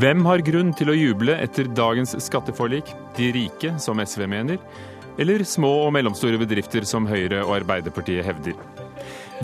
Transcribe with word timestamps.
Hvem 0.00 0.22
har 0.24 0.40
grunn 0.40 0.70
til 0.72 0.88
å 0.88 0.94
juble 0.96 1.34
etter 1.44 1.66
dagens 1.76 2.14
skatteforlik? 2.24 2.88
De 3.18 3.26
rike, 3.34 3.74
som 3.82 4.00
SV 4.00 4.24
mener, 4.32 4.56
eller 5.20 5.44
små 5.44 5.72
og 5.84 5.92
mellomstore 5.92 6.38
bedrifter, 6.40 6.86
som 6.88 7.04
Høyre 7.10 7.42
og 7.44 7.58
Arbeiderpartiet 7.58 8.24
hevder? 8.24 8.56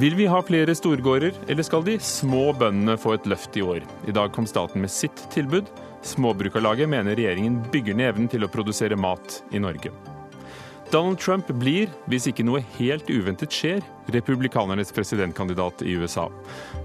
Vil 0.00 0.16
vi 0.16 0.30
ha 0.30 0.40
flere 0.44 0.72
storgårder, 0.76 1.36
eller 1.48 1.66
skal 1.66 1.84
de 1.84 1.98
små 2.00 2.54
bøndene 2.56 2.96
få 3.00 3.18
et 3.18 3.28
løft 3.28 3.56
i 3.60 3.64
år? 3.64 3.84
I 4.08 4.16
dag 4.16 4.32
kom 4.32 4.48
staten 4.48 4.80
med 4.80 4.92
sitt 4.92 5.26
tilbud. 5.34 5.68
Småbrukarlaget 6.06 6.88
mener 6.88 7.16
regjeringen 7.18 7.60
bygger 7.72 7.96
ned 7.96 8.14
evnen 8.14 8.32
til 8.32 8.44
å 8.46 8.52
produsere 8.52 8.96
mat 8.96 9.42
i 9.52 9.60
Norge. 9.60 10.15
Donald 10.92 11.18
Trump 11.18 11.48
blir, 11.58 11.90
hvis 12.06 12.28
ikke 12.30 12.44
noe 12.46 12.60
helt 12.76 13.08
uventet 13.10 13.50
skjer, 13.50 13.80
republikanernes 14.14 14.92
presidentkandidat 14.94 15.82
i 15.82 15.96
USA. 15.98 16.28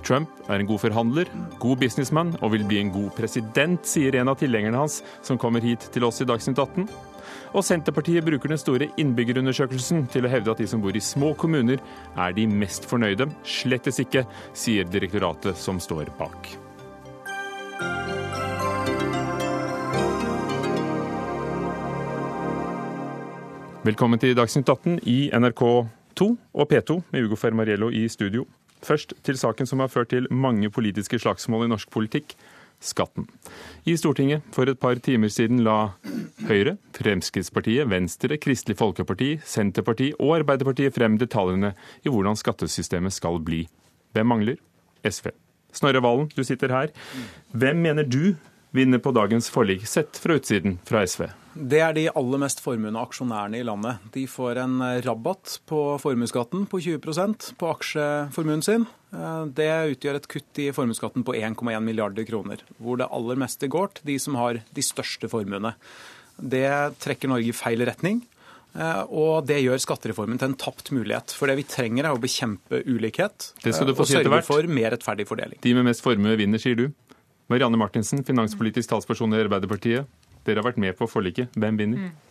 Trump 0.05 0.31
er 0.47 0.57
en 0.57 0.69
god 0.69 0.81
forhandler, 0.81 1.29
god 1.61 1.83
businessmann 1.83 2.33
og 2.41 2.55
vil 2.55 2.65
bli 2.65 2.79
en 2.81 2.89
god 2.95 3.11
president, 3.19 3.85
sier 3.85 4.17
en 4.17 4.33
av 4.33 4.39
tilhengerne 4.41 4.81
hans 4.81 5.03
som 5.21 5.37
kommer 5.41 5.61
hit 5.61 5.85
til 5.93 6.07
oss 6.07 6.23
i 6.23 6.27
Dagsnytt 6.29 6.57
18. 6.57 6.89
Og 7.53 7.67
Senterpartiet 7.67 8.25
bruker 8.25 8.49
den 8.49 8.59
store 8.59 8.89
innbyggerundersøkelsen 9.01 10.07
til 10.11 10.25
å 10.25 10.33
hevde 10.33 10.55
at 10.55 10.63
de 10.63 10.69
som 10.71 10.81
bor 10.81 10.97
i 10.97 11.03
små 11.03 11.35
kommuner, 11.37 11.77
er 12.17 12.33
de 12.33 12.47
mest 12.49 12.89
fornøyde. 12.89 13.29
Slettes 13.45 14.01
ikke, 14.01 14.25
sier 14.57 14.89
direktoratet 14.89 15.61
som 15.61 15.77
står 15.83 16.09
bak. 16.17 16.55
Velkommen 23.81 24.19
til 24.21 24.35
Dagsnytt 24.37 24.69
18 24.69 24.99
i 25.09 25.31
NRK2 25.33 26.25
og 26.53 26.67
P2 26.69 26.99
med 27.09 27.23
Ugo 27.25 27.37
Fermariello 27.39 27.87
i 27.89 28.03
studio. 28.13 28.43
Først 28.85 29.15
til 29.25 29.39
saken 29.41 29.65
som 29.65 29.81
har 29.81 29.89
ført 29.89 30.11
til 30.13 30.27
mange 30.29 30.69
politiske 30.69 31.17
slagsmål 31.17 31.65
i 31.65 31.69
norsk 31.71 31.89
politikk 31.89 32.35
skatten. 32.77 33.25
I 33.89 33.95
Stortinget 33.97 34.45
for 34.53 34.69
et 34.69 34.77
par 34.77 35.01
timer 35.01 35.33
siden 35.33 35.63
la 35.65 35.95
Høyre, 36.45 36.75
Fremskrittspartiet, 36.93 37.89
Venstre, 37.89 38.37
Kristelig 38.37 38.77
Folkeparti, 38.77 39.39
Senterpartiet 39.41 40.21
og 40.21 40.35
Arbeiderpartiet 40.43 40.93
frem 40.93 41.17
detaljene 41.17 41.73
i 42.05 42.13
hvordan 42.13 42.37
skattesystemet 42.37 43.17
skal 43.17 43.41
bli. 43.41 43.63
Hvem 44.13 44.29
mangler? 44.29 44.61
SV. 45.01 45.33
Snorre 45.73 46.05
Valen, 46.05 46.29
du 46.37 46.43
sitter 46.45 46.69
her. 46.69 46.93
Hvem 47.57 47.81
mener 47.81 48.05
du 48.05 48.35
vinner 48.71 48.99
på 49.03 49.11
dagens 49.15 49.49
forlik, 49.51 49.85
sett 49.87 50.17
fra 50.17 50.37
utsiden 50.39 50.79
fra 50.87 51.03
SV? 51.07 51.27
Det 51.53 51.81
er 51.83 51.95
de 51.95 52.05
aller 52.15 52.39
mest 52.39 52.61
formuende 52.63 53.01
aksjonærene 53.01 53.59
i 53.59 53.65
landet. 53.67 53.99
De 54.13 54.23
får 54.29 54.61
en 54.61 54.77
eh, 54.85 55.01
rabatt 55.03 55.57
på 55.67 55.79
formuesskatten 55.99 56.63
på 56.71 56.79
20% 56.79 57.51
på 57.59 57.71
aksjeformuen 57.73 58.63
sin. 58.63 58.87
Eh, 59.11 59.43
det 59.59 59.69
utgjør 59.97 60.21
et 60.21 60.29
kutt 60.31 60.61
i 60.63 60.69
formuesskatten 60.75 61.27
på 61.27 61.35
1,1 61.35 61.83
milliarder 61.83 62.27
kroner, 62.27 62.63
hvor 62.79 63.01
det 63.01 63.09
aller 63.11 63.39
meste 63.43 63.67
går 63.71 63.97
til 63.97 64.13
de 64.13 64.17
som 64.23 64.39
har 64.39 64.61
de 64.63 64.85
største 64.85 65.27
formuene. 65.31 65.75
Det 66.39 66.69
trekker 67.03 67.29
Norge 67.29 67.51
i 67.51 67.57
feil 67.57 67.83
retning. 67.85 68.23
Eh, 68.71 69.03
og 69.11 69.43
det 69.49 69.59
gjør 69.59 69.81
skattereformen 69.83 70.39
til 70.39 70.53
en 70.53 70.59
tapt 70.59 70.93
mulighet. 70.95 71.35
For 71.35 71.51
det 71.51 71.57
vi 71.59 71.67
trenger 71.67 72.07
er 72.07 72.15
å 72.15 72.21
bekjempe 72.21 72.85
ulikhet 72.87 73.51
og 73.59 74.05
sørge 74.07 74.43
for 74.47 74.71
mer 74.71 74.93
rettferdig 74.95 75.27
fordeling. 75.27 75.59
De 75.63 75.75
med 75.75 75.89
mest 75.89 76.03
formue 76.05 76.37
vinner, 76.39 76.61
sier 76.61 76.79
du. 76.79 76.87
Marianne 77.51 77.79
Martinsen, 77.79 78.23
finanspolitisk 78.23 78.89
talsperson 78.89 79.35
i 79.35 79.41
Arbeiderpartiet. 79.43 80.07
Dere 80.47 80.61
har 80.61 80.69
vært 80.71 80.79
med 80.81 80.95
på 80.97 81.07
forliket. 81.11 81.51
Hvem 81.59 81.79
vinner? 81.79 82.05
Mm. 82.07 82.30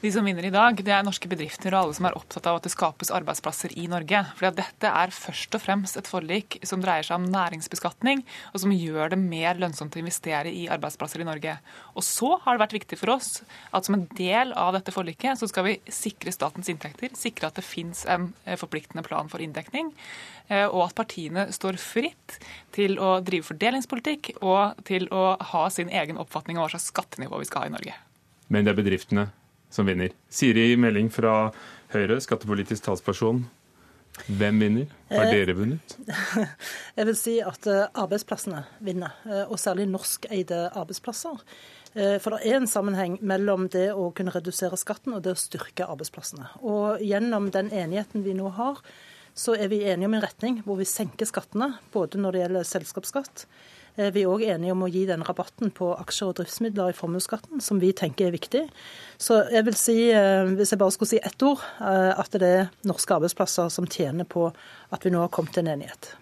De 0.00 0.10
som 0.12 0.24
vinner 0.24 0.44
i 0.44 0.52
dag, 0.52 0.76
det 0.84 0.92
er 0.92 1.04
norske 1.04 1.28
bedrifter 1.28 1.72
og 1.72 1.80
alle 1.80 1.96
som 1.96 2.06
er 2.08 2.16
opptatt 2.18 2.46
av 2.50 2.58
at 2.58 2.66
det 2.66 2.72
skapes 2.72 3.12
arbeidsplasser 3.16 3.72
i 3.80 3.86
Norge. 3.88 4.20
For 4.36 4.52
dette 4.56 4.90
er 4.90 5.14
først 5.14 5.56
og 5.56 5.62
fremst 5.64 5.96
et 5.96 6.10
forlik 6.10 6.58
som 6.68 6.82
dreier 6.84 7.06
seg 7.06 7.16
om 7.16 7.28
næringsbeskatning, 7.32 8.22
og 8.52 8.62
som 8.62 8.74
gjør 8.74 9.14
det 9.14 9.20
mer 9.22 9.60
lønnsomt 9.60 9.96
å 9.96 10.02
investere 10.02 10.52
i 10.52 10.66
arbeidsplasser 10.72 11.24
i 11.24 11.28
Norge. 11.28 11.56
Og 11.94 12.04
så 12.04 12.34
har 12.44 12.56
det 12.56 12.64
vært 12.64 12.76
viktig 12.76 13.00
for 13.00 13.14
oss 13.16 13.30
at 13.76 13.88
som 13.88 13.96
en 13.96 14.04
del 14.18 14.52
av 14.52 14.74
dette 14.76 14.94
forliket 14.94 15.40
så 15.40 15.48
skal 15.48 15.68
vi 15.70 15.78
sikre 15.88 16.34
statens 16.36 16.68
inntekter, 16.72 17.16
sikre 17.16 17.48
at 17.48 17.56
det 17.56 17.64
fins 17.64 18.04
en 18.10 18.30
eh, 18.44 18.60
forpliktende 18.60 19.06
plan 19.06 19.32
for 19.32 19.40
inndekning, 19.44 19.94
eh, 20.48 20.66
og 20.66 20.90
at 20.90 20.98
partiene 21.00 21.48
står 21.56 21.80
fritt 21.80 22.36
til 22.76 23.00
å 23.00 23.16
drive 23.24 23.48
fordelingspolitikk 23.48 24.34
og 24.42 24.84
til 24.88 25.08
å 25.08 25.34
ha 25.54 25.66
sin 25.72 25.88
egen 25.88 26.20
oppfatning 26.20 26.60
av 26.60 26.68
hva 26.68 26.76
slags 26.76 26.92
skattenivå 26.92 27.40
vi 27.40 27.48
skal 27.48 27.64
ha 27.64 27.72
i 27.72 27.76
Norge 27.78 27.98
men 28.50 28.66
det 28.66 28.74
er 28.74 28.80
bedriftene 28.82 29.28
som 29.70 29.86
vinner. 29.86 30.12
Siri 30.28 30.74
Melding 30.78 31.10
fra 31.14 31.52
Høyre, 31.94 32.18
skattepolitisk 32.22 32.84
talsperson. 32.88 33.44
Hvem 34.26 34.58
vinner? 34.60 34.94
Har 35.10 35.28
eh, 35.28 35.34
dere 35.38 35.54
vunnet? 35.56 35.94
Jeg 36.98 37.06
vil 37.08 37.18
si 37.18 37.36
at 37.46 37.66
eh, 37.70 37.86
arbeidsplassene 38.02 38.64
vinner, 38.84 39.14
eh, 39.26 39.44
og 39.46 39.60
særlig 39.62 39.86
norskeide 39.90 40.66
arbeidsplasser. 40.74 41.44
For 41.90 42.36
det 42.36 42.46
er 42.46 42.60
en 42.60 42.68
sammenheng 42.70 43.16
mellom 43.26 43.64
det 43.74 43.88
å 43.90 44.12
kunne 44.14 44.30
redusere 44.30 44.76
skatten 44.78 45.16
og 45.16 45.24
det 45.24 45.32
å 45.34 45.40
styrke 45.40 45.88
arbeidsplassene. 45.90 46.44
Og 46.62 47.00
gjennom 47.02 47.48
den 47.50 47.72
enigheten 47.74 48.22
vi 48.22 48.36
nå 48.38 48.52
har, 48.54 48.78
så 49.34 49.56
er 49.58 49.72
vi 49.72 49.80
enige 49.82 50.06
om 50.06 50.14
en 50.14 50.22
retning 50.22 50.60
hvor 50.62 50.78
vi 50.78 50.86
senker 50.86 51.26
skattene, 51.26 51.72
både 51.90 52.20
når 52.22 52.36
det 52.36 52.44
gjelder 52.44 52.68
selskapsskatt, 52.70 53.42
vi 54.14 54.22
er 54.24 54.30
òg 54.30 54.44
enige 54.48 54.72
om 54.72 54.84
å 54.86 54.90
gi 54.90 55.04
den 55.08 55.24
rabatten 55.26 55.72
på 55.76 55.90
aksjer 56.00 56.30
og 56.30 56.38
driftsmidler 56.38 56.92
i 56.92 56.96
formuesskatten, 56.96 57.60
som 57.64 57.80
vi 57.82 57.92
tenker 57.96 58.28
er 58.28 58.36
viktig. 58.36 58.64
Så 59.20 59.42
jeg 59.52 59.66
vil 59.66 59.76
si, 59.76 59.98
eh, 60.14 60.48
hvis 60.56 60.72
jeg 60.72 60.80
bare 60.80 60.94
skulle 60.96 61.12
si 61.12 61.20
ett 61.22 61.42
ord, 61.42 61.60
eh, 61.80 62.12
at 62.16 62.30
det 62.32 62.42
er 62.48 62.70
norske 62.88 63.14
arbeidsplasser 63.14 63.68
som 63.68 63.86
tjener 63.86 64.24
på 64.24 64.48
at 64.92 65.04
vi 65.04 65.12
nå 65.12 65.20
har 65.20 65.28
kommet 65.28 65.52
til 65.52 65.66
en 65.66 65.74
enighet. 65.76 66.14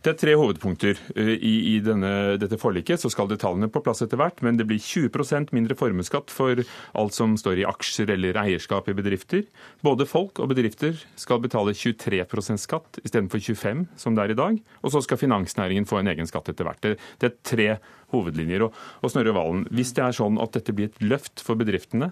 Det 0.00 0.14
er 0.14 0.16
tre 0.16 0.32
hovedpunkter 0.38 0.96
eh, 1.12 1.34
i, 1.36 1.54
i 1.74 1.80
denne, 1.84 2.38
dette 2.40 2.56
forliket. 2.60 3.02
Så 3.02 3.10
skal 3.12 3.28
detaljene 3.28 3.68
på 3.72 3.82
plass 3.84 4.00
etter 4.00 4.16
hvert, 4.20 4.38
men 4.44 4.56
det 4.56 4.64
blir 4.68 4.80
20% 4.80 5.52
mindre 5.52 5.76
formuesskatt 5.76 6.32
for 6.32 6.62
alt 6.96 7.16
som 7.16 7.34
står 7.40 7.60
i 7.60 7.66
aksjer 7.68 8.14
eller 8.14 8.38
eierskap 8.40 8.88
i 8.88 8.94
bedrifter. 8.96 9.44
Både 9.84 10.06
folk 10.08 10.40
og 10.40 10.54
bedrifter 10.54 10.96
skal 11.20 11.42
betale 11.44 11.74
23% 11.76 12.62
skatt 12.62 13.00
istedenfor 13.04 13.42
25 13.44 13.82
som 14.00 14.16
det 14.16 14.24
er 14.24 14.32
i 14.32 14.38
dag. 14.40 14.62
Og 14.80 14.94
så 14.94 15.02
skal 15.04 15.20
finansnæringen 15.20 15.88
få 15.88 16.00
en 16.00 16.08
egen 16.14 16.30
skatt 16.30 16.48
etter 16.48 16.68
hvert. 16.68 16.80
Det, 16.80 16.96
det 17.20 17.28
er 17.28 17.36
tre 17.52 17.68
hovedlinjer. 18.14 18.64
Og, 18.64 18.80
og 19.04 19.12
Snorre 19.12 19.36
Valen, 19.36 19.66
hvis 19.68 19.92
det 19.98 20.06
er 20.06 20.16
sånn 20.16 20.40
at 20.40 20.56
dette 20.56 20.72
blir 20.76 20.88
et 20.88 21.04
løft 21.04 21.44
for 21.44 21.60
bedriftene, 21.60 22.08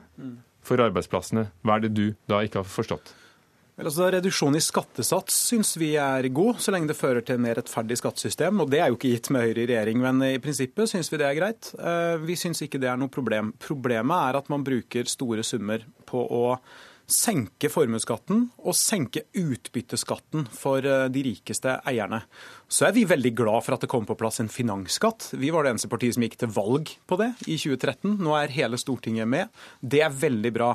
for 0.68 0.84
arbeidsplassene, 0.84 1.48
hva 1.64 1.78
er 1.78 1.86
det 1.86 1.94
du 1.96 2.04
da 2.28 2.42
ikke 2.44 2.60
har 2.60 2.68
forstått? 2.68 3.14
Altså, 3.78 4.08
Reduksjon 4.10 4.58
i 4.58 4.62
skattesats 4.62 5.36
syns 5.52 5.76
vi 5.78 5.92
er 6.02 6.26
god, 6.34 6.56
så 6.58 6.72
lenge 6.74 6.90
det 6.90 6.96
fører 6.98 7.22
til 7.22 7.36
et 7.36 7.44
mer 7.44 7.54
rettferdig 7.60 8.00
skattesystem. 8.00 8.58
og 8.58 8.72
Det 8.72 8.80
er 8.82 8.90
jo 8.90 8.98
ikke 8.98 9.12
gitt 9.12 9.30
med 9.30 9.44
Høyre 9.46 9.62
i 9.62 9.68
regjering, 9.70 10.00
men 10.02 10.24
i 10.26 10.40
prinsippet 10.42 10.90
syns 10.90 11.12
vi 11.12 11.20
det 11.20 11.28
er 11.28 11.38
greit. 11.38 11.70
Eh, 11.78 12.18
vi 12.26 12.34
syns 12.34 12.64
ikke 12.64 12.80
det 12.82 12.90
er 12.90 12.98
noe 12.98 13.12
problem. 13.12 13.52
Problemet 13.62 14.18
er 14.18 14.40
at 14.40 14.50
man 14.50 14.66
bruker 14.66 15.06
store 15.06 15.46
summer 15.46 15.86
på 16.10 16.24
å 16.26 16.58
senke 17.08 17.70
formuesskatten 17.72 18.42
og 18.58 18.76
senke 18.76 19.22
utbytteskatten 19.38 20.48
for 20.52 20.82
eh, 20.82 21.06
de 21.14 21.22
rikeste 21.30 21.78
eierne. 21.88 22.24
Så 22.66 22.88
er 22.88 22.96
vi 22.98 23.06
veldig 23.08 23.32
glad 23.38 23.64
for 23.64 23.76
at 23.76 23.86
det 23.86 23.92
kom 23.94 24.08
på 24.08 24.18
plass 24.18 24.42
en 24.42 24.50
finansskatt. 24.52 25.30
Vi 25.38 25.52
var 25.54 25.64
det 25.64 25.76
eneste 25.76 25.92
partiet 25.92 26.18
som 26.18 26.26
gikk 26.26 26.34
til 26.42 26.50
valg 26.52 26.90
på 27.06 27.20
det 27.22 27.30
i 27.46 27.54
2013. 27.54 28.18
Nå 28.18 28.34
er 28.42 28.56
hele 28.58 28.80
Stortinget 28.80 29.30
med. 29.30 29.54
Det 29.80 30.02
er 30.02 30.18
veldig 30.26 30.52
bra. 30.58 30.74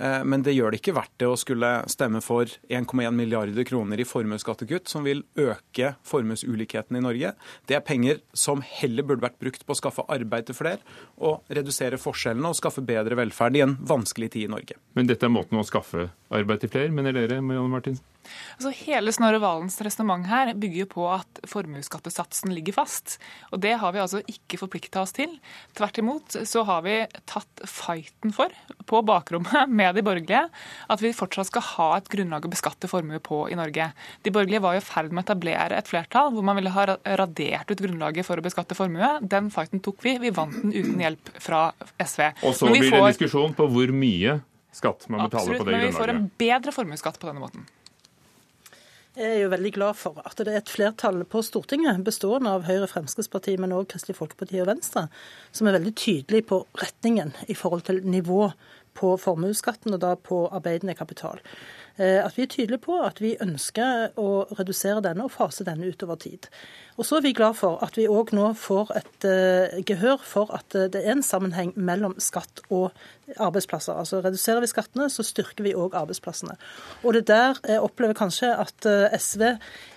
Eh, 0.00 0.22
men 0.24 0.44
det 0.44 0.54
gjør 0.56 0.72
det 0.72 0.80
ikke 0.80 0.96
verdt 0.96 1.12
det 1.20 1.28
å 1.28 1.38
skulle 1.38 1.70
stemme 1.92 2.22
for 2.24 2.48
1,1 2.72 3.12
milliarder 3.16 3.66
kroner 3.68 4.00
i 4.00 4.06
formuesskattekutt, 4.08 4.88
som 4.88 5.04
vil 5.04 5.22
øke 5.40 5.94
formuesulikheten 6.08 6.96
i 6.96 7.04
Norge. 7.04 7.34
Det 7.68 7.76
er 7.76 7.84
penger 7.84 8.22
som 8.32 8.64
heller 8.64 9.06
burde 9.06 9.26
vært 9.26 9.40
brukt 9.42 9.66
på 9.66 9.76
å 9.76 9.80
skaffe 9.80 10.06
arbeid 10.08 10.48
til 10.48 10.56
flere, 10.56 10.80
og 11.20 11.44
redusere 11.52 12.00
forskjellene 12.00 12.52
og 12.52 12.58
skaffe 12.58 12.84
bedre 12.86 13.18
velferd 13.20 13.58
i 13.58 13.64
en 13.66 13.76
vanskelig 13.76 14.32
tid 14.36 14.48
i 14.48 14.54
Norge. 14.56 14.78
Men 14.96 15.10
dette 15.10 15.28
er 15.28 15.34
måten 15.34 15.60
å 15.60 15.66
skaffe 15.68 16.08
arbeid 16.32 16.64
til 16.64 16.72
flere, 16.72 16.94
mener 16.94 17.16
dere, 17.16 17.42
Marianne 17.44 17.72
Martinsen? 17.72 18.06
Altså, 18.56 18.72
hele 18.84 19.12
Snorre 19.14 19.40
Valens 19.42 19.78
resonnement 19.84 20.26
her 20.30 20.52
bygger 20.54 20.84
jo 20.84 20.88
på 20.94 21.06
at 21.12 21.40
formuesskattesatsen 21.48 22.52
ligger 22.54 22.76
fast. 22.76 23.18
Og 23.50 23.62
det 23.64 23.76
har 23.82 23.94
vi 23.94 24.02
altså 24.02 24.22
ikke 24.30 24.60
forplikta 24.60 25.04
oss 25.04 25.14
til. 25.16 25.36
Tvert 25.78 26.00
imot 26.02 26.38
så 26.48 26.64
har 26.68 26.84
vi 26.86 26.96
tatt 27.30 27.64
fighten 27.68 28.34
for, 28.36 28.54
på 28.90 29.02
bakrommet 29.06 29.70
med 29.80 29.96
de 29.98 30.04
borgerlige, 30.06 30.44
at 30.90 31.04
vi 31.04 31.14
fortsatt 31.16 31.50
skal 31.50 31.66
ha 31.72 31.88
et 31.98 32.10
grunnlag 32.12 32.46
å 32.46 32.52
beskatte 32.52 32.90
formue 32.90 33.20
på 33.24 33.44
i 33.50 33.58
Norge. 33.58 33.90
De 34.24 34.34
borgerlige 34.34 34.64
var 34.64 34.78
i 34.78 34.84
ferd 34.84 35.12
med 35.12 35.24
å 35.24 35.28
etablere 35.28 35.78
et 35.78 35.90
flertall 35.90 36.32
hvor 36.34 36.46
man 36.46 36.58
ville 36.58 36.74
ha 36.74 36.86
radert 37.20 37.72
ut 37.72 37.80
grunnlaget 37.80 38.26
for 38.26 38.40
å 38.40 38.44
beskatte 38.44 38.78
formue. 38.78 39.16
Den 39.22 39.50
fighten 39.54 39.82
tok 39.84 40.04
vi. 40.04 40.16
Vi 40.22 40.34
vant 40.34 40.56
den 40.62 40.74
uten 40.74 41.00
hjelp 41.02 41.32
fra 41.40 41.70
SV. 41.98 42.22
Og 42.44 42.56
så 42.56 42.70
blir 42.70 42.88
det 42.88 42.96
en 43.00 43.10
diskusjon 43.10 43.56
på 43.56 43.68
hvor 43.70 43.92
mye 43.94 44.40
skatt 44.74 45.08
man 45.08 45.26
betaler 45.26 45.40
Absolutt, 45.40 45.58
på 45.58 45.66
det 45.66 45.72
grunnlaget. 45.74 45.88
Absolutt, 45.88 45.90
Men 45.90 45.90
vi 45.90 45.98
får 45.98 46.14
en 46.14 46.24
bedre 46.38 46.74
formuesskatt 46.74 47.20
på 47.20 47.30
denne 47.30 47.42
måten. 47.42 47.66
Jeg 49.18 49.26
er 49.26 49.40
jo 49.42 49.48
veldig 49.50 49.70
glad 49.74 49.96
for 49.98 50.20
at 50.22 50.38
det 50.38 50.52
er 50.52 50.60
et 50.60 50.70
flertall 50.70 51.24
på 51.26 51.40
Stortinget, 51.42 51.98
bestående 52.06 52.52
av 52.54 52.68
Høyre, 52.68 52.86
Fremskrittspartiet, 52.86 53.58
men 53.58 53.72
også 53.74 53.96
Kristelig 53.96 54.14
Folkeparti 54.20 54.60
og 54.62 54.68
Venstre, 54.68 55.08
som 55.50 55.66
er 55.66 55.74
veldig 55.80 55.92
tydelig 55.98 56.44
på 56.46 56.60
retningen 56.78 57.32
i 57.50 57.56
forhold 57.58 57.82
til 57.88 57.98
nivå 58.06 58.52
på 58.94 59.10
formuesskatten, 59.18 59.96
og 59.96 60.02
da 60.04 60.14
på 60.14 60.44
arbeidende 60.46 60.94
kapital. 60.94 61.42
at 61.98 62.36
vi 62.36 62.42
er 62.42 62.46
tydelige 62.46 62.78
på 62.86 63.00
at 63.02 63.18
vi 63.20 63.34
ønsker 63.42 64.14
å 64.16 64.46
redusere 64.56 65.02
denne 65.04 65.26
og 65.26 65.34
fase 65.34 65.66
denne 65.66 65.90
utover 65.90 66.16
tid. 66.16 66.46
Og 67.00 67.06
så 67.08 67.16
er 67.16 67.24
vi 67.24 67.32
glad 67.32 67.56
for 67.56 67.80
at 67.80 67.96
vi 67.96 68.04
òg 68.12 68.34
nå 68.36 68.50
får 68.60 68.90
et 68.98 69.24
uh, 69.24 69.78
gehør 69.88 70.20
for 70.20 70.50
at 70.52 70.74
uh, 70.76 70.84
det 70.92 71.00
er 71.00 71.14
en 71.14 71.24
sammenheng 71.24 71.72
mellom 71.80 72.12
skatt 72.20 72.60
og 72.68 72.90
arbeidsplasser. 73.40 73.96
Altså 73.96 74.20
Reduserer 74.20 74.60
vi 74.60 74.68
skattene, 74.68 75.06
så 75.08 75.24
styrker 75.24 75.64
vi 75.64 75.72
òg 75.72 75.96
arbeidsplassene. 75.96 76.58
Og 77.00 77.16
det 77.16 77.24
der 77.30 77.56
jeg 77.64 77.80
opplever 77.80 78.18
kanskje 78.18 78.50
at 78.52 78.84
SV 79.16 79.46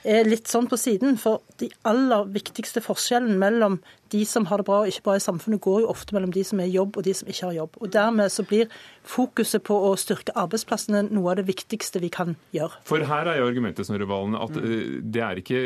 er 0.07 0.29
litt 0.29 0.47
sånn 0.47 0.69
på 0.71 0.79
siden. 0.79 1.17
For 1.19 1.41
de 1.59 1.67
aller 1.89 2.29
viktigste 2.31 2.79
forskjellen 2.85 3.35
mellom 3.41 3.81
de 4.13 4.23
som 4.29 4.45
har 4.47 4.61
det 4.61 4.67
bra 4.69 4.83
og 4.83 4.91
ikke 4.91 5.07
bra 5.09 5.15
i 5.17 5.23
samfunnet, 5.23 5.59
går 5.65 5.83
jo 5.83 5.91
ofte 5.91 6.15
mellom 6.15 6.31
de 6.31 6.43
som 6.45 6.61
er 6.61 6.69
i 6.69 6.75
jobb 6.77 6.99
og 7.01 7.07
de 7.07 7.15
som 7.17 7.27
ikke 7.27 7.49
har 7.49 7.57
jobb. 7.57 7.79
Og 7.81 7.93
Dermed 7.93 8.31
så 8.31 8.45
blir 8.47 8.69
fokuset 9.03 9.65
på 9.65 9.79
å 9.89 9.95
styrke 9.99 10.35
arbeidsplassene 10.39 11.07
noe 11.09 11.33
av 11.33 11.41
det 11.41 11.49
viktigste 11.49 11.99
vi 12.03 12.13
kan 12.13 12.37
gjøre. 12.55 12.83
For 12.87 13.03
her 13.09 13.31
er 13.31 13.41
jo 13.41 13.49
argumentet 13.49 13.89
Snorre 13.89 14.07
Valen, 14.07 14.37
at 14.37 14.55
det 14.55 15.25
er 15.25 15.41
ikke 15.41 15.65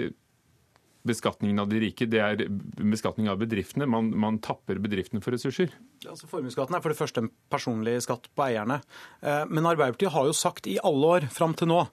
beskatningen 1.07 1.59
av 1.63 1.71
de 1.71 1.81
rike, 1.81 2.07
det 2.09 2.21
er 2.23 2.43
beskatning 2.77 3.29
av 3.31 3.39
bedriftene. 3.41 3.87
Man, 3.89 4.11
man 4.19 4.39
tapper 4.43 4.81
bedriftene 4.83 5.23
for 5.23 5.35
ressurser. 5.35 5.73
Altså, 6.05 6.29
Formuesskatten 6.29 6.77
er 6.77 6.83
for 6.83 6.93
det 6.93 6.99
første 6.99 7.23
en 7.23 7.31
personlig 7.51 7.97
skatt 8.05 8.29
på 8.35 8.47
eierne. 8.49 8.81
Eh, 9.21 9.43
men 9.49 9.67
Arbeiderpartiet 9.67 10.13
har 10.13 10.29
jo 10.29 10.37
sagt 10.37 10.69
i 10.69 10.77
alle 10.85 11.13
år 11.17 11.29
fram 11.33 11.55
til 11.57 11.71
nå 11.71 11.83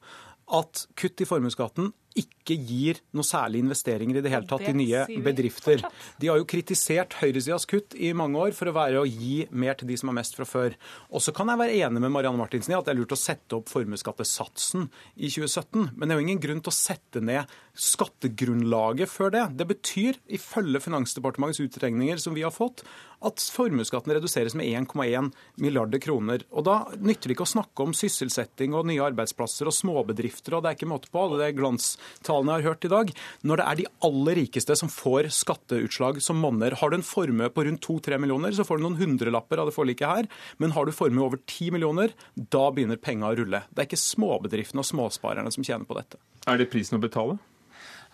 at 0.55 0.87
kutt 1.01 1.23
i 1.25 1.29
formuesskatten 1.29 1.93
ikke 2.15 2.55
gir 2.55 3.01
noe 3.17 3.27
særlig 3.27 3.63
investeringer 3.65 4.21
i 4.21 4.23
det 4.23 4.31
hele 4.31 4.47
tatt 4.47 4.69
i 4.71 4.75
nye 4.77 5.03
bedrifter. 5.25 5.83
De 6.21 6.31
har 6.31 6.39
jo 6.39 6.47
kritisert 6.49 7.17
høyresidas 7.19 7.67
kutt 7.71 7.97
i 7.99 8.13
mange 8.17 8.39
år 8.39 8.55
for 8.55 8.71
å 8.71 8.75
være 8.77 9.01
å 9.03 9.09
gi 9.09 9.49
mer 9.51 9.75
til 9.79 9.91
de 9.91 9.97
som 9.99 10.13
har 10.13 10.19
mest 10.21 10.39
fra 10.39 10.47
før. 10.47 10.77
Og 11.11 11.25
så 11.25 11.35
kan 11.35 11.51
jeg 11.51 11.61
være 11.63 11.79
enig 11.89 12.03
med 12.05 12.15
Marianne 12.15 12.39
Martinsen 12.39 12.75
i 12.75 12.79
at 12.79 12.87
det 12.87 12.95
er 12.95 13.01
lurt 13.01 13.17
å 13.17 13.19
sette 13.19 13.59
opp 13.59 13.73
formuesskattesatsen 13.73 14.87
i 15.17 15.31
2017. 15.33 15.91
Men 15.97 16.07
det 16.07 16.15
er 16.15 16.21
jo 16.21 16.27
ingen 16.29 16.45
grunn 16.45 16.63
til 16.63 16.75
å 16.75 16.77
sette 16.77 17.25
ned 17.25 17.51
skattegrunnlaget 17.75 19.11
før 19.11 19.35
det. 19.35 19.45
Det 19.59 19.67
betyr, 19.73 20.21
ifølge 20.39 20.85
Finansdepartementets 20.85 21.65
utregninger 21.65 22.23
som 22.23 22.37
vi 22.37 22.47
har 22.47 22.55
fått, 22.55 22.85
at 23.25 23.41
formuesskatten 23.55 24.13
reduseres 24.15 24.55
med 24.59 24.69
1,1 24.69 25.31
milliarder 25.63 26.03
kroner. 26.03 26.45
Og 26.53 26.65
Da 26.65 26.77
nytter 26.97 27.31
det 27.31 27.37
ikke 27.39 27.47
å 27.49 27.55
snakke 27.55 27.87
om 27.87 27.97
sysselsetting 27.97 28.77
og 28.77 28.87
nye 28.89 29.03
arbeidsplasser 29.05 29.69
og 29.69 29.77
småbedrifter, 29.77 30.57
og 30.57 30.65
det 30.65 30.71
er 30.71 30.79
ikke 30.79 30.91
måte 30.93 31.11
på 31.13 31.25
alle 31.25 31.41
de 31.41 31.57
glans 31.57 31.95
talene 32.27 32.57
jeg 32.57 32.65
har 32.65 32.75
hørt 32.75 32.89
i 32.89 32.93
dag, 32.93 33.13
når 33.45 33.61
det 33.61 33.67
er 33.69 33.81
de 33.81 33.89
aller 34.09 34.41
rikeste 34.43 34.77
som 34.79 34.93
får 34.93 35.31
skatteutslag 35.35 36.21
som 36.25 36.41
monner. 36.43 36.77
Har 36.81 36.93
du 36.93 36.99
en 36.99 37.07
formue 37.07 37.51
på 37.53 37.67
rundt 37.69 37.85
2-3 37.87 38.21
millioner, 38.23 38.55
så 38.57 38.67
får 38.67 38.81
du 38.81 38.87
noen 38.87 39.01
hundrelapper 39.01 39.63
av 39.63 39.71
det 39.71 39.77
forliket 39.77 40.11
her. 40.11 40.31
Men 40.63 40.77
har 40.77 40.87
du 40.87 40.95
formue 40.97 41.25
over 41.27 41.41
10 41.41 41.75
millioner, 41.75 42.15
da 42.35 42.69
begynner 42.75 43.01
penga 43.01 43.31
å 43.31 43.39
rulle. 43.41 43.65
Det 43.71 43.85
er 43.85 43.91
ikke 43.91 44.05
småbedriftene 44.05 44.85
og 44.85 44.91
småsparerne 44.91 45.53
som 45.55 45.67
tjener 45.67 45.89
på 45.89 45.99
dette. 45.99 46.21
Er 46.51 46.61
det 46.61 46.71
prisen 46.73 46.99
å 46.99 47.03
betale? 47.03 47.39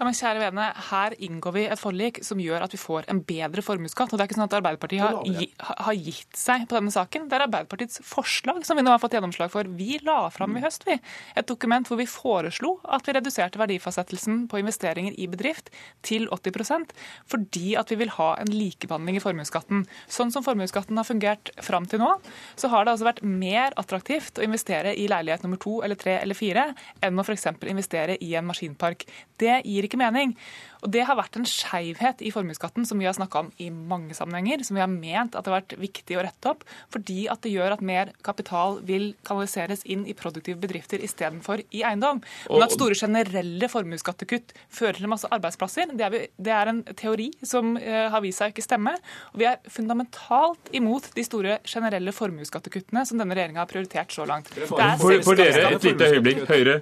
Ja, 0.01 0.07
men 0.09 0.17
kjære 0.17 0.41
vene, 0.41 0.67
Her 0.89 1.13
inngår 1.21 1.53
vi 1.53 1.63
et 1.69 1.77
forlik 1.77 2.23
som 2.25 2.39
gjør 2.41 2.63
at 2.65 2.73
vi 2.73 2.79
får 2.81 3.05
en 3.13 3.19
bedre 3.21 3.61
formuesskatt. 3.61 4.15
Det 4.15 4.23
er 4.25 4.31
ikke 4.31 4.39
sånn 4.39 4.47
at 4.47 4.55
Arbeiderpartiet 4.57 5.03
har, 5.05 5.19
gi, 5.29 5.51
har, 5.61 5.99
gitt 6.09 6.39
seg 6.41 6.63
på 6.71 6.79
denne 6.79 6.93
saken. 6.95 7.27
Det 7.29 7.37
er 7.37 7.45
Arbeiderpartiets 7.45 8.01
forslag 8.09 8.65
som 8.65 8.81
vi 8.81 8.85
nå 8.87 8.95
har 8.95 9.03
fått 9.03 9.19
gjennomslag 9.19 9.53
for. 9.53 9.69
Vi 9.77 9.99
la 10.07 10.23
fram 10.33 10.57
i 10.57 10.63
høst 10.65 10.87
vi, 10.89 10.97
et 11.37 11.49
dokument 11.51 11.85
hvor 11.85 12.01
vi 12.01 12.07
foreslo 12.09 12.79
at 12.89 13.05
vi 13.05 13.13
reduserte 13.19 13.61
verdifastsettelsen 13.61 14.47
på 14.49 14.63
investeringer 14.63 15.19
i 15.21 15.27
bedrift 15.29 15.69
til 16.01 16.31
80% 16.33 16.97
fordi 17.29 17.75
at 17.77 17.93
vi 17.93 18.01
vil 18.01 18.15
ha 18.17 18.31
en 18.41 18.55
likebehandling 18.55 19.21
i 19.21 19.23
formuesskatten. 19.27 19.85
Sånn 20.09 20.33
som 20.33 20.47
formuesskatten 20.49 20.97
har 20.97 21.09
fungert 21.11 21.53
fram 21.61 21.85
til 21.85 22.01
nå, 22.01 22.15
så 22.57 22.73
har 22.73 22.89
det 22.89 22.97
altså 22.97 23.11
vært 23.11 23.21
mer 23.27 23.77
attraktivt 23.77 24.41
å 24.41 24.49
investere 24.49 24.97
i 24.97 25.11
leilighet 25.13 25.45
nummer 25.45 25.61
to 25.61 25.83
eller 25.85 26.01
tre 26.01 26.17
eller 26.23 26.41
fire 26.41 26.71
enn 27.05 27.21
å 27.21 27.29
f.eks. 27.29 27.51
investere 27.69 28.17
i 28.25 28.33
en 28.41 28.49
maskinpark. 28.49 29.05
Det 29.37 29.61
gir 29.69 29.90
ikke 29.90 29.90
mening. 29.97 30.37
Og 30.83 30.93
Det 30.95 31.05
har 31.07 31.19
vært 31.19 31.37
en 31.39 31.49
skeivhet 31.49 32.23
i 32.25 32.33
formuesskatten 32.35 32.87
som 32.89 33.01
vi 33.01 33.09
har 33.09 33.17
snakka 33.17 33.45
om 33.45 33.51
i 33.61 33.69
mange 33.71 34.17
sammenhenger, 34.17 34.65
som 34.65 34.79
vi 34.79 34.85
har 34.85 34.91
ment 34.91 35.37
at 35.37 35.45
det 35.45 35.53
har 35.53 35.61
vært 35.61 35.77
viktig 35.81 36.19
å 36.19 36.25
rette 36.25 36.53
opp, 36.53 36.65
fordi 36.93 37.27
at 37.33 37.43
det 37.45 37.53
gjør 37.53 37.77
at 37.77 37.85
mer 37.85 38.13
kapital 38.27 38.79
vil 38.87 39.13
kanaliseres 39.27 39.85
inn 39.85 40.07
i 40.09 40.17
produktive 40.17 40.61
bedrifter 40.61 41.03
istedenfor 41.05 41.63
i 41.71 41.85
eiendom. 41.87 42.23
Men 42.49 42.67
at 42.67 42.75
store 42.75 42.97
generelle 42.99 43.69
formuesskattekutt 43.71 44.55
fører 44.73 45.01
til 45.01 45.11
masse 45.13 45.29
arbeidsplasser, 45.31 45.93
det 45.97 46.07
er, 46.07 46.15
vi, 46.15 46.23
det 46.41 46.55
er 46.57 46.73
en 46.73 46.83
teori 46.97 47.31
som 47.47 47.75
uh, 47.77 48.09
har 48.13 48.25
vist 48.25 48.41
seg 48.43 48.55
ikke 48.55 48.65
stemme. 48.65 48.95
Og 49.35 49.43
vi 49.43 49.49
er 49.51 49.61
fundamentalt 49.71 50.73
imot 50.77 51.11
de 51.17 51.25
store 51.27 51.59
generelle 51.69 52.15
formuesskattekuttene 52.17 53.05
som 53.09 53.21
denne 53.21 53.37
regjeringa 53.37 53.63
har 53.65 53.71
prioritert 53.71 54.15
så 54.15 54.27
langt. 54.29 54.51
For, 54.71 55.17
for, 55.27 55.39
dere, 55.39 55.75
et 55.75 55.87
lite 55.87 56.11
øyeblikk, 56.15 56.45
Høyre, 56.51 56.81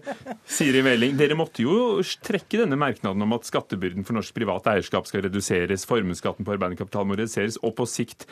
Siri 0.48 0.82
Meling, 0.86 1.16
dere 1.18 1.36
måtte 1.38 1.64
jo 1.64 1.98
trekke 2.24 2.62
denne 2.62 2.78
merknaden 2.80 3.24
om 3.24 3.34
at 3.36 3.48
skattebyrden 3.48 3.87
skattebyrden 3.88 4.04
for 4.04 4.16
norsk 4.16 4.34
privat 4.34 4.66
eierskap 4.68 5.06
skal 5.06 5.24
reduseres, 5.24 5.86
formuesskatten 5.86 6.44
på 6.44 6.54
arbeidende 6.54 6.78
kapital 6.78 7.06
må 7.06 7.16
reduseres, 7.16 7.58
og 7.62 7.74
på 7.76 7.86
sikt 7.86 8.26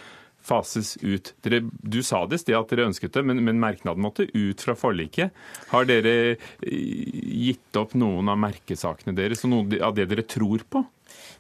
fases 0.46 0.96
ut. 1.02 1.34
Dere, 1.42 1.62
du 1.82 2.02
sa 2.02 2.26
det 2.26 2.38
i 2.38 2.44
sted 2.44 2.56
at 2.56 2.70
dere 2.70 2.86
ønsket 2.86 3.14
det, 3.14 3.24
men, 3.24 3.42
men, 3.42 3.58
merknaden 3.58 4.02
måtte 4.02 4.28
ut 4.30 4.60
fra 4.60 4.76
forliket. 4.76 5.32
Har 5.72 5.86
dere 5.88 6.36
eh, 6.36 6.44
gitt 6.62 7.76
opp 7.76 7.94
noen 7.94 8.28
av 8.28 8.38
merkesakene 8.38 9.16
deres 9.16 9.44
og 9.44 9.50
noe 9.50 9.80
av 9.82 9.96
det 9.96 10.06
dere 10.10 10.22
tror 10.22 10.62
på? 10.68 10.84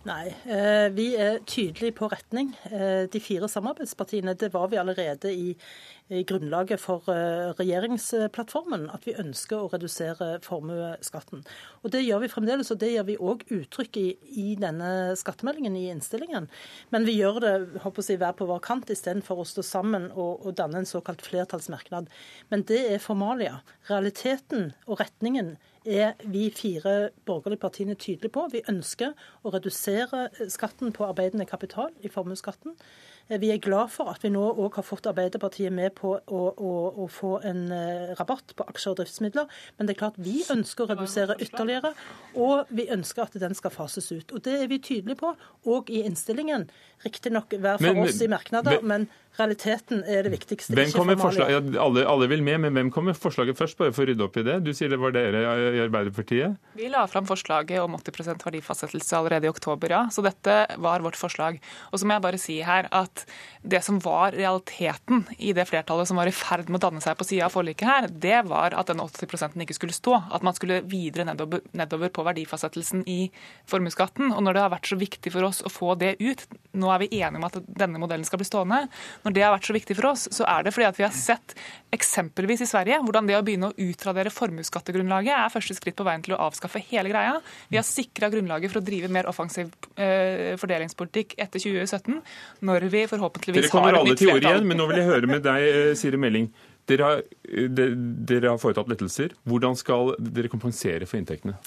Nei, 0.06 0.28
eh, 0.46 0.86
vi 0.94 1.16
er 1.18 1.40
tydelige 1.50 1.96
på 1.98 2.06
retning. 2.06 2.52
Eh, 2.70 3.08
de 3.10 3.20
fire 3.20 3.48
samarbeidspartiene, 3.50 4.36
det 4.38 4.52
var 4.54 4.68
vi 4.70 4.78
allerede 4.78 5.32
i, 5.34 5.56
grunnlaget 6.06 6.78
for 6.78 7.02
eh, 7.10 7.50
regjeringsplattformen, 7.58 8.84
at 8.94 9.02
vi 9.08 9.16
ønsker 9.18 9.58
å 9.58 9.70
redusere 9.72 10.38
formuesskatten. 10.44 11.42
Og 11.82 11.90
Det 11.90 12.04
gjør 12.04 12.22
vi 12.22 12.30
fremdeles, 12.30 12.70
og 12.70 12.78
det 12.78 12.92
gjør 12.92 13.08
vi 13.08 13.16
òg 13.18 13.42
uttrykk 13.50 13.98
i, 13.98 14.06
i 14.30 14.54
denne 14.54 15.16
skattemeldingen 15.18 15.74
i 15.74 15.88
innstillingen. 15.90 16.46
Men 16.94 17.08
vi 17.08 17.18
gjør 17.18 17.40
det 17.42 17.54
håper 17.82 18.06
jeg, 18.06 18.22
hver 18.22 18.38
på 18.38 18.46
vår 18.46 18.62
kant 18.62 18.90
istedenfor 18.94 19.42
å 19.42 19.48
stå 19.50 19.66
sammen 19.66 20.12
og, 20.14 20.46
og 20.46 20.54
danne 20.54 20.84
en 20.84 20.86
såkalt 20.86 21.26
flertallsmerknad. 21.26 22.06
Men 22.54 22.62
det 22.70 22.84
er 22.92 23.02
formalia. 23.02 23.64
Realiteten 23.90 24.70
og 24.86 25.00
retningen 25.02 25.56
er 25.86 26.14
vi 26.24 26.50
fire 26.50 27.10
borgerlige 27.26 27.62
partiene 27.62 27.94
tydelige 27.94 28.34
på. 28.34 28.48
Vi 28.52 28.64
ønsker 28.68 29.14
å 29.42 29.52
redusere 29.54 30.28
skatten 30.52 30.92
på 30.92 31.06
arbeidende 31.06 31.46
kapital 31.48 31.94
i 32.02 32.10
formuesskatten. 32.12 32.74
Eh, 33.28 33.40
vi 33.40 33.50
er 33.50 33.58
glad 33.62 33.90
for 33.90 34.10
at 34.12 34.22
vi 34.22 34.30
nå 34.30 34.42
òg 34.54 34.78
har 34.78 34.86
fått 34.86 35.08
Arbeiderpartiet 35.10 35.74
med 35.74 35.94
på 35.98 36.14
å, 36.14 36.42
å, 36.52 36.72
å, 37.02 37.06
få 37.10 37.36
en 37.46 37.64
eh, 37.74 38.14
rabatt 38.18 38.54
på 38.56 38.66
aksjer 38.70 38.94
og 38.94 39.00
driftsmidler. 39.00 39.50
Men 39.76 39.88
det 39.88 39.96
er 39.96 40.00
klart 40.04 40.20
vi 40.22 40.38
ønsker 40.52 40.86
å 40.86 40.90
redusere 40.92 41.38
ytterligere, 41.42 41.92
og 42.38 42.70
vi 42.70 42.88
ønsker 42.94 43.26
at 43.26 43.38
den 43.42 43.56
skal 43.58 43.74
fases 43.74 44.10
ut. 44.12 44.32
Og 44.32 44.44
Det 44.46 44.54
er 44.60 44.70
vi 44.70 44.78
tydelige 44.78 45.18
på, 45.22 45.34
òg 45.66 45.90
i 45.90 46.04
innstillingen. 46.06 46.68
Riktignok 47.04 47.56
hver 47.58 47.82
for 47.82 47.98
men, 47.98 48.06
oss 48.06 48.22
i 48.22 48.30
merknader, 48.30 48.78
men, 48.82 49.08
men 49.08 49.25
Realiteten 49.36 50.00
er 50.08 50.24
det 50.24 50.32
viktigste. 50.32 50.72
Hvem 50.72 50.92
kommer 50.94 51.18
forslag, 51.20 51.50
ja, 51.52 51.60
alle, 51.82 52.06
alle, 52.08 52.28
vil 52.30 52.40
med, 52.44 52.62
men 52.64 52.76
hvem 52.76 52.90
kommer 52.94 53.16
forslaget 53.16 53.58
først? 53.58 53.76
Bare 53.76 53.92
for 53.92 54.06
å 54.06 54.08
rydde 54.08 54.24
opp 54.24 54.38
i 54.40 54.44
det. 54.46 54.54
Du 54.64 54.70
sier 54.76 54.88
det 54.88 54.98
var 55.00 55.12
dere 55.12 55.42
i 55.76 55.82
Arbeiderpartiet? 55.84 56.56
Vi 56.78 56.88
la 56.92 57.02
fram 57.10 57.28
forslaget 57.28 57.82
om 57.82 57.98
80% 57.98 58.46
verdifastsettelse 58.46 59.18
allerede 59.18 59.48
i 59.48 59.52
oktober, 59.52 59.92
ja. 59.92 60.02
Så 60.12 60.24
dette 60.24 60.54
var 60.80 61.04
vårt 61.04 61.18
forslag. 61.20 61.58
Og 61.90 62.00
så 62.00 62.08
må 62.08 62.16
jeg 62.16 62.24
bare 62.24 62.40
si 62.40 62.56
her 62.64 62.88
at 62.96 63.26
det 63.60 63.82
som 63.84 63.98
var 64.00 64.32
realiteten 64.36 65.26
i 65.36 65.52
det 65.56 65.66
flertallet 65.68 66.08
som 66.08 66.16
var 66.16 66.30
i 66.30 66.34
ferd 66.34 66.70
med 66.70 66.80
å 66.80 66.86
danne 66.86 67.04
seg 67.04 67.18
på 67.20 67.28
sida 67.28 67.50
av 67.50 67.54
forliket 67.54 67.90
her, 67.90 68.08
det 68.08 68.40
var 68.48 68.72
at 68.78 68.88
den 68.88 69.04
80 69.04 69.60
ikke 69.66 69.76
skulle 69.76 69.96
stå. 69.96 70.16
At 70.32 70.46
man 70.46 70.56
skulle 70.56 70.80
videre 70.88 71.28
nedover, 71.28 71.60
nedover 71.76 72.08
på 72.14 72.24
verdifastsettelsen 72.24 73.04
i 73.04 73.26
formuesskatten. 73.68 74.32
Og 74.32 74.40
når 74.48 74.56
det 74.56 74.64
har 74.64 74.74
vært 74.78 74.88
så 74.88 75.00
viktig 75.00 75.34
for 75.34 75.50
oss 75.50 75.60
å 75.60 75.72
få 75.72 75.92
det 76.00 76.16
ut, 76.24 76.48
nå 76.76 76.88
er 76.92 77.04
vi 77.04 77.12
enige 77.20 77.40
om 77.40 77.48
at 77.48 77.60
denne 77.66 78.00
modellen 78.00 78.24
skal 78.24 78.40
bli 78.40 78.48
stående 78.48 78.86
når 79.26 79.34
det 79.34 79.42
har 79.42 79.54
vært 79.56 79.66
så 79.66 79.74
viktig 79.74 79.96
for 79.98 80.12
oss, 80.12 80.28
så 80.30 80.46
er 80.46 80.62
det 80.62 80.72
fordi 80.74 80.86
at 80.86 80.98
vi 81.00 81.04
har 81.04 81.14
sett 81.14 81.56
eksempelvis 81.96 82.62
i 82.62 82.68
Sverige 82.70 83.00
hvordan 83.02 83.26
det 83.26 83.34
å 83.38 83.42
begynne 83.46 83.72
å 83.72 83.86
utradere 83.88 84.30
formuesskattegrunnlaget 84.30 85.34
er 85.34 85.50
første 85.50 85.74
skritt 85.74 85.96
på 85.98 86.06
veien 86.06 86.22
til 86.22 86.36
å 86.36 86.40
avskaffe 86.46 86.82
hele 86.92 87.10
greia. 87.10 87.40
Vi 87.72 87.80
har 87.80 87.86
sikra 87.86 88.30
grunnlaget 88.30 88.70
for 88.70 88.80
å 88.80 88.86
drive 88.86 89.10
mer 89.12 89.26
offensiv 89.30 89.74
eh, 89.98 90.54
fordelingspolitikk 90.60 91.34
etter 91.42 91.62
2017, 91.66 92.22
når 92.70 92.88
vi 92.92 93.02
forhåpentligvis 93.10 93.66
har 93.66 93.66
et 93.66 93.74
nytt 93.74 93.74
flertall. 93.74 93.74
Dere 93.74 93.74
kommer 93.74 94.00
alle 94.04 94.20
til 94.22 94.32
ord 94.36 94.48
igjen, 94.50 94.70
men 94.70 94.82
nå 94.82 94.88
vil 94.92 95.02
jeg 95.02 95.10
høre 95.10 95.34
med 95.34 95.44
deg, 95.48 95.68
eh, 95.72 95.92
Siri 95.98 96.22
Meling. 96.22 96.48
Dere 96.86 97.10
har, 97.10 97.26
eh, 97.50 97.66
de, 97.66 97.90
dere 98.30 98.54
har 98.54 98.62
foretatt 98.62 98.94
lettelser. 98.94 99.34
Hvordan 99.48 99.74
skal 99.78 100.14
dere 100.22 100.52
kompensere 100.52 101.10
for 101.10 101.18
inntektene? 101.18 101.58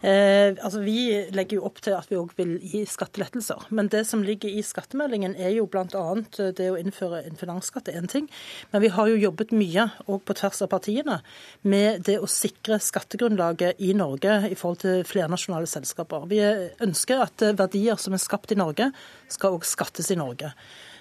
Eh, 0.00 0.54
altså 0.62 0.80
Vi 0.84 1.26
legger 1.34 1.58
jo 1.58 1.64
opp 1.66 1.80
til 1.82 1.96
at 1.96 2.06
vi 2.10 2.18
òg 2.18 2.34
vil 2.38 2.56
gi 2.62 2.84
skattelettelser. 2.86 3.68
Men 3.74 3.90
det 3.90 4.04
som 4.06 4.22
ligger 4.22 4.50
i 4.50 4.62
skattemeldingen 4.62 5.34
er 5.34 5.56
jo 5.56 5.66
bl.a. 5.70 5.86
Eh, 5.88 6.52
det 6.54 6.68
å 6.70 6.78
innføre 6.78 7.24
en 7.26 7.38
finansskatt 7.40 7.90
er 7.90 7.98
én 8.00 8.10
ting. 8.10 8.28
Men 8.72 8.84
vi 8.84 8.92
har 8.94 9.10
jo 9.10 9.18
jobbet 9.18 9.54
mye, 9.56 9.88
òg 10.06 10.22
på 10.28 10.36
tvers 10.38 10.62
av 10.64 10.72
partiene, 10.72 11.20
med 11.62 12.04
det 12.06 12.18
å 12.22 12.30
sikre 12.30 12.78
skattegrunnlaget 12.82 13.82
i 13.82 13.94
Norge 13.96 14.40
i 14.48 14.58
forhold 14.58 14.84
til 14.84 15.06
flernasjonale 15.08 15.70
selskaper. 15.70 16.28
Vi 16.30 16.42
ønsker 16.84 17.24
at 17.24 17.48
verdier 17.58 17.98
som 17.98 18.14
er 18.14 18.22
skapt 18.22 18.54
i 18.54 18.60
Norge, 18.60 18.92
skal 19.28 19.58
òg 19.58 19.66
skattes 19.66 20.12
i 20.14 20.18
Norge. 20.18 20.52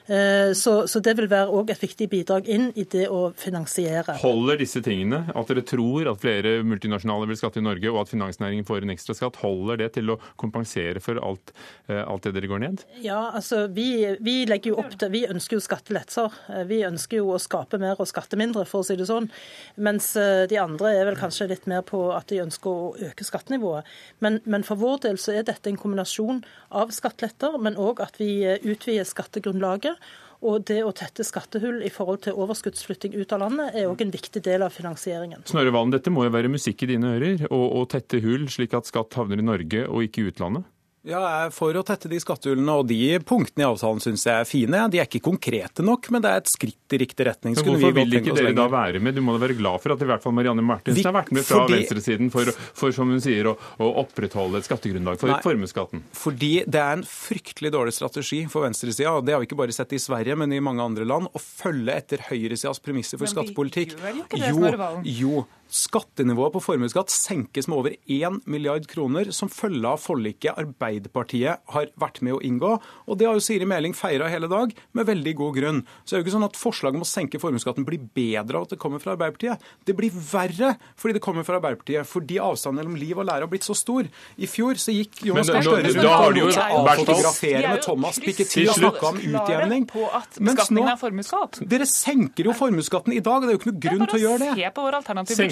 Eh, 0.08 0.54
så, 0.54 0.88
så 0.88 1.02
det 1.04 1.14
vil 1.20 1.28
være 1.28 1.52
òg 1.52 1.74
et 1.74 1.82
viktig 1.84 2.08
bidrag 2.12 2.48
inn 2.52 2.70
i 2.80 2.86
det 2.88 3.08
å 3.12 3.34
finansiere. 3.36 4.16
Holder 4.22 4.60
disse 4.62 4.80
tingene, 4.84 5.26
at 5.36 5.52
dere 5.52 5.66
tror 5.68 6.08
at 6.14 6.22
flere 6.22 6.62
multinasjonale 6.68 7.28
vil 7.28 7.40
skatte 7.40 7.60
i 7.60 7.66
Norge, 7.66 7.92
og 7.92 8.00
at 8.06 8.14
finansnæringen 8.14 8.68
får 8.68 8.86
en 8.86 8.94
ekstra 8.96 9.18
skatt, 9.18 9.40
holder 9.44 9.82
det 9.84 9.90
til 9.98 10.14
å 10.14 10.20
kompensere 10.40 11.04
for 11.04 11.20
alt, 11.20 11.52
eh, 11.92 12.00
alt 12.00 12.24
det 12.24 12.38
dere 12.38 12.52
går 12.52 12.64
ned? 12.64 12.86
Ja, 13.04 13.34
altså 13.36 13.66
vi, 13.68 13.90
vi, 14.24 14.38
legger 14.48 14.74
jo 14.74 14.80
opp 14.84 14.96
til 14.96 15.12
Vi 15.12 15.26
ønsker 15.28 15.58
jo 15.58 15.66
skattelettelser. 15.66 16.40
Eh, 16.56 16.64
vi 16.70 16.80
ønsker 16.88 17.20
jo 17.20 17.34
å 17.36 17.42
skape 17.42 17.80
mer 17.82 18.00
og 18.00 18.08
skatte 18.08 18.40
mindre, 18.40 18.64
for 18.70 18.86
å 18.86 18.88
si 18.88 18.96
det 18.96 19.10
sånn. 19.10 19.28
Mens 19.84 20.14
de 20.18 20.58
andre 20.60 20.94
er 20.96 21.08
vel 21.10 21.20
kanskje 21.20 21.50
litt 21.52 21.68
mer 21.68 21.84
på 21.86 22.00
at 22.16 22.30
de 22.32 22.40
ønsker 22.44 22.70
å 22.72 23.10
øke 23.10 23.26
skattenivået. 23.28 23.88
Men, 24.24 24.40
men 24.46 24.64
for 24.68 24.80
vår 24.80 25.04
del 25.08 25.20
så 25.22 25.36
er 25.36 25.46
dette 25.48 25.70
en 25.70 25.80
kombinasjon 25.80 26.42
av 26.80 26.94
skatteletter, 26.96 27.58
men 27.62 27.80
òg 27.80 28.00
at 28.04 28.20
vi 28.22 28.32
utvider 28.46 29.08
skattegrunnlaget. 29.08 29.97
Og 30.46 30.62
det 30.70 30.84
å 30.86 30.94
tette 30.94 31.26
skattehull 31.26 31.80
i 31.82 31.90
forhold 31.90 32.22
til 32.28 32.38
overskuddsflytting 32.38 33.16
ut 33.18 33.32
av 33.34 33.42
landet 33.42 33.74
er 33.74 33.88
òg 33.90 34.04
en 34.06 34.14
viktig 34.14 34.44
del 34.46 34.62
av 34.68 34.76
finansieringen. 34.76 35.42
Snorre 35.50 35.74
Valen, 35.74 35.96
dette 35.96 36.14
må 36.14 36.28
jo 36.28 36.34
være 36.36 36.52
musikk 36.54 36.86
i 36.86 36.92
dine 36.94 37.16
ører, 37.16 37.48
å 37.50 37.82
tette 37.90 38.22
hull 38.22 38.46
slik 38.54 38.76
at 38.78 38.90
skatt 38.90 39.18
havner 39.18 39.42
i 39.42 39.48
Norge 39.48 39.88
og 39.90 40.06
ikke 40.06 40.22
i 40.22 40.30
utlandet? 40.30 40.68
Ja, 41.08 41.22
jeg 41.24 41.48
er 41.48 41.52
for 41.56 41.78
å 41.80 41.82
tette 41.88 42.10
de 42.12 42.18
skattehullene, 42.20 42.74
og 42.82 42.90
de 42.90 42.98
punktene 43.24 43.64
i 43.64 43.68
avtalen 43.68 44.02
syns 44.04 44.26
jeg 44.28 44.44
er 44.44 44.48
fine. 44.48 44.82
De 44.92 45.00
er 45.00 45.08
ikke 45.08 45.22
konkrete 45.24 45.86
nok, 45.86 46.10
men 46.12 46.24
det 46.24 46.34
er 46.34 46.42
et 46.42 46.52
skritt 46.52 46.96
i 46.96 47.00
riktig 47.00 47.28
retning. 47.30 47.56
Men 47.56 47.68
hvorfor 47.70 47.94
vil 47.96 48.18
ikke 48.20 48.36
dere 48.36 48.52
da 48.58 48.66
være 48.72 49.00
med? 49.04 49.16
Du 49.16 49.24
må 49.24 49.36
da 49.38 49.40
være 49.46 49.56
glad 49.56 49.80
for 49.84 49.96
at 49.96 50.04
i 50.04 50.08
hvert 50.10 50.26
fall 50.26 50.36
Marianne 50.36 50.66
Martinsen 50.68 51.08
har 51.08 51.16
vært 51.16 51.32
med 51.38 51.48
fra 51.48 51.62
fordi... 51.62 51.78
venstresiden 51.78 52.32
for, 52.34 52.52
for, 52.52 52.96
som 52.96 53.14
hun 53.14 53.24
sier, 53.24 53.48
å, 53.48 53.56
å 53.56 53.92
opprettholde 54.04 54.60
et 54.60 54.68
skattegrunnlag 54.68 55.22
for 55.22 55.32
formuesskatten? 55.46 56.04
Fordi 56.18 56.52
det 56.68 56.84
er 56.84 57.00
en 57.00 57.06
fryktelig 57.08 57.72
dårlig 57.78 57.96
strategi 57.96 58.42
for 58.52 58.68
venstresida, 58.68 59.16
og 59.16 59.24
det 59.28 59.38
har 59.38 59.44
vi 59.44 59.48
ikke 59.48 59.62
bare 59.64 59.76
sett 59.76 59.96
i 59.96 60.02
Sverige, 60.04 60.36
men 60.44 60.52
i 60.52 60.60
mange 60.64 60.84
andre 60.84 61.08
land, 61.08 61.32
å 61.32 61.44
følge 61.44 61.96
etter 61.96 62.28
høyresidas 62.28 62.84
premisser 62.84 63.22
for 63.22 63.32
skattepolitikk. 63.32 63.96
Jo, 64.44 64.60
jo, 65.08 65.48
Skattenivået 65.68 66.54
på 66.56 66.62
formuesskatt 66.64 67.12
senkes 67.12 67.68
med 67.68 67.78
over 67.78 67.96
1 68.08 68.46
milliard 68.48 68.86
kroner 68.88 69.32
som 69.36 69.50
følge 69.52 69.88
av 69.90 70.00
forliket 70.00 70.56
Arbeiderpartiet 70.58 71.60
har 71.74 71.90
vært 72.00 72.22
med 72.24 72.38
å 72.38 72.42
inngå. 72.46 72.78
Og 73.08 73.20
det 73.20 73.28
har 73.28 73.36
jo 73.36 73.44
Siri 73.44 73.68
Meling 73.68 73.96
feira 73.98 74.30
hele 74.32 74.48
dag, 74.52 74.72
med 74.96 75.10
veldig 75.10 75.34
god 75.36 75.58
grunn. 75.58 75.82
Så 76.06 76.14
det 76.14 76.18
er 76.18 76.22
jo 76.22 76.26
ikke 76.28 76.36
sånn 76.38 76.48
at 76.48 76.60
forslaget 76.60 77.00
om 77.00 77.04
å 77.04 77.10
senke 77.10 77.42
formuesskatten 77.42 77.88
blir 77.88 78.00
bedre 78.16 78.62
av 78.62 78.68
at 78.68 78.76
det 78.76 78.80
kommer 78.80 79.04
fra 79.04 79.16
Arbeiderpartiet. 79.18 79.64
Det 79.88 79.96
blir 79.98 80.14
verre 80.16 80.74
fordi 80.96 81.18
det 81.18 81.24
kommer 81.26 81.44
fra 81.48 81.60
Arbeiderpartiet, 81.60 82.08
fordi 82.08 82.40
avstanden 82.44 82.80
mellom 82.82 82.96
liv 83.00 83.20
og 83.20 83.28
lære 83.28 83.48
har 83.48 83.52
blitt 83.52 83.68
så 83.68 83.76
stor. 83.78 84.08
I 84.38 84.48
fjor 84.48 84.80
så 84.80 84.96
gikk 84.96 85.20
Jonas 85.28 85.52
Gahr 85.52 85.66
Støre 85.68 85.92
rundt 85.92 86.58
og 86.64 86.90
fotografere 87.02 87.74
med 87.74 87.84
Thomas 87.84 88.22
Piketty 88.24 88.68
og 88.70 88.78
snakka 88.80 89.12
om 89.12 89.20
utjevning. 89.20 89.88
Mens 90.48 90.72
nå 90.72 90.86
Dere 91.68 91.88
senker 91.90 92.48
jo 92.48 92.56
formuesskatten 92.56 93.16
i 93.16 93.22
dag, 93.24 93.44
det 93.44 93.52
er 93.52 93.58
jo 93.58 93.62
ikke 93.62 93.72
noe 93.74 93.84
grunn 93.88 94.06
til 94.08 94.20
å 94.20 94.24
gjøre 94.24 94.40
det. 94.46 94.54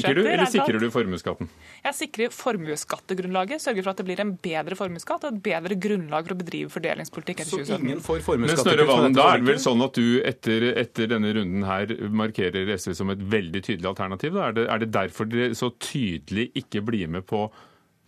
Senker 0.05 0.21
du, 0.21 0.29
eller 0.29 0.51
sikrer 0.51 0.79
du 0.81 0.87
formuesskatten? 0.93 1.49
Jeg 1.85 1.97
sikrer 1.97 2.33
formuesskattegrunnlaget. 2.35 3.63
Sørger 3.63 3.85
for 3.85 3.93
at 3.93 4.01
det 4.01 4.07
blir 4.07 4.21
en 4.23 4.33
bedre 4.45 4.77
formuesskatt 4.79 5.25
og 5.25 5.33
et 5.33 5.41
bedre 5.49 5.77
grunnlag 5.81 6.29
for 6.29 6.35
å 6.35 6.39
bedrive 6.39 6.71
fordelingspolitikk 6.73 7.43
etter 7.43 7.65
2017. 7.65 7.73
Så 7.73 7.81
ingen 7.81 8.03
får? 8.05 8.23
Men 8.41 8.53
Snorre 8.61 8.87
Valen, 8.89 9.17
da 9.17 9.27
er 9.33 9.43
det 9.43 9.49
vel 9.51 9.61
sånn 9.65 9.85
at 9.85 9.99
du 9.99 10.07
etter, 10.21 10.69
etter, 10.85 11.11
denne 11.15 11.33
runden 11.37 11.67
her 11.67 11.93
markerer 12.23 12.71
SV 12.77 12.95
som 13.01 13.13
et 13.13 13.27
veldig 13.35 13.63
tydelig 13.65 13.91
alternativ? 13.91 14.39
Er 14.41 14.57
det, 14.57 14.67
er 14.71 14.83
det 14.85 14.91
derfor 14.95 15.29
dere 15.29 15.57
så 15.57 15.71
tydelig 15.81 16.51
ikke 16.63 16.85
blir 16.85 17.11
med 17.11 17.27
på 17.29 17.47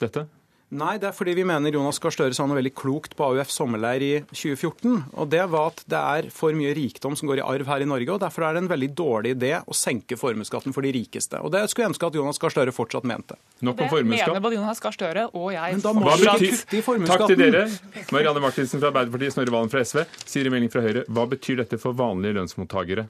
dette? 0.03 0.27
Nei, 0.75 0.97
det 0.99 1.07
er 1.07 1.13
fordi 1.15 1.31
vi 1.37 1.45
mener 1.47 1.71
Jonas 1.71 1.95
Gahr 2.03 2.11
Støre 2.11 2.35
sa 2.35 2.43
noe 2.43 2.57
veldig 2.57 2.73
klokt 2.75 3.13
på 3.15 3.23
AUF 3.23 3.51
sommerleir 3.53 4.03
i 4.03 4.09
2014. 4.33 4.97
Og 5.15 5.29
det 5.31 5.45
var 5.47 5.69
at 5.71 5.83
det 5.87 6.01
er 6.01 6.25
for 6.35 6.51
mye 6.59 6.73
rikdom 6.75 7.15
som 7.15 7.29
går 7.29 7.39
i 7.39 7.45
arv 7.45 7.69
her 7.71 7.85
i 7.85 7.87
Norge. 7.87 8.09
og 8.11 8.19
Derfor 8.19 8.43
er 8.43 8.57
det 8.57 8.65
en 8.65 8.71
veldig 8.73 8.89
dårlig 8.99 9.31
idé 9.37 9.53
å 9.63 9.77
senke 9.77 10.17
formuesskatten 10.19 10.75
for 10.75 10.83
de 10.83 10.91
rikeste. 10.91 11.39
Og 11.39 11.53
Det 11.55 11.61
skulle 11.71 11.85
jeg 11.87 11.93
ønske 11.93 12.09
at 12.09 12.17
Jonas 12.19 12.41
Gahr 12.43 12.51
Støre 12.51 12.73
fortsatt 12.75 13.07
mente. 13.07 13.37
Nok 13.63 13.85
om 13.85 13.93
formuesskatt. 13.93 14.27
Det 14.27 14.33
mener 14.35 14.43
både 14.43 14.59
Jonas 14.59 14.83
Gahr 14.83 14.97
Støre 14.97 15.23
og 15.31 15.47
jeg. 15.55 15.77
Men 15.77 15.85
da 15.85 15.93
må 15.95 16.03
Hva 16.03 16.17
betyr, 16.35 17.07
Takk 17.13 17.23
til 17.31 17.39
dere. 17.45 17.63
Marianne 18.11 18.43
Martinsen 18.43 18.83
fra 18.83 18.91
Arbeiderpartiet, 18.91 19.37
Snorre 19.37 19.55
Valen 19.55 19.71
fra 19.71 19.85
SV, 19.87 20.03
Siri 20.27 20.51
Meling 20.51 20.73
fra 20.73 20.83
Høyre. 20.83 21.05
Hva 21.07 21.29
betyr 21.31 21.63
dette 21.63 21.79
for 21.79 21.95
vanlige 21.95 22.35
lønnsmottakere? 22.41 23.07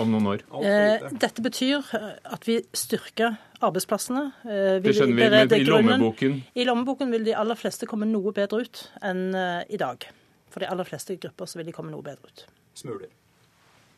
Om 0.00 0.12
noen 0.12 0.28
år? 0.34 0.44
Eh, 0.64 1.06
dette 1.22 1.44
betyr 1.44 1.88
eh, 1.96 2.08
at 2.34 2.46
vi 2.48 2.58
styrker 2.76 3.36
arbeidsplassene. 3.62 4.24
Eh, 4.46 4.76
det 4.84 4.94
skjønner 4.96 5.18
vi, 5.18 5.28
men 5.34 5.54
i 5.56 5.66
lommeboken? 5.66 6.38
I 6.54 6.66
lommeboken 6.68 7.12
vil 7.14 7.26
de 7.28 7.36
aller 7.38 7.58
fleste 7.58 7.88
komme 7.90 8.08
noe 8.08 8.34
bedre 8.36 8.64
ut 8.64 8.84
enn 9.04 9.24
i 9.68 9.80
dag. 9.80 10.08
For 10.52 10.64
de 10.64 10.68
aller 10.68 10.88
fleste 10.88 11.16
grupper 11.20 11.48
så 11.48 11.60
vil 11.60 11.70
de 11.70 11.76
komme 11.76 11.92
noe 11.94 12.04
bedre 12.04 12.28
ut. 12.28 12.46
Smuler. 12.76 13.12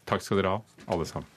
Takk 0.08 0.22
skal 0.22 0.42
dere 0.42 0.58
ha, 0.58 0.82
alle 0.94 1.06
sammen. 1.08 1.33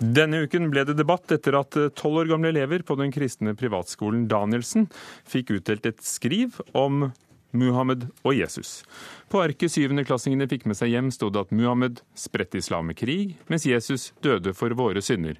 Denne 0.00 0.46
uken 0.46 0.70
ble 0.72 0.86
det 0.88 0.94
debatt 0.96 1.28
etter 1.34 1.58
at 1.58 1.76
tolv 1.98 2.22
år 2.22 2.30
gamle 2.30 2.48
elever 2.54 2.80
på 2.88 2.94
den 2.96 3.10
kristne 3.12 3.52
privatskolen 3.52 4.22
Danielsen 4.30 4.86
fikk 5.28 5.52
utdelt 5.58 5.84
et 5.90 6.00
skriv 6.00 6.56
om 6.72 7.10
Muhammed 7.52 8.06
og 8.24 8.32
Jesus. 8.32 8.80
På 9.28 9.42
arket 9.44 9.74
syvendeklassingene 9.74 10.48
fikk 10.48 10.64
med 10.70 10.78
seg 10.78 10.94
hjem, 10.94 11.10
sto 11.12 11.28
det 11.28 11.42
at 11.44 11.52
Muhammed 11.52 12.00
spredte 12.16 12.62
islam 12.62 12.88
med 12.88 12.96
krig, 12.96 13.34
mens 13.52 13.68
Jesus 13.68 14.14
døde 14.24 14.54
for 14.56 14.72
våre 14.78 15.02
synder. 15.04 15.36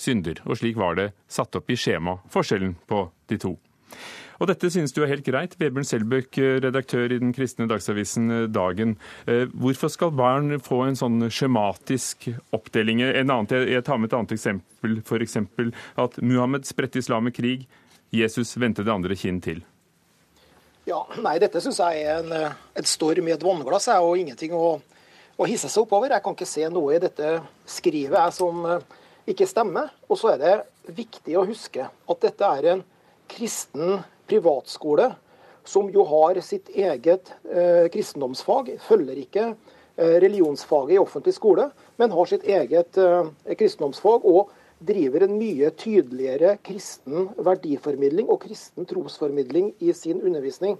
synder. 0.00 0.40
Og 0.42 0.58
slik 0.58 0.76
var 0.80 0.96
det 0.96 1.12
satt 1.28 1.54
opp 1.54 1.70
i 1.70 1.76
skjema, 1.78 2.18
forskjellen 2.32 2.74
på 2.88 3.04
de 3.28 3.38
to. 3.38 3.54
Og 4.40 4.48
dette 4.48 4.70
synes 4.72 4.94
du 4.96 5.02
er 5.04 5.10
helt 5.10 5.26
greit. 5.26 5.54
Vebjørn 5.60 5.84
Selbøk, 5.84 6.38
redaktør 6.64 7.12
i 7.12 7.18
den 7.20 7.34
kristne 7.36 7.66
dagsavisen 7.68 8.30
eh, 8.32 8.46
Dagen. 8.48 8.96
Eh, 9.28 9.44
hvorfor 9.52 9.92
skal 9.92 10.14
barn 10.16 10.54
få 10.64 10.86
en 10.86 10.96
sånn 10.96 11.26
skjematisk 11.28 12.30
oppdeling? 12.56 13.02
Annen, 13.04 13.50
jeg 13.68 13.84
tar 13.84 14.00
med 14.00 14.08
et 14.08 14.16
annet 14.16 14.32
eksempel, 14.38 15.02
f.eks. 15.04 15.36
at 16.00 16.16
Muhammed 16.24 16.64
spredte 16.68 17.02
islam 17.02 17.28
i 17.28 17.34
krig, 17.36 17.66
Jesus 18.16 18.56
vendte 18.58 18.82
det 18.86 18.94
andre 18.94 19.14
kinn 19.18 19.42
til. 19.44 19.60
Ja, 20.88 21.02
nei, 21.22 21.36
Dette 21.38 21.60
syns 21.62 21.78
jeg 21.82 22.06
er 22.06 22.22
en, 22.22 22.32
eh, 22.32 22.62
et 22.80 22.88
storm 22.88 23.28
i 23.28 23.34
et 23.34 23.44
vannglass 23.44 23.90
og 23.98 24.16
ingenting 24.22 24.54
å, 24.56 24.78
å, 25.36 25.44
hisse 25.44 25.68
seg 25.68 25.84
oppover. 25.84 26.14
Jeg 26.16 26.24
kan 26.24 26.38
ikke 26.38 26.48
se 26.48 26.64
noe 26.72 26.96
i 26.96 27.02
dette 27.02 27.34
skrivet 27.68 28.16
jeg, 28.16 28.36
som 28.38 28.64
ikke 29.28 29.50
stemmer. 29.50 29.92
Og 30.08 30.16
så 30.16 30.32
er 30.32 30.40
det 30.40 30.56
viktig 30.96 31.36
å 31.36 31.44
huske 31.44 31.84
at 31.84 32.24
dette 32.24 32.48
er 32.56 32.70
en 32.72 32.82
kristen 33.30 34.00
privatskole 34.30 35.10
som 35.66 35.90
jo 35.92 36.06
har 36.08 36.40
sitt 36.44 36.70
eget 36.72 37.32
eh, 37.52 37.86
kristendomsfag, 37.92 38.72
følger 38.80 39.20
ikke 39.20 39.44
eh, 39.50 40.16
religionsfaget 40.22 40.96
i 40.96 41.02
offentlig 41.02 41.34
skole, 41.36 41.68
men 42.00 42.14
har 42.16 42.30
sitt 42.30 42.46
eget 42.48 42.98
eh, 42.98 43.28
kristendomsfag 43.58 44.24
og 44.24 44.54
driver 44.80 45.26
en 45.26 45.36
mye 45.36 45.68
tydeligere 45.76 46.54
kristen 46.64 47.28
verdiformidling 47.36 48.30
og 48.32 48.40
kristen 48.46 48.88
trosformidling 48.88 49.74
i 49.84 49.92
sin 49.92 50.22
undervisning. 50.24 50.78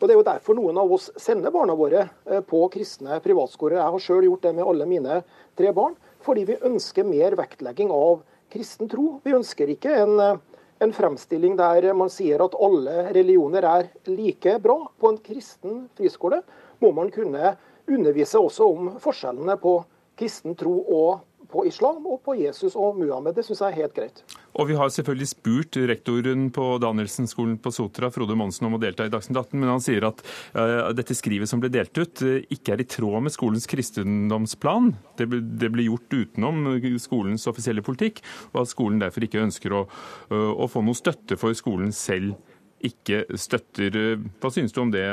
Og 0.00 0.08
Det 0.08 0.14
er 0.14 0.18
jo 0.18 0.26
derfor 0.26 0.56
noen 0.58 0.78
av 0.82 0.90
oss 0.96 1.10
sender 1.20 1.52
barna 1.54 1.76
våre 1.78 2.08
eh, 2.26 2.40
på 2.42 2.64
kristne 2.74 3.20
privatskoler. 3.22 3.78
Jeg 3.78 3.94
har 3.94 4.02
sjøl 4.02 4.26
gjort 4.26 4.48
det 4.48 4.56
med 4.56 4.66
alle 4.66 4.88
mine 4.90 5.20
tre 5.58 5.70
barn, 5.76 5.94
fordi 6.24 6.46
vi 6.48 6.62
ønsker 6.66 7.06
mer 7.06 7.36
vektlegging 7.38 7.92
av 7.94 8.24
kristen 8.50 8.90
tro. 8.90 9.20
Vi 9.22 9.36
ønsker 9.36 9.70
ikke 9.70 9.94
en 10.02 10.16
eh, 10.24 10.40
en 10.82 10.92
fremstilling 10.94 11.56
der 11.58 11.92
man 11.94 12.10
sier 12.12 12.42
at 12.44 12.56
alle 12.58 13.08
religioner 13.14 13.66
er 13.68 13.90
like 14.10 14.58
bra. 14.62 14.78
På 14.98 15.12
en 15.12 15.20
kristen 15.22 15.86
friskole 15.98 16.42
må 16.82 16.92
man 16.96 17.10
kunne 17.14 17.56
undervise 17.88 18.40
også 18.40 18.68
om 18.70 18.94
forskjellene 19.02 19.56
på 19.62 19.76
kristen 20.18 20.56
tro 20.58 20.74
og 20.82 21.22
på 21.52 21.64
islam 21.68 22.06
og 22.08 22.22
på 22.24 22.34
Jesus 22.40 22.74
og 22.78 22.96
Muhammed. 22.98 23.36
Det 23.36 23.44
syns 23.46 23.60
jeg 23.62 23.74
er 23.74 23.80
helt 23.82 23.94
greit. 23.96 24.22
Og 24.52 24.68
Vi 24.68 24.76
har 24.76 24.90
selvfølgelig 24.92 25.28
spurt 25.30 25.78
rektoren 25.88 26.48
på 26.52 26.66
Danielsen-skolen 26.82 27.58
på 27.62 27.72
Sotra, 27.72 28.10
Frode 28.12 28.36
Monsen, 28.38 28.68
om 28.68 28.76
å 28.76 28.80
delta 28.82 29.06
i 29.06 29.12
Dagsnytt 29.12 29.38
18, 29.38 29.60
men 29.60 29.72
han 29.72 29.84
sier 29.84 30.06
at 30.08 30.20
uh, 30.56 30.90
dette 30.96 31.16
skrivet 31.16 31.48
som 31.48 31.62
ble 31.62 31.70
delt 31.72 31.96
ut, 31.96 32.24
uh, 32.24 32.40
ikke 32.52 32.74
er 32.74 32.84
i 32.84 32.88
tråd 32.88 33.26
med 33.26 33.34
skolens 33.34 33.68
kristendomsplan. 33.70 34.92
Det 35.20 35.28
ble, 35.30 35.40
det 35.40 35.72
ble, 35.72 35.86
gjort 35.88 36.16
utenom 36.16 36.64
skolens 37.02 37.48
offisielle 37.50 37.84
politikk, 37.84 38.22
og 38.52 38.64
at 38.64 38.72
skolen 38.72 39.00
derfor 39.02 39.24
ikke 39.26 39.42
ønsker 39.44 39.76
å, 39.76 39.84
uh, 40.32 40.52
å 40.52 40.68
få 40.70 40.84
noe 40.84 40.98
støtte 40.98 41.40
for 41.40 41.56
skolen 41.56 41.92
selv 41.96 42.36
ikke 42.82 43.24
støtter. 43.38 43.94
Hva 44.42 44.50
synes 44.52 44.74
du 44.74 44.82
om 44.82 44.90
det, 44.92 45.06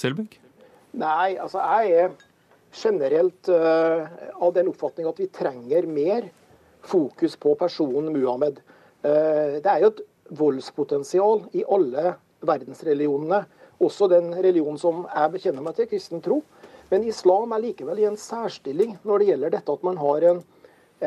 Selbekk? 0.00 0.40
Nei, 0.98 1.36
altså 1.38 1.62
jeg 1.62 1.92
er 2.02 2.14
generelt 2.72 3.48
uh, 3.48 4.06
av 4.34 4.52
den 4.54 4.70
oppfatning 4.70 5.08
at 5.10 5.20
vi 5.20 5.28
trenger 5.32 5.88
mer 5.90 6.28
fokus 6.86 7.36
på 7.36 7.54
personen 7.58 8.12
Muhammed. 8.14 8.60
Uh, 9.04 9.58
det 9.60 9.66
er 9.66 9.84
jo 9.84 9.92
et 9.92 10.04
voldspotensial 10.40 11.44
i 11.58 11.64
alle 11.66 12.14
verdensreligionene, 12.46 13.42
også 13.80 14.08
den 14.12 14.32
religionen 14.36 14.78
som 14.80 15.04
jeg 15.08 15.34
bekjenner 15.34 15.64
meg 15.64 15.76
til, 15.76 15.88
kristen 15.90 16.22
tro. 16.24 16.40
Men 16.90 17.06
islam 17.06 17.52
er 17.54 17.62
likevel 17.64 18.02
i 18.02 18.08
en 18.08 18.18
særstilling 18.18 18.96
når 19.06 19.22
det 19.22 19.28
gjelder 19.30 19.54
dette 19.54 19.76
at 19.76 19.84
man 19.86 20.00
har 20.00 20.26
en, 20.30 20.40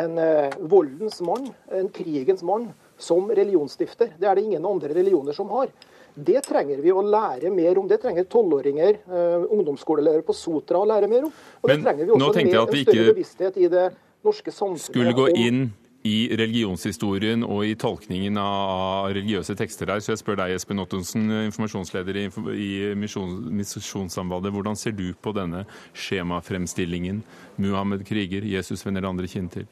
en 0.04 0.20
uh, 0.20 0.60
voldens 0.72 1.20
mann, 1.26 1.50
en 1.72 1.90
krigens 1.94 2.44
mann, 2.46 2.72
som 2.98 3.28
religionsstifter. 3.32 4.14
Det 4.20 4.28
er 4.30 4.38
det 4.38 4.46
ingen 4.46 4.66
andre 4.66 4.94
religioner 4.94 5.36
som 5.36 5.50
har. 5.52 5.72
Det 6.14 6.44
trenger 6.46 6.82
vi 6.84 6.92
å 6.94 7.02
lære 7.02 7.50
mer 7.54 7.80
om. 7.82 7.88
Det 7.90 8.00
trenger 8.04 8.28
tolvåringer, 8.30 9.00
uh, 9.10 9.46
ungdomsskolelærere 9.54 10.26
på 10.26 10.36
Sotra 10.38 10.82
å 10.82 10.90
lære 10.90 11.10
mer 11.10 11.30
om. 11.30 11.32
Og 11.62 11.70
Men 11.70 11.80
det 11.80 11.88
trenger 11.88 12.06
vi 12.06 12.12
også 12.18 12.30
at 12.30 12.42
en 12.42 12.52
større 12.52 12.82
ikke 12.84 13.08
bevissthet 13.14 13.58
i 13.58 13.72
det 13.72 13.88
norske 14.24 14.54
samfunnet. 14.54 14.92
Skulle 14.92 15.16
gå 15.18 15.30
inn 15.34 15.66
i 16.04 16.28
religionshistorien 16.36 17.46
og 17.48 17.64
i 17.66 17.76
tolkningen 17.80 18.38
av 18.40 19.08
religiøse 19.16 19.56
tekster 19.56 19.94
her. 19.94 20.04
Så 20.04 20.14
jeg 20.14 20.20
spør 20.20 20.42
deg, 20.42 20.56
Espen 20.58 20.84
Ottonsen, 20.84 21.30
informasjonsleder 21.48 22.20
i, 22.20 22.26
i 22.60 22.72
Misjonssambandet. 23.00 24.52
Hvordan 24.52 24.80
ser 24.80 24.98
du 24.98 25.08
på 25.16 25.32
denne 25.36 25.64
skjemafremstillingen? 25.96 27.24
Muhammed 27.64 28.04
kriger, 28.08 28.44
Jesus 28.44 28.84
vender 28.86 29.08
andre 29.08 29.32
kinn 29.32 29.48
til. 29.54 29.66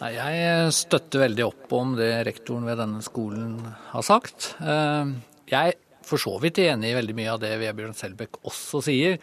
Nei, 0.00 0.14
Jeg 0.14 0.72
støtter 0.74 1.26
veldig 1.26 1.46
opp 1.46 1.74
om 1.74 1.94
det 1.98 2.12
rektoren 2.26 2.66
ved 2.66 2.78
denne 2.82 3.02
skolen 3.02 3.58
har 3.90 4.06
sagt. 4.06 4.54
Eh, 4.62 5.14
Jeg 5.50 5.74
er 5.74 5.80
for 6.04 6.20
så 6.20 6.36
vidt 6.42 6.60
enig 6.62 6.90
i 6.90 6.96
veldig 6.98 7.16
mye 7.16 7.32
av 7.32 7.42
det 7.42 7.52
Vebjørn 7.62 7.96
Selbekk 7.96 8.40
også 8.44 8.82
sier. 8.84 9.18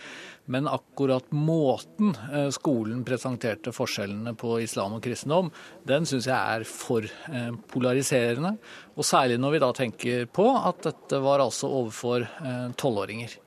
Men 0.51 0.67
akkurat 0.67 1.27
måten 1.31 2.15
eh, 2.33 2.49
skolen 2.51 3.03
presenterte 3.07 3.71
forskjellene 3.75 4.33
på 4.39 4.57
islam 4.63 4.97
og 4.97 5.03
kristendom, 5.05 5.51
den 5.87 6.07
syns 6.09 6.27
jeg 6.27 6.35
er 6.35 6.65
for 6.67 7.05
eh, 7.05 7.51
polariserende. 7.71 8.55
Og 8.97 9.07
særlig 9.07 9.37
når 9.39 9.55
vi 9.55 9.61
da 9.63 9.69
tenker 9.77 10.25
på 10.33 10.47
at 10.57 10.81
dette 10.89 11.21
var 11.23 11.45
altså 11.45 11.69
overfor 11.69 12.25
eh, 12.25 12.65
tolvåringer. 12.81 13.37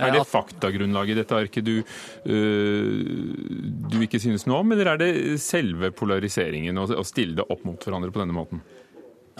Er 0.00 0.14
det 0.14 0.26
faktagrunnlaget 0.30 1.12
i 1.12 1.18
dette 1.18 1.36
arket 1.36 1.64
du, 1.66 1.82
du 2.24 3.96
ikke 4.00 4.20
synes 4.22 4.46
noe 4.48 4.62
om, 4.62 4.70
eller 4.72 4.92
er 4.92 5.00
det 5.02 5.10
selve 5.42 5.90
polariseringen 5.92 6.78
å 6.78 7.04
stille 7.04 7.36
det 7.36 7.44
opp 7.52 7.66
mot 7.68 7.84
hverandre 7.84 8.14
på 8.14 8.22
denne 8.22 8.36
måten? 8.36 8.62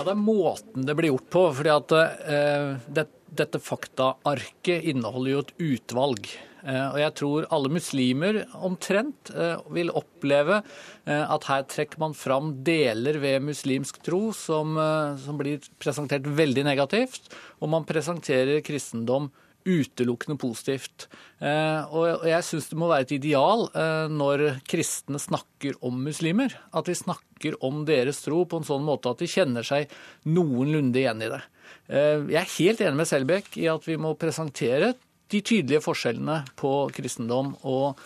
Ja, 0.00 0.04
Det 0.08 0.14
er 0.16 0.24
måten 0.24 0.86
det 0.88 0.94
blir 0.96 1.10
gjort 1.12 1.26
på. 1.28 1.40
fordi 1.52 1.72
at 1.74 1.92
eh, 1.92 2.68
det, 2.88 3.10
Dette 3.36 3.60
faktaarket 3.60 4.86
inneholder 4.88 5.30
jo 5.30 5.42
et 5.44 5.52
utvalg. 5.60 6.30
Eh, 6.64 6.86
og 6.88 6.96
jeg 7.02 7.14
tror 7.20 7.48
alle 7.52 7.68
muslimer 7.70 8.38
omtrent 8.56 9.28
eh, 9.30 9.60
vil 9.76 9.92
oppleve 9.92 10.62
eh, 11.04 11.20
at 11.20 11.44
her 11.52 11.66
trekker 11.68 12.00
man 12.00 12.16
fram 12.16 12.54
deler 12.64 13.20
ved 13.20 13.44
muslimsk 13.44 14.00
tro 14.02 14.32
som, 14.32 14.72
eh, 14.80 15.20
som 15.20 15.36
blir 15.36 15.60
presentert 15.78 16.24
veldig 16.24 16.64
negativt, 16.64 17.28
og 17.60 17.70
man 17.76 17.84
presenterer 17.88 18.64
kristendom 18.64 19.28
utelukkende 19.64 20.38
positivt. 20.40 21.06
Eh, 21.38 21.92
og 21.92 22.24
jeg 22.28 22.46
syns 22.46 22.70
det 22.70 22.78
må 22.80 22.88
være 22.90 23.06
et 23.06 23.14
ideal 23.16 23.66
eh, 23.70 24.06
når 24.12 24.46
kristne 24.68 25.20
snakker 25.20 25.78
om 25.86 26.00
muslimer, 26.06 26.54
at 26.72 26.88
de 26.88 26.96
snakker 26.96 27.58
om 27.64 27.84
deres 27.88 28.22
tro 28.24 28.42
på 28.48 28.60
en 28.60 28.68
sånn 28.68 28.86
måte 28.86 29.12
at 29.12 29.22
de 29.22 29.30
kjenner 29.30 29.66
seg 29.66 29.92
noenlunde 30.28 31.02
igjen 31.02 31.26
i 31.26 31.30
det. 31.32 31.42
Eh, 31.90 32.26
jeg 32.32 32.40
er 32.42 32.56
helt 32.56 32.82
enig 32.86 33.02
med 33.02 33.12
Selbekk 33.12 33.60
i 33.60 33.68
at 33.72 33.86
vi 33.88 34.00
må 34.00 34.16
presentere 34.20 34.94
de 35.30 35.38
tydelige 35.46 35.84
forskjellene 35.84 36.40
på 36.58 36.72
kristendom 36.90 37.52
og 37.70 38.00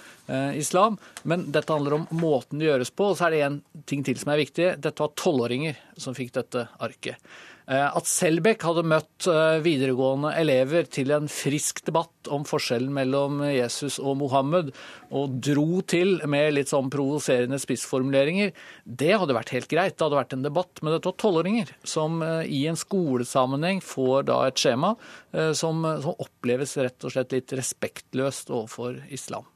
islam. 0.61 0.99
Men 1.25 1.47
dette 1.53 1.73
handler 1.73 1.95
om 1.97 2.05
måten 2.21 2.61
det 2.61 2.67
gjøres 2.67 2.91
på. 2.93 3.07
Og 3.13 3.17
så 3.17 3.31
er 3.31 3.33
det 3.33 3.41
en 3.47 3.57
ting 3.89 4.03
til 4.05 4.19
som 4.21 4.35
er 4.35 4.43
viktig. 4.43 4.67
Dette 4.85 5.01
var 5.01 5.15
tolvåringer 5.17 5.79
som 5.97 6.13
fikk 6.17 6.35
dette 6.37 6.67
arket. 6.85 7.17
Eh, 7.65 7.97
At 7.97 8.09
Selbekk 8.09 8.65
hadde 8.67 8.85
møtt 8.85 9.27
eh, 9.31 9.61
videregående 9.65 10.35
elever 10.37 10.89
til 10.93 11.15
en 11.17 11.31
frisk 11.33 11.81
debatt 11.87 12.29
om 12.33 12.45
forskjellen 12.49 12.93
mellom 12.93 13.41
Jesus 13.49 13.97
og 14.03 14.19
Mohammed, 14.21 14.73
og 15.15 15.39
dro 15.45 15.81
til 15.89 16.19
med 16.29 16.57
litt 16.59 16.73
sånn 16.73 16.91
provoserende 16.93 17.61
spissformuleringer, 17.63 18.53
det 18.85 19.15
hadde 19.17 19.37
vært 19.37 19.55
helt 19.57 19.71
greit. 19.73 19.97
Det 19.97 20.05
hadde 20.07 20.21
vært 20.21 20.37
en 20.37 20.45
debatt. 20.45 20.83
Men 20.83 20.97
dette 20.97 21.09
var 21.09 21.19
tolvåringer 21.25 21.73
som 21.89 22.21
eh, 22.25 22.45
i 22.53 22.65
en 22.69 22.81
skolesammenheng 22.81 23.81
får 23.85 24.29
da 24.29 24.43
et 24.49 24.61
skjema 24.61 24.95
som, 25.57 25.81
som 26.05 26.13
oppleves 26.23 26.77
rett 26.79 27.03
og 27.03 27.11
slett 27.11 27.33
litt 27.35 27.53
respektløst 27.59 28.53
overfor 28.55 29.01
islam. 29.15 29.49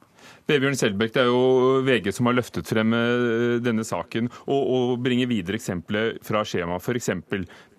Vebjørn 0.48 0.78
Selbekk, 0.80 1.12
det 1.14 1.22
er 1.22 1.28
jo 1.28 1.82
VG 1.86 2.10
som 2.16 2.28
har 2.30 2.38
løftet 2.38 2.70
frem 2.70 2.94
eh, 2.96 3.58
denne 3.64 3.84
saken 3.86 4.30
og, 4.46 4.58
og 4.62 4.92
bringer 5.04 5.30
videre 5.30 5.58
eksempler 5.60 6.16
fra 6.24 6.44
skjemaet. 6.48 6.84
F.eks.: 6.84 7.10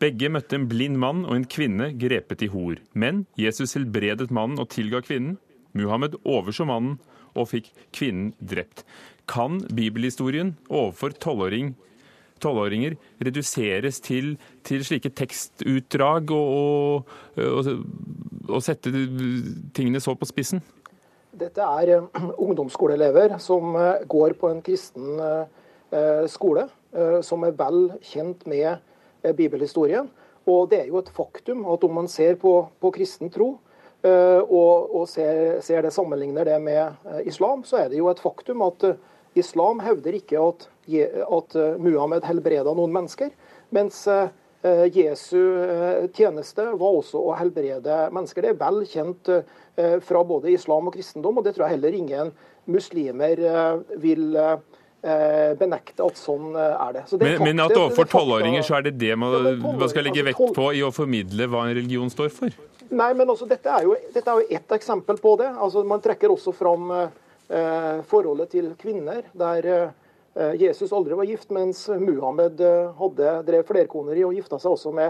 Begge 0.02 0.32
møtte 0.32 0.60
en 0.60 0.70
blind 0.70 1.00
mann 1.02 1.26
og 1.26 1.36
en 1.38 1.48
kvinne 1.50 1.92
grepet 2.00 2.46
i 2.46 2.52
hor. 2.54 2.80
Men 2.94 3.26
Jesus 3.40 3.76
helbredet 3.78 4.30
mannen 4.30 4.62
og 4.62 4.70
tilga 4.76 5.02
kvinnen. 5.06 5.38
Muhammed 5.78 6.18
overså 6.26 6.66
mannen 6.66 6.98
og 7.38 7.52
fikk 7.52 7.70
kvinnen 7.96 8.34
drept. 8.42 8.86
Kan 9.30 9.62
bibelhistorien 9.74 10.56
overfor 10.70 11.14
tolvåring 11.22 11.76
tolvåringer 12.40 12.96
reduseres 13.24 14.00
til, 14.04 14.34
til, 14.64 14.84
slike 14.86 15.12
tekstutdrag 15.16 16.32
og, 16.32 17.10
og, 17.36 17.60
og, 17.60 17.72
og 18.50 18.64
sette 18.64 18.94
tingene 19.76 20.02
så 20.04 20.16
på 20.16 20.30
spissen? 20.30 20.64
Dette 21.40 21.64
er 21.64 21.94
eh, 21.96 22.26
ungdomsskoleelever 22.46 23.38
som 23.44 23.76
eh, 23.80 24.04
går 24.10 24.36
på 24.40 24.52
en 24.52 24.62
kristen 24.66 25.20
eh, 25.24 26.26
skole, 26.30 26.68
som 27.26 27.44
er 27.46 27.56
vel 27.58 27.88
kjent 28.06 28.44
med 28.50 28.78
bibelhistorien. 29.38 30.08
Og 30.50 30.68
det 30.70 30.84
er 30.84 30.88
jo 30.90 31.00
et 31.02 31.10
faktum 31.14 31.64
at 31.70 31.84
om 31.86 31.96
man 31.98 32.10
ser 32.10 32.36
på, 32.42 32.52
på 32.82 32.92
kristen 32.94 33.32
tro, 33.34 33.48
og, 34.06 34.94
og 34.94 35.08
ser, 35.10 35.60
ser, 35.66 35.82
det 35.82 35.92
sammenligner 35.94 36.46
det 36.46 36.60
med 36.62 37.26
islam, 37.30 37.62
så 37.66 37.82
er 37.82 37.90
det 37.90 37.98
jo 37.98 38.10
et 38.10 38.22
faktum 38.22 38.62
at 38.66 38.86
islam 39.38 39.82
hevder 39.82 40.18
ikke 40.18 40.42
at, 40.42 40.68
at 41.26 41.58
Muhammed 41.82 42.30
helbreda 42.30 42.74
noen 42.78 42.94
mennesker. 42.94 43.34
mens 43.74 44.06
Jesu 44.92 45.40
tjeneste 46.12 46.66
var 46.76 46.98
også 47.00 47.22
å 47.22 47.36
helbrede 47.40 48.10
mennesker. 48.12 48.44
Det 48.44 48.50
er 48.52 48.58
vel 48.60 48.82
kjent 48.90 49.32
fra 50.04 50.24
både 50.28 50.52
islam 50.52 50.90
og 50.90 50.98
kristendom, 50.98 51.40
og 51.40 51.46
det 51.46 51.54
tror 51.56 51.70
jeg 51.70 51.78
heller 51.78 51.96
ingen 51.96 52.34
muslimer 52.68 53.40
vil 54.04 54.36
benekte 55.00 56.04
at 56.04 56.20
sånn 56.20 56.58
er 56.60 56.98
det. 56.98 57.06
det 57.08 57.22
men, 57.24 57.46
men, 57.46 57.64
at 57.64 57.72
overfor 57.72 58.10
tolvåringer 58.12 58.68
så 58.68 58.82
er 58.82 58.90
det 58.90 58.98
det 59.00 59.16
man, 59.16 59.62
man 59.64 59.88
skal 59.88 60.10
legge 60.10 60.28
vekt 60.28 60.52
på 60.58 60.74
i 60.76 60.84
å 60.84 60.92
formidle 60.92 61.48
hva 61.48 61.64
en 61.70 61.78
religion 61.80 62.12
står 62.12 62.36
for? 62.36 62.60
Nei, 62.90 63.14
men 63.14 63.30
altså, 63.30 63.46
dette 63.50 63.70
er 63.70 63.86
jo, 63.86 63.96
dette 64.14 64.32
er 64.32 64.42
jo 64.42 64.58
ett 64.58 64.72
eksempel 64.80 65.20
på 65.22 65.36
det. 65.42 65.50
Altså, 65.62 65.84
man 65.86 66.02
trekker 66.02 66.34
også 66.34 66.54
fram 66.58 66.90
eh, 66.96 68.00
forholdet 68.10 68.54
til 68.56 68.72
kvinner, 68.80 69.28
der 69.38 69.68
eh, 69.70 69.99
Jesus 70.60 70.94
aldri 70.96 71.18
var 71.20 71.28
gift, 71.28 71.50
mens 71.52 71.82
Muhammed 72.00 72.62
hadde, 73.00 73.32
drev 73.48 73.66
flerkoneri 73.68 74.24
og 74.24 74.38
gifta 74.38 74.60
seg 74.62 74.72
også 74.72 74.94
med 74.96 75.10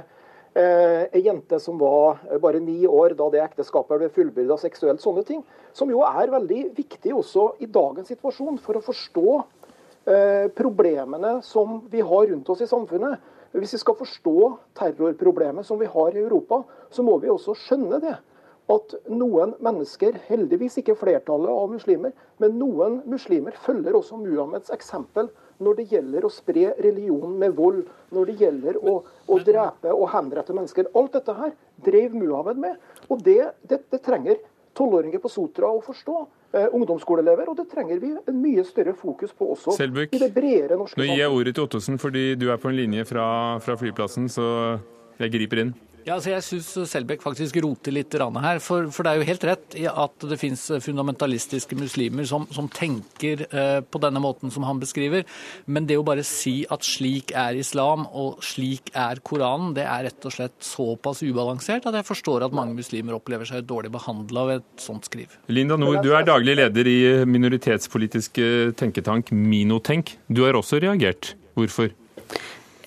eh, 0.58 1.06
ei 1.14 1.22
jente 1.26 1.60
som 1.62 1.78
var 1.80 2.22
bare 2.42 2.62
ni 2.64 2.88
år 2.88 3.16
da 3.18 3.30
det 3.34 3.44
ekteskapet 3.44 4.02
ble 4.02 4.10
fullbyrda 4.14 4.58
seksuelt. 4.60 5.02
Sånne 5.04 5.26
ting. 5.28 5.44
Som 5.76 5.92
jo 5.94 6.02
er 6.08 6.34
veldig 6.34 6.64
viktig 6.78 7.14
også 7.16 7.52
i 7.64 7.70
dagens 7.70 8.10
situasjon 8.12 8.58
for 8.64 8.80
å 8.80 8.86
forstå 8.86 9.36
eh, 9.38 10.48
problemene 10.56 11.40
som 11.46 11.84
vi 11.92 12.02
har 12.02 12.32
rundt 12.32 12.50
oss 12.50 12.64
i 12.66 12.70
samfunnet. 12.70 13.20
Hvis 13.54 13.76
vi 13.78 13.82
skal 13.82 13.98
forstå 13.98 14.36
terrorproblemet 14.78 15.66
som 15.66 15.80
vi 15.82 15.90
har 15.90 16.14
i 16.14 16.22
Europa, 16.22 16.62
så 16.94 17.06
må 17.06 17.18
vi 17.22 17.32
også 17.34 17.58
skjønne 17.58 18.02
det 18.04 18.18
at 18.70 18.96
noen 19.10 19.56
mennesker, 19.66 20.20
heldigvis 20.28 20.78
ikke 20.82 20.98
flertallet 21.00 21.50
av 21.50 21.72
muslimer, 21.72 22.14
men 22.42 22.58
noen 22.62 23.00
muslimer 23.10 23.58
følger 23.66 23.98
også 23.98 24.20
Muhammeds 24.22 24.74
eksempel 24.76 25.32
når 25.60 25.80
det 25.80 25.88
gjelder 25.92 26.26
å 26.26 26.32
spre 26.32 26.70
religion 26.80 27.34
med 27.42 27.56
vold, 27.58 27.82
når 28.16 28.30
det 28.30 28.38
gjelder 28.44 28.78
å, 28.80 29.00
å 29.04 29.40
drepe 29.44 29.92
og 29.92 30.08
henrette 30.14 30.56
mennesker. 30.56 30.88
Alt 30.96 31.18
dette 31.18 31.36
her 31.36 31.56
drev 31.84 32.16
Muhammed 32.16 32.62
med. 32.62 32.78
Og 33.10 33.24
det, 33.26 33.42
det, 33.68 33.82
det 33.92 34.02
trenger 34.06 34.40
tolvåringer 34.78 35.20
på 35.20 35.32
Sotra 35.34 35.72
å 35.74 35.82
forstå. 35.84 36.20
Eh, 36.50 36.66
ungdomsskoleelever, 36.74 37.52
og 37.52 37.60
det 37.60 37.68
trenger 37.70 38.00
vi 38.02 38.08
en 38.18 38.38
mye 38.42 38.64
større 38.66 38.96
fokus 38.98 39.36
på 39.38 39.52
også 39.54 39.76
Selbuk, 39.76 40.10
i 40.10 40.18
det 40.18 40.32
bredere 40.34 40.80
norske 40.80 40.98
Nå 40.98 41.06
gir 41.06 41.20
jeg 41.20 41.30
ordet 41.36 41.54
til 41.54 41.68
Ottosen 41.68 42.00
fordi 42.02 42.24
du 42.42 42.48
er 42.50 42.58
på 42.58 42.72
en 42.72 42.80
linje 42.80 43.06
fra, 43.06 43.28
fra 43.62 43.76
flyplassen, 43.78 44.26
så 44.34 44.48
jeg 45.22 45.36
griper 45.36 45.62
inn. 45.62 45.76
Ja, 46.06 46.16
altså 46.16 46.32
Jeg 46.32 46.46
syns 46.46 46.70
Selbekk 46.90 47.24
faktisk 47.24 47.58
roter 47.64 47.94
litt 47.94 48.16
her. 48.16 48.60
For, 48.64 48.90
for, 48.94 49.06
det 49.06 49.12
er 49.12 49.20
jo 49.20 49.28
helt 49.28 49.46
rett 49.48 49.76
i 49.80 49.86
at 49.90 50.26
det 50.30 50.40
fins 50.42 50.66
fundamentalistiske 50.84 51.78
muslimer 51.80 52.28
som, 52.30 52.48
som 52.56 52.70
tenker 52.72 53.46
eh, 53.50 53.80
på 53.82 54.02
denne 54.02 54.22
måten 54.24 54.52
som 54.54 54.66
han 54.68 54.80
beskriver. 54.82 55.26
Men 55.66 55.88
det 55.90 56.00
å 56.00 56.06
bare 56.08 56.26
si 56.28 56.64
at 56.72 56.86
slik 56.86 57.34
er 57.38 57.60
islam 57.60 58.08
og 58.10 58.44
slik 58.46 58.92
er 58.98 59.22
Koranen, 59.26 59.74
det 59.78 59.86
er 59.86 60.08
rett 60.10 60.30
og 60.30 60.36
slett 60.36 60.58
såpass 60.64 61.24
ubalansert 61.26 61.88
at 61.90 62.00
jeg 62.00 62.08
forstår 62.08 62.48
at 62.48 62.56
mange 62.56 62.78
muslimer 62.78 63.18
opplever 63.18 63.48
seg 63.50 63.68
dårlig 63.70 63.94
behandla 63.94 64.46
ved 64.50 64.64
et 64.64 64.84
sånt 64.84 65.08
skriv. 65.10 65.36
Linda 65.52 65.78
Nord, 65.80 66.02
du 66.06 66.14
er 66.16 66.28
daglig 66.28 66.58
leder 66.60 66.90
i 66.90 67.00
minoritetspolitiske 67.30 68.76
tenketank 68.80 69.34
Minotenk. 69.36 70.16
Du 70.28 70.46
har 70.48 70.58
også 70.58 70.82
reagert. 70.84 71.36
Hvorfor? 71.58 71.92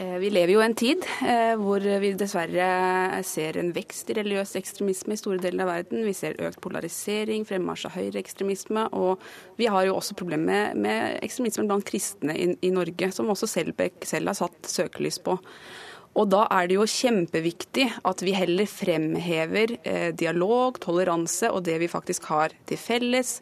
Eh, 0.03 0.19
vi 0.19 0.31
lever 0.31 0.55
jo 0.55 0.62
i 0.62 0.67
en 0.67 0.75
tid 0.79 1.05
eh, 1.23 1.53
hvor 1.61 1.85
vi 2.03 2.12
dessverre 2.19 3.21
ser 3.27 3.59
en 3.61 3.71
vekst 3.75 4.11
i 4.11 4.17
religiøs 4.19 4.57
ekstremisme 4.59 5.15
i 5.15 5.21
store 5.21 5.43
deler 5.43 5.67
av 5.67 5.71
verden. 5.77 6.03
Vi 6.07 6.15
ser 6.17 6.41
økt 6.43 6.62
polarisering, 6.65 7.45
fremmarsj 7.47 7.87
av 7.91 7.95
høyreekstremisme. 7.99 8.88
Og 8.99 9.23
vi 9.61 9.69
har 9.71 9.87
jo 9.87 9.99
også 9.99 10.17
problemer 10.19 10.73
med, 10.73 10.83
med 10.83 11.23
ekstremisme 11.23 11.69
blant 11.69 11.87
kristne 11.87 12.35
i, 12.35 12.51
i, 12.59 12.73
Norge, 12.75 13.12
som 13.15 13.31
også 13.31 13.51
Selbekk 13.51 14.09
selv 14.09 14.33
har 14.33 14.41
satt 14.41 14.73
søkelys 14.73 15.21
på. 15.23 15.38
Og 16.19 16.29
da 16.29 16.43
er 16.53 16.67
det 16.69 16.77
jo 16.77 16.88
kjempeviktig 16.88 17.87
at 18.09 18.25
vi 18.25 18.35
heller 18.37 18.69
fremhever 18.69 19.77
eh, 19.88 20.11
dialog, 20.19 20.81
toleranse 20.83 21.49
og 21.53 21.62
det 21.69 21.79
vi 21.85 21.93
faktisk 21.93 22.27
har 22.33 22.53
til 22.69 22.81
felles 22.81 23.38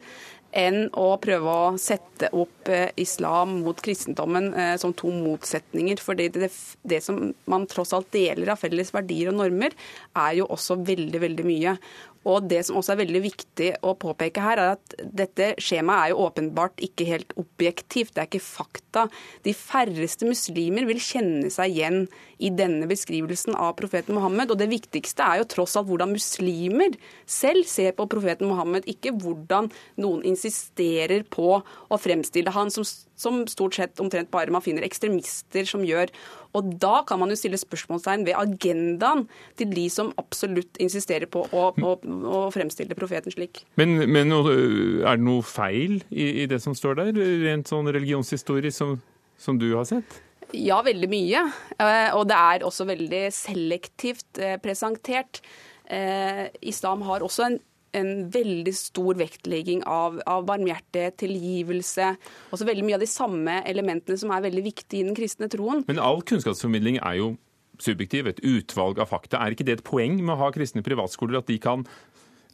enn 0.56 0.88
å 0.98 1.06
prøve 1.22 1.50
å 1.50 1.78
sette 1.78 2.30
opp 2.36 2.70
eh, 2.70 2.90
islam 3.00 3.60
mot 3.64 3.78
kristendommen 3.82 4.50
eh, 4.54 4.74
som 4.80 4.94
to 4.96 5.12
motsetninger. 5.14 6.02
For 6.02 6.18
det, 6.18 6.32
det, 6.82 7.00
som 7.04 7.22
man 7.50 7.66
tross 7.70 7.94
alt 7.96 8.10
deler 8.14 8.52
av 8.52 8.60
felles 8.62 8.92
verdier 8.94 9.30
og 9.30 9.38
normer, 9.40 9.76
er 10.18 10.40
jo 10.40 10.48
også 10.50 10.80
veldig, 10.86 11.22
veldig 11.22 11.46
mye. 11.46 11.76
Og 12.28 12.44
det 12.50 12.60
som 12.66 12.76
også 12.76 12.92
er 12.92 13.00
veldig 13.00 13.20
viktig 13.24 13.68
å 13.86 13.94
påpeke 13.96 14.42
her, 14.44 14.60
er 14.60 14.74
at 14.74 14.96
dette 15.00 15.54
skjemaet 15.62 16.02
er 16.02 16.12
jo 16.12 16.26
åpenbart 16.26 16.82
ikke 16.84 17.06
helt 17.08 17.32
objektivt. 17.40 18.12
Det 18.12 18.20
er 18.20 18.28
ikke 18.28 18.44
fakta. 18.44 19.06
De 19.46 19.54
færreste 19.56 20.28
muslimer 20.28 20.84
vil 20.88 21.00
kjenne 21.00 21.48
seg 21.52 21.72
igjen 21.72 22.02
i 22.36 22.50
denne 22.52 22.88
beskrivelsen 22.90 23.56
av 23.56 23.72
profeten 23.80 24.18
Mohammed. 24.18 24.52
Og 24.52 24.60
det 24.60 24.68
viktigste 24.72 25.24
er 25.24 25.40
jo 25.40 25.48
tross 25.48 25.78
alt 25.80 25.88
hvordan 25.88 26.12
muslimer 26.12 26.98
selv 27.24 27.64
ser 27.70 27.96
på 27.96 28.08
profeten 28.12 28.50
Mohammed, 28.52 28.84
ikke 28.90 29.14
hvordan 29.16 29.70
noen 30.00 30.26
insisterer 30.28 31.24
på 31.24 31.62
å 31.62 32.00
fremstille 32.00 32.52
han 32.52 32.72
som, 32.74 32.84
som 33.16 33.46
stort 33.48 33.80
sett 33.80 34.04
omtrent 34.04 34.32
bare 34.32 34.52
man 34.52 34.64
finner 34.64 34.84
ekstremister 34.84 35.64
som 35.68 35.88
gjør. 35.88 36.12
Og 36.56 36.72
da 36.82 37.00
kan 37.06 37.20
man 37.20 37.30
jo 37.30 37.38
stille 37.38 37.58
spørsmålstegn 37.60 38.24
ved 38.26 38.38
agendaen 38.38 39.26
til 39.58 39.70
de 39.74 39.86
som 39.92 40.10
absolutt 40.20 40.80
insisterer 40.82 41.30
på 41.30 41.44
å, 41.46 41.68
å, 41.74 41.92
å 42.00 42.40
fremstille 42.54 42.96
profeten 42.98 43.34
slik. 43.34 43.62
Men, 43.80 44.00
men, 44.10 44.34
er 44.34 45.20
det 45.20 45.26
noe 45.26 45.46
feil 45.46 46.00
i, 46.10 46.42
i, 46.42 46.48
det 46.50 46.60
som 46.64 46.74
står 46.76 46.98
der, 47.00 47.22
rent 47.46 47.70
sånn 47.70 47.90
religionshistorie 47.90 48.74
som, 48.74 48.98
som 49.40 49.60
du 49.60 49.70
har 49.76 49.86
sett? 49.88 50.20
Ja, 50.56 50.80
veldig 50.82 51.10
mye. 51.10 51.46
Eh, 51.78 52.10
og 52.18 52.26
det 52.30 52.38
er 52.38 52.66
også 52.66 52.86
veldig 52.88 53.24
selektivt 53.34 54.40
eh, 54.42 54.56
presentert. 54.62 55.42
Eh, 55.90 56.48
islam 56.70 57.04
har 57.06 57.22
også 57.26 57.46
en 57.46 57.60
en 57.96 58.30
veldig 58.32 58.74
stor 58.76 59.18
vektlegging 59.20 59.84
av, 59.88 60.20
av 60.30 60.46
barmhjertighet, 60.48 61.18
tilgivelse. 61.24 62.14
Også 62.54 62.68
veldig 62.68 62.86
mye 62.86 62.98
av 62.98 63.04
de 63.04 63.10
samme 63.10 63.60
elementene 63.68 64.18
som 64.20 64.32
er 64.34 64.44
veldig 64.46 64.64
viktige 64.70 65.02
i 65.02 65.08
den 65.08 65.18
kristne 65.18 65.50
troen. 65.52 65.84
Men 65.88 66.02
all 66.02 66.22
kunnskapsformidling 66.26 67.00
er 67.00 67.20
jo 67.20 67.30
subjektiv, 67.80 68.28
et 68.28 68.42
utvalg 68.44 69.00
av 69.00 69.10
fakta. 69.10 69.40
Er 69.40 69.54
ikke 69.54 69.66
det 69.66 69.78
et 69.78 69.86
poeng 69.86 70.18
med 70.20 70.34
å 70.34 70.40
ha 70.42 70.50
kristne 70.54 70.84
privatskoler, 70.84 71.40
at 71.40 71.48
de 71.48 71.56
kan 71.62 71.86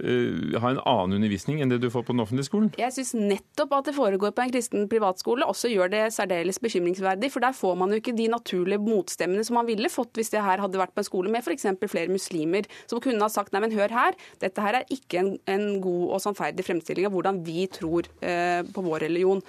uh, 0.02 0.56
ha 0.62 0.72
en 0.72 0.80
annen 0.82 1.18
undervisning 1.18 1.62
enn 1.62 1.72
det 1.72 1.80
du 1.82 1.88
får 1.92 2.06
på 2.06 2.14
den 2.14 2.24
offentlige 2.24 2.48
skolen? 2.48 2.70
Jeg 2.80 2.94
syns 2.96 3.14
nettopp 3.16 3.74
at 3.78 3.90
det 3.90 3.96
foregår 3.96 4.34
på 4.36 4.44
en 4.44 4.52
kristen 4.54 4.88
privatskole 4.90 5.46
også 5.46 5.70
gjør 5.72 5.92
det 5.92 6.02
særdeles 6.16 6.60
bekymringsverdig. 6.62 7.30
For 7.34 7.44
der 7.44 7.56
får 7.56 7.78
man 7.80 7.92
jo 7.92 8.00
ikke 8.00 8.16
de 8.16 8.28
naturlige 8.32 8.82
motstemmene 8.82 9.44
som 9.46 9.58
man 9.60 9.68
ville 9.68 9.90
fått 9.92 10.16
hvis 10.18 10.32
det 10.34 10.44
her 10.44 10.62
hadde 10.62 10.80
vært 10.80 10.94
på 10.96 11.04
en 11.04 11.08
skole 11.08 11.32
med 11.32 11.44
f.eks. 11.44 11.68
flere 11.86 12.12
muslimer, 12.12 12.68
som 12.90 13.02
kunne 13.02 13.22
ha 13.22 13.30
sagt 13.32 13.54
nei, 13.54 13.62
men 13.64 13.76
hør 13.76 13.94
her, 13.94 14.18
dette 14.42 14.62
her 14.62 14.80
er 14.80 14.92
ikke 14.92 15.22
en, 15.22 15.32
en 15.50 15.66
god 15.84 16.16
og 16.16 16.22
sannferdig 16.24 16.66
fremstilling 16.66 17.08
av 17.08 17.16
hvordan 17.16 17.42
vi 17.46 17.66
tror 17.72 18.08
uh, 18.22 18.62
på 18.66 18.86
vår 18.86 19.06
religion. 19.08 19.42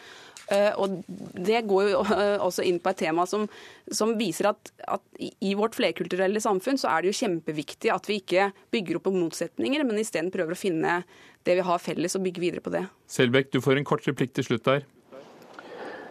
Eh, 0.53 0.71
og 0.79 1.01
Det 1.07 1.61
går 1.67 1.89
jo 1.91 2.03
også 2.47 2.63
inn 2.67 2.79
på 2.79 2.93
et 2.93 3.01
tema 3.03 3.25
som, 3.27 3.47
som 3.91 4.13
viser 4.19 4.51
at, 4.53 4.71
at, 4.87 5.03
i 5.19 5.53
vårt 5.59 5.75
flerkulturelle 5.75 6.41
samfunn 6.43 6.79
så 6.79 6.91
er 6.93 7.03
det 7.03 7.11
jo 7.11 7.19
kjempeviktig 7.21 7.91
at 7.93 8.07
vi 8.07 8.21
ikke 8.21 8.51
bygger 8.73 8.99
opp 8.99 9.07
på 9.09 9.15
motsetninger, 9.15 9.83
men 9.87 9.99
isteden 9.99 10.31
prøver 10.31 10.55
å 10.55 10.59
finne 10.59 11.01
det 11.47 11.57
vi 11.59 11.67
har 11.67 11.83
felles 11.83 12.15
og 12.15 12.23
bygge 12.23 12.43
videre 12.43 12.63
på 12.63 12.71
det. 12.73 12.85
Selbekk, 13.11 13.51
du 13.51 13.61
får 13.63 13.79
en 13.79 13.87
kort 13.87 14.07
replikk 14.07 14.35
til 14.35 14.47
slutt 14.47 14.67
der. 14.67 14.87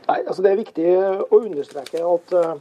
Nei, 0.07 0.21
altså 0.23 0.43
Det 0.45 0.53
er 0.53 0.61
viktig 0.61 0.91
å 1.27 1.39
understreke 1.41 2.03
at 2.07 2.35
uh, 2.37 2.53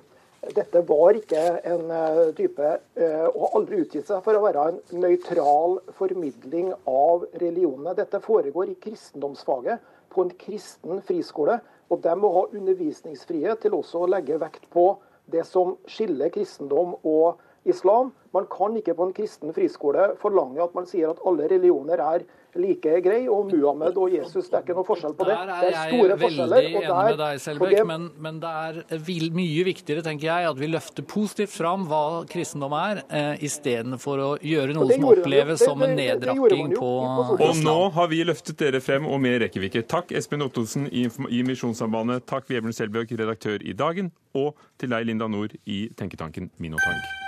dette 0.56 0.82
var 0.88 1.18
ikke 1.18 1.44
en 1.70 1.92
uh, 1.92 2.22
type 2.38 2.72
uh, 2.72 3.28
og 3.30 3.60
aldri 3.60 3.84
utgitt 3.84 4.10
seg 4.10 4.24
for 4.26 4.38
å 4.38 4.42
være 4.48 4.64
en 4.72 4.80
nøytral 5.04 5.78
formidling 5.98 6.72
av 6.90 7.28
religionene. 7.38 7.94
Dette 8.00 8.24
foregår 8.24 8.74
i 8.74 8.80
kristendomsfaget 8.82 9.94
på 10.15 10.25
en 10.25 10.34
kristen 10.39 11.01
friskole. 11.06 11.60
Og 11.91 12.01
de 12.01 12.15
må 12.17 12.32
ha 12.34 12.45
undervisningsfrihet 12.56 13.62
til 13.62 13.75
også 13.78 14.04
å 14.04 14.12
legge 14.15 14.39
vekt 14.41 14.69
på 14.73 14.88
det 15.32 15.43
som 15.47 15.75
skiller 15.89 16.32
kristendom 16.34 16.95
og 17.04 17.41
islam. 17.69 18.13
Man 18.36 18.50
kan 18.52 18.76
ikke 18.80 18.98
på 18.98 19.10
en 19.10 19.13
kristen 19.15 19.54
friskole 19.56 20.12
forlange 20.21 20.63
at 20.63 20.76
man 20.76 20.89
sier 20.89 21.13
at 21.13 21.21
alle 21.28 21.48
religioner 21.52 22.02
er 22.04 22.26
like 22.60 23.00
grei, 23.04 23.26
og 23.32 23.50
Muhammed 23.52 23.98
og 24.00 24.13
Jesus, 24.13 24.48
det 24.50 24.60
er 24.60 24.63
ikke 24.63 24.76
noe 24.78 24.88
forskjell 24.88 25.15
på 25.17 25.28
det. 25.28 25.36
Det 25.36 25.69
er 25.69 25.89
store 25.89 26.17
forskjeller. 26.21 26.67
der, 26.69 26.93
med 27.10 27.17
deg, 27.19 27.41
Selbekk, 27.43 27.74
det... 27.76 27.86
men, 27.89 28.06
men, 28.24 28.39
det 28.43 28.52
er 28.52 29.34
mye 29.36 29.65
viktigere, 29.67 30.04
tenker 30.06 30.30
jeg, 30.30 30.50
at 30.52 30.62
vi 30.62 30.69
løfter 30.71 31.08
positivt 31.08 31.52
fram 31.56 31.86
hva 31.89 32.04
kristendom 32.32 32.76
er, 32.80 33.04
eh, 33.10 33.43
istedenfor 33.45 34.24
å 34.24 34.30
gjøre 34.39 34.78
noe 34.78 34.88
som 34.93 35.10
oppleves 35.12 35.65
som 35.65 35.84
en 35.86 35.95
nedrakking 36.00 36.74
på 36.78 36.93
Og 37.36 37.62
nå 37.65 37.78
har 37.98 38.10
vi 38.12 38.24
løftet 38.28 38.60
dere 38.62 38.84
frem, 38.84 39.08
og 39.08 39.19
mer 39.24 39.41
rekker 39.43 39.63
vi 39.63 39.71
ikke. 39.71 39.86
Takk 39.95 40.15
Espen 40.15 40.45
Ottosen 40.45 40.88
i, 40.91 41.08
i 41.30 41.43
Misjonssambandet, 41.48 42.28
takk 42.30 42.48
Vebjørn 42.52 42.76
Selbøk, 42.76 43.15
redaktør 43.19 43.60
i 43.63 43.76
Dagen, 43.76 44.13
og 44.36 44.56
til 44.80 44.95
deg, 44.95 45.08
Linda 45.12 45.30
Nord, 45.32 45.56
i 45.67 45.86
tenketanken 46.00 46.52
Minotank. 46.63 47.25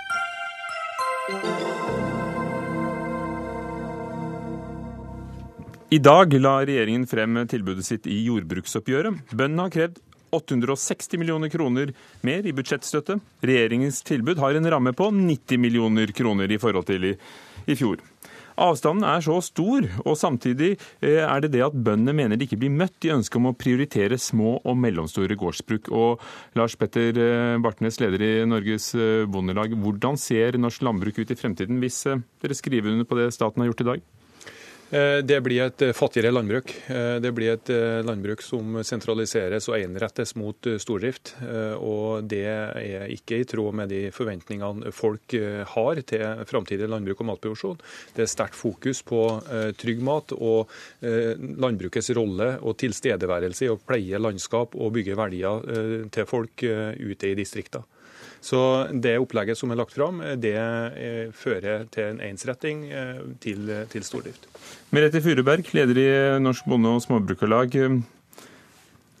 I 5.88 5.98
dag 6.00 6.32
la 6.40 6.54
regjeringen 6.64 7.04
frem 7.08 7.36
tilbudet 7.48 7.84
sitt 7.84 8.06
i 8.08 8.22
jordbruksoppgjøret. 8.26 9.32
Bøndene 9.32 9.66
har 9.66 9.72
krevd 9.72 9.98
860 10.36 11.20
millioner 11.20 11.52
kroner 11.52 11.92
mer 12.24 12.48
i 12.48 12.52
budsjettstøtte. 12.56 13.18
Regjeringens 13.44 14.00
tilbud 14.08 14.40
har 14.40 14.56
en 14.56 14.70
ramme 14.72 14.92
på 14.96 15.10
90 15.12 15.60
millioner 15.60 16.12
kroner 16.16 16.48
i 16.52 16.60
forhold 16.60 16.88
til 16.88 17.10
i, 17.10 17.14
i 17.68 17.76
fjor. 17.76 18.00
Avstanden 18.58 19.06
er 19.06 19.22
så 19.22 19.38
stor, 19.44 19.86
og 20.04 20.18
samtidig 20.18 20.72
eh, 20.74 21.22
er 21.22 21.44
det 21.44 21.52
det 21.54 21.62
at 21.68 21.76
bøndene 21.76 22.16
mener 22.16 22.38
de 22.38 22.48
ikke 22.48 22.58
blir 22.60 22.74
møtt 22.74 23.06
i 23.06 23.12
ønsket 23.14 23.38
om 23.38 23.50
å 23.52 23.56
prioritere 23.58 24.18
små 24.18 24.56
og 24.58 24.78
mellomstore 24.82 25.38
gårdsbruk. 25.38 25.92
Og 25.94 26.24
Lars 26.58 26.74
Petter 26.78 27.22
eh, 27.22 27.56
Bartnes, 27.62 28.00
leder 28.02 28.24
i 28.26 28.32
Norges 28.48 28.90
eh, 28.98 29.24
Bondelag, 29.30 29.76
hvordan 29.78 30.18
ser 30.20 30.58
norsk 30.58 30.82
landbruk 30.86 31.22
ut 31.22 31.34
i 31.34 31.38
fremtiden 31.38 31.78
hvis 31.82 32.04
dere 32.08 32.58
skriver 32.58 32.94
under 32.96 33.08
på 33.08 33.18
det 33.20 33.30
staten 33.36 33.62
har 33.62 33.70
gjort 33.70 33.84
i 33.86 33.90
dag? 33.92 34.06
Eh, 34.90 35.18
det 35.20 35.36
blir 35.44 35.66
et 35.66 35.82
eh, 35.84 35.92
fattigere 35.92 36.32
landbruk. 36.32 36.72
Eh, 36.88 37.18
det 37.20 37.32
blir 37.36 37.52
et 37.52 37.70
landbruk 38.06 38.40
som 38.44 38.78
sentraliseres 38.86 39.68
og 39.68 39.76
enrettes 39.76 40.32
mot 40.38 40.68
stordrift. 40.80 41.34
Og 41.84 42.24
det 42.28 42.44
er 42.48 43.10
ikke 43.12 43.40
i 43.42 43.46
tråd 43.48 43.76
med 43.76 43.92
de 43.92 44.00
forventningene 44.14 44.92
folk 44.94 45.34
har 45.74 46.00
til 46.08 46.44
framtidig 46.48 46.88
landbruk 46.88 47.20
og 47.22 47.28
matproduksjon. 47.32 47.82
Det 48.16 48.24
er 48.24 48.30
sterkt 48.30 48.56
fokus 48.58 49.02
på 49.06 49.20
trygg 49.78 50.00
mat 50.04 50.32
og 50.36 50.72
landbrukets 51.02 52.10
rolle 52.16 52.50
og 52.62 52.78
tilstedeværelse 52.80 53.66
i 53.66 53.72
å 53.72 53.78
pleie 53.80 54.20
landskap 54.20 54.76
og 54.76 54.94
bygge 54.96 55.18
verdier 55.18 56.08
til 56.14 56.28
folk 56.28 56.64
ute 56.64 57.32
i 57.32 57.36
distriktene. 57.38 57.97
Så 58.44 58.60
det 58.92 59.16
opplegget 59.18 59.58
som 59.58 59.72
er 59.72 59.80
lagt 59.80 59.96
fram, 59.96 60.20
det 60.40 60.54
fører 61.36 61.88
til 61.92 62.12
en 62.12 62.20
ensretting 62.22 62.84
til, 63.42 63.72
til 63.90 64.06
stordrift. 64.06 64.46
Merete 64.94 65.20
Furuberg, 65.24 65.66
leder 65.74 66.00
i 66.00 66.12
Norsk 66.40 66.68
Bonde- 66.70 66.94
og 66.94 67.02
Småbrukarlag. 67.02 67.74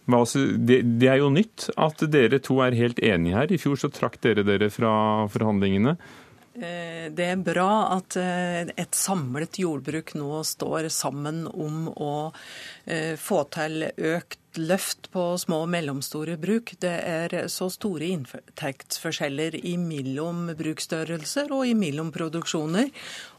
Det 0.08 1.10
er 1.10 1.18
jo 1.20 1.28
nytt 1.34 1.68
at 1.76 2.06
dere 2.08 2.38
to 2.40 2.62
er 2.64 2.78
helt 2.78 3.02
enige 3.04 3.36
her. 3.36 3.52
I 3.52 3.60
fjor 3.60 3.76
så 3.76 3.90
trakk 3.92 4.16
dere 4.24 4.46
dere 4.46 4.70
fra 4.72 4.92
forhandlingene. 5.34 5.98
Eh, 6.58 7.06
det 7.14 7.26
er 7.32 7.42
bra 7.44 7.70
at 7.94 8.16
eh, 8.18 8.70
et 8.72 8.96
samlet 8.96 9.60
jordbruk 9.62 10.14
nå 10.18 10.40
står 10.42 10.88
sammen 10.90 11.44
om 11.46 11.86
å 11.92 12.14
eh, 12.86 13.14
få 13.20 13.44
til 13.54 13.84
økt 13.86 14.40
løft 14.56 15.10
på 15.12 15.22
små 15.38 15.60
og 15.66 15.70
mellomstore 15.72 16.38
bruk. 16.40 16.72
Det 16.80 16.94
er 17.04 17.34
så 17.52 17.68
store 17.72 18.08
inntektsforskjeller 18.14 19.58
imellom 19.68 20.54
bruksstørrelser 20.58 21.52
og 21.54 21.66
imellom 21.68 22.10
produksjoner. 22.14 22.88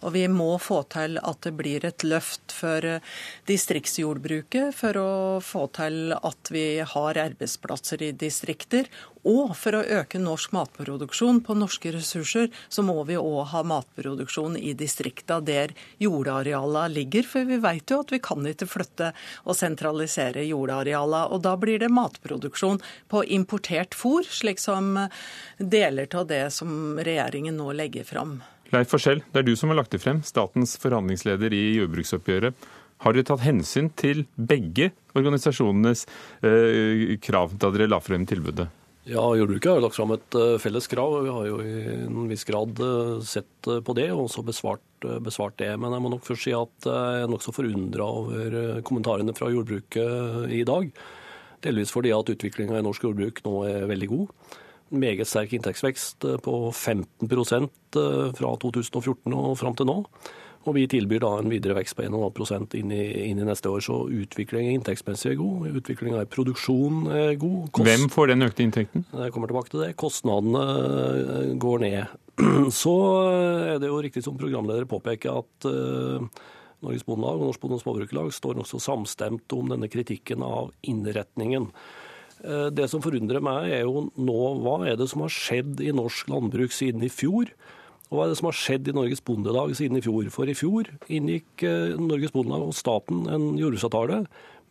Og 0.05 0.13
vi 0.15 0.27
må 0.31 0.51
få 0.61 0.83
til 0.93 1.17
at 1.17 1.41
det 1.45 1.55
blir 1.57 1.87
et 1.87 2.05
løft 2.05 2.53
for 2.53 2.85
distriktsjordbruket, 3.49 4.75
for 4.75 4.99
å 5.01 5.11
få 5.43 5.65
til 5.75 6.13
at 6.15 6.53
vi 6.53 6.67
har 6.93 7.23
arbeidsplasser 7.25 8.05
i 8.05 8.13
distrikter. 8.13 8.91
Og 9.27 9.51
for 9.59 9.75
å 9.75 9.83
øke 9.99 10.19
norsk 10.21 10.53
matproduksjon 10.55 11.41
på 11.43 11.55
norske 11.57 11.91
ressurser, 11.91 12.47
så 12.71 12.85
må 12.87 12.95
vi 13.03 13.17
òg 13.19 13.49
ha 13.51 13.65
matproduksjon 13.67 14.55
i 14.55 14.71
distrikta 14.79 15.41
der 15.43 15.73
jordarealene 15.99 16.93
ligger. 16.93 17.27
For 17.27 17.49
vi 17.49 17.59
vet 17.59 17.91
jo 17.91 17.99
at 18.05 18.13
vi 18.15 18.21
kan 18.23 18.47
ikke 18.47 18.69
flytte 18.69 19.11
og 19.43 19.57
sentralisere 19.59 20.45
jordareal 20.47 20.98
kornarealer. 20.99 21.31
Og 21.33 21.41
da 21.41 21.55
blir 21.57 21.79
det 21.79 21.89
matproduksjon 21.89 22.79
på 23.09 23.23
importert 23.25 23.95
fôr, 23.95 24.23
slik 24.23 24.59
som 24.59 25.07
deler 25.57 26.07
av 26.15 26.27
det 26.27 26.51
som 26.51 26.97
regjeringen 26.99 27.57
nå 27.57 27.73
legger 27.73 28.03
fram. 28.03 28.41
Leif 28.71 28.89
Forskjell, 28.89 29.23
det 29.31 29.39
er 29.39 29.43
du 29.43 29.55
som 29.55 29.69
har 29.69 29.79
lagt 29.79 29.91
det 29.91 29.99
frem, 29.99 30.21
statens 30.23 30.77
forhandlingsleder 30.77 31.53
i 31.53 31.79
jordbruksoppgjøret. 31.79 32.53
Har 32.99 33.13
dere 33.13 33.23
tatt 33.25 33.41
hensyn 33.41 33.89
til 33.95 34.25
begge 34.35 34.91
organisasjonenes 35.15 36.05
eh, 36.43 37.17
krav 37.23 37.55
da 37.57 37.71
dere 37.71 37.87
la 37.89 37.99
frem 37.99 38.27
tilbudet? 38.27 38.67
Ja, 39.07 39.35
Jordbruket 39.35 39.71
har 39.71 39.81
lagt 39.81 39.95
fram 39.95 40.11
et 40.11 40.35
eh, 40.35 40.57
felles 40.59 40.87
krav. 40.91 41.13
Vi 41.23 41.31
har 41.31 41.45
jo 41.47 41.59
i 41.63 41.75
en 42.03 42.27
viss 42.29 42.43
grad 42.47 42.81
eh, 42.83 43.21
sett 43.25 43.69
på 43.85 43.95
det 43.95 44.09
og 44.11 44.25
også 44.25 44.43
besvart, 44.45 45.07
besvart 45.23 45.55
det. 45.61 45.71
Men 45.79 45.95
jeg 45.95 46.03
må 46.03 46.11
nok 46.11 46.25
først 46.27 46.47
si 46.47 46.55
at 46.55 46.89
jeg 46.89 47.23
er 47.23 47.31
nokså 47.31 47.55
forundra 47.55 48.09
over 48.21 48.57
kommentarene 48.85 49.35
fra 49.37 49.51
jordbruket 49.53 50.51
i 50.51 50.65
dag. 50.67 50.91
Delvis 51.63 51.93
fordi 51.95 52.11
at 52.15 52.33
utviklinga 52.35 52.79
i 52.79 52.83
norsk 52.83 53.07
jordbruk 53.07 53.39
nå 53.45 53.55
er 53.69 53.87
veldig 53.89 54.11
god. 54.11 54.35
Meget 54.99 55.29
sterk 55.29 55.53
inntektsvekst 55.53 56.25
på 56.43 56.53
15% 56.73 57.97
fra 58.35 58.53
2014 58.63 59.35
og 59.37 59.57
fram 59.59 59.75
til 59.77 59.89
nå. 59.89 59.99
Og 60.69 60.75
vi 60.77 60.85
tilbyr 60.89 61.23
da 61.23 61.31
en 61.39 61.49
videre 61.49 61.73
vekst 61.79 61.97
på 61.97 62.05
1,5 62.05 62.75
inn, 62.77 62.91
inn 62.93 63.41
i 63.41 63.47
neste 63.47 63.71
år. 63.71 63.81
Så 63.81 64.03
utviklingen 64.05 64.77
inntektsmessig 64.77 65.31
er 65.33 65.39
god. 65.39 65.79
Utviklingen 65.79 66.21
i 66.21 66.29
produksjon 66.29 67.07
er 67.09 67.31
god. 67.41 67.71
Kost... 67.73 67.87
Hvem 67.87 68.05
får 68.13 68.29
den 68.29 68.45
økte 68.45 68.65
inntekten? 68.65 69.05
Jeg 69.09 69.33
kommer 69.33 69.49
tilbake 69.49 69.73
til 69.73 69.81
det. 69.81 69.95
Kostnadene 69.97 70.65
eh, 70.75 71.55
går 71.61 71.81
ned. 71.85 72.19
Så 72.81 72.93
er 73.25 73.81
det 73.81 73.89
jo 73.89 74.03
riktig 74.05 74.23
som 74.25 74.37
programleder 74.37 74.85
påpeker 74.89 75.41
at 75.41 75.69
Norges 76.79 77.03
Bondelag 77.07 77.41
og 77.41 77.49
Norsk 77.49 77.63
Bonde- 77.63 77.79
og 77.79 77.83
Småbrukerlag 77.83 78.29
står 78.35 78.59
nokså 78.59 78.79
samstemt 78.83 79.57
om 79.57 79.73
denne 79.73 79.89
kritikken 79.91 80.45
av 80.45 80.69
innretningen. 80.87 81.67
Det 82.71 82.85
som 82.87 83.03
forundrer 83.03 83.43
meg, 83.43 83.67
er 83.75 83.83
jo 83.83 84.05
nå 84.15 84.37
hva 84.63 84.77
er 84.87 84.95
det 84.95 85.09
som 85.11 85.25
har 85.25 85.33
skjedd 85.33 85.81
i 85.83 85.91
norsk 85.91 86.31
landbruk 86.31 86.71
siden 86.71 87.03
i 87.03 87.11
fjor? 87.11 87.51
Og 88.09 88.17
hva 88.17 88.25
er 88.25 88.31
det 88.31 88.39
som 88.39 88.49
har 88.49 88.57
skjedd 88.57 88.89
i 88.89 88.95
Norges 88.97 89.21
Bondelag 89.21 89.75
siden 89.77 89.99
i 89.99 90.03
fjor? 90.03 90.29
For 90.33 90.49
i 90.49 90.57
fjor 90.57 90.89
inngikk 91.13 91.65
eh, 91.67 91.97
Norges 92.01 92.33
Bondelag 92.33 92.65
og 92.65 92.77
staten 92.77 93.27
en 93.29 93.51
jordbruksavtale 93.59 94.23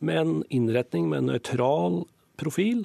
med 0.03 0.19
en 0.23 0.33
innretning 0.55 1.07
med 1.11 1.23
en 1.23 1.31
nøytral 1.33 2.01
profil, 2.39 2.85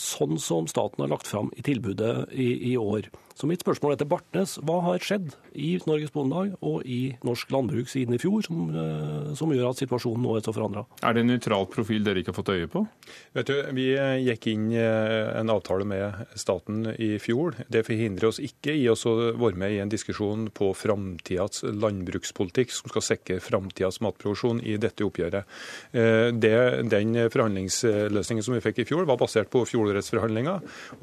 sånn 0.00 0.38
som 0.42 0.68
staten 0.70 1.04
har 1.04 1.12
lagt 1.12 1.28
fram 1.30 1.52
i 1.56 1.64
tilbudet 1.66 2.30
i, 2.32 2.72
i 2.72 2.76
år. 2.80 3.10
Så 3.34 3.48
mitt 3.50 3.64
spørsmål 3.64 3.96
er 3.96 3.98
til 3.98 4.06
Bartnes. 4.06 4.52
Hva 4.62 4.76
har 4.84 5.02
skjedd 5.02 5.32
i 5.58 5.72
Norges 5.88 6.12
Bondelag 6.14 6.52
og 6.62 6.84
i 6.86 7.16
norsk 7.26 7.50
landbruk 7.50 7.88
siden 7.90 8.14
i 8.14 8.20
fjor, 8.22 8.44
som, 8.46 8.68
eh, 8.70 9.32
som 9.34 9.50
gjør 9.50 9.72
at 9.72 9.80
situasjonen 9.82 10.22
nå 10.22 10.36
er 10.36 10.44
så 10.46 10.54
forandra? 10.54 10.84
Er 11.02 11.14
det 11.14 11.24
en 11.24 11.32
nøytral 11.32 11.66
profil 11.66 12.04
dere 12.06 12.22
ikke 12.22 12.30
har 12.30 12.38
fått 12.38 12.52
øye 12.54 12.70
på? 12.70 12.86
Vet 13.34 13.50
du, 13.50 13.54
Vi 13.74 13.88
eh, 13.98 14.22
gikk 14.22 14.46
inn 14.52 14.70
eh, 14.72 15.40
en 15.40 15.50
avtale 15.50 15.84
med 15.84 16.14
staten 16.38 16.94
i 16.94 17.18
fjor. 17.18 17.56
Det 17.68 17.82
forhindrer 17.82 18.28
oss 18.28 18.38
ikke 18.38 18.70
i 18.70 18.86
å 18.86 18.94
være 18.94 19.58
med 19.58 19.72
i 19.72 19.80
en 19.82 19.90
diskusjon 19.90 20.46
på 20.54 20.70
framtidas 20.72 21.64
landbrukspolitikk 21.66 22.70
som 22.70 22.88
skal 22.92 23.02
sikre 23.02 23.40
framtidas 23.42 23.98
matproduksjon 24.00 24.62
i 24.62 24.76
dette 24.78 25.02
oppgjøret. 25.02 25.44
Det, 25.92 26.54
den 26.90 27.16
forhandlingsløsningen 27.30 28.44
som 28.44 28.54
vi 28.54 28.62
fikk 28.62 28.82
i 28.82 28.86
fjor, 28.88 29.04
var 29.08 29.18
basert 29.18 29.50
på 29.50 29.64
fjorårets. 29.74 30.12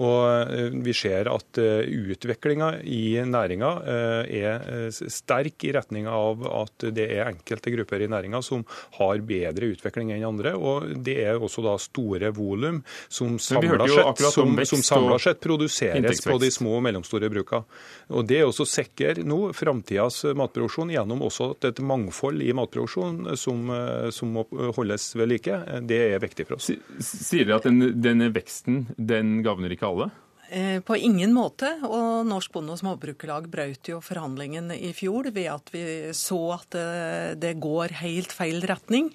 Og 0.01 0.81
vi 0.81 0.93
ser 0.95 1.27
at 1.31 1.59
ut 1.61 2.21
utviklinga 2.21 2.81
i 2.83 3.21
næringa 3.25 3.69
eh, 3.87 4.43
er 4.43 4.67
eh, 4.87 4.89
sterk 4.91 5.63
i 5.63 5.73
retning 5.73 6.07
av 6.07 6.43
at 6.47 6.85
det 6.93 7.07
er 7.15 7.29
enkelte 7.29 7.73
grupper 7.73 8.01
i 8.01 8.09
næringa 8.11 8.41
som 8.45 8.63
har 8.97 9.21
bedre 9.25 9.71
utvikling 9.73 10.11
enn 10.11 10.25
andre. 10.27 10.53
Og 10.55 10.91
det 11.03 11.17
er 11.23 11.41
også 11.41 11.63
da 11.65 11.77
store 11.81 12.31
volum 12.35 12.81
som 13.09 13.37
samla 13.39 13.87
sett, 13.87 14.25
som, 14.31 14.55
som 14.65 15.17
sett, 15.19 15.41
produseres 15.41 16.23
på 16.25 16.37
de 16.41 16.51
små 16.51 16.77
og 16.79 16.85
mellomstore 16.87 17.31
bruka. 17.31 17.63
Og 18.11 18.27
Det 18.27 18.41
også 18.43 18.67
sikrer 18.67 19.21
nå 19.27 19.39
framtidas 19.55 20.23
matproduksjon 20.37 20.91
gjennom 20.93 21.23
også 21.27 21.51
et 21.67 21.79
mangfold 21.83 22.43
i 22.43 22.51
matproduksjon 22.57 23.35
som, 23.39 23.71
som 24.11 24.33
må 24.35 24.45
holdes 24.77 25.11
ved 25.15 25.31
like. 25.31 25.61
Det 25.87 26.01
er 26.11 26.23
viktig 26.23 26.47
for 26.49 26.59
oss. 26.59 26.71
Sier 26.99 27.47
dere 27.47 27.61
at 27.61 27.69
denne, 27.69 27.93
denne 27.95 28.31
veksten 28.35 28.85
den 28.97 29.39
gagner 29.45 29.73
ikke 29.73 29.89
alle? 29.89 30.11
Eh, 30.53 30.81
på 30.81 30.97
ingen 30.97 31.31
måte. 31.33 31.69
Og 31.87 32.25
Norsk 32.27 32.51
Bonde- 32.51 32.73
og 32.73 32.79
Småbrukerlag 32.81 33.45
brøt 33.47 33.87
jo 33.87 34.01
forhandlingen 34.03 34.67
i 34.75 34.89
fjor 34.91 35.29
ved 35.31 35.47
at 35.47 35.69
vi 35.71 35.83
så 36.11 36.39
at 36.57 36.75
det, 36.75 37.39
det 37.39 37.53
går 37.63 37.93
helt 38.01 38.33
feil 38.35 38.59
retning. 38.67 39.07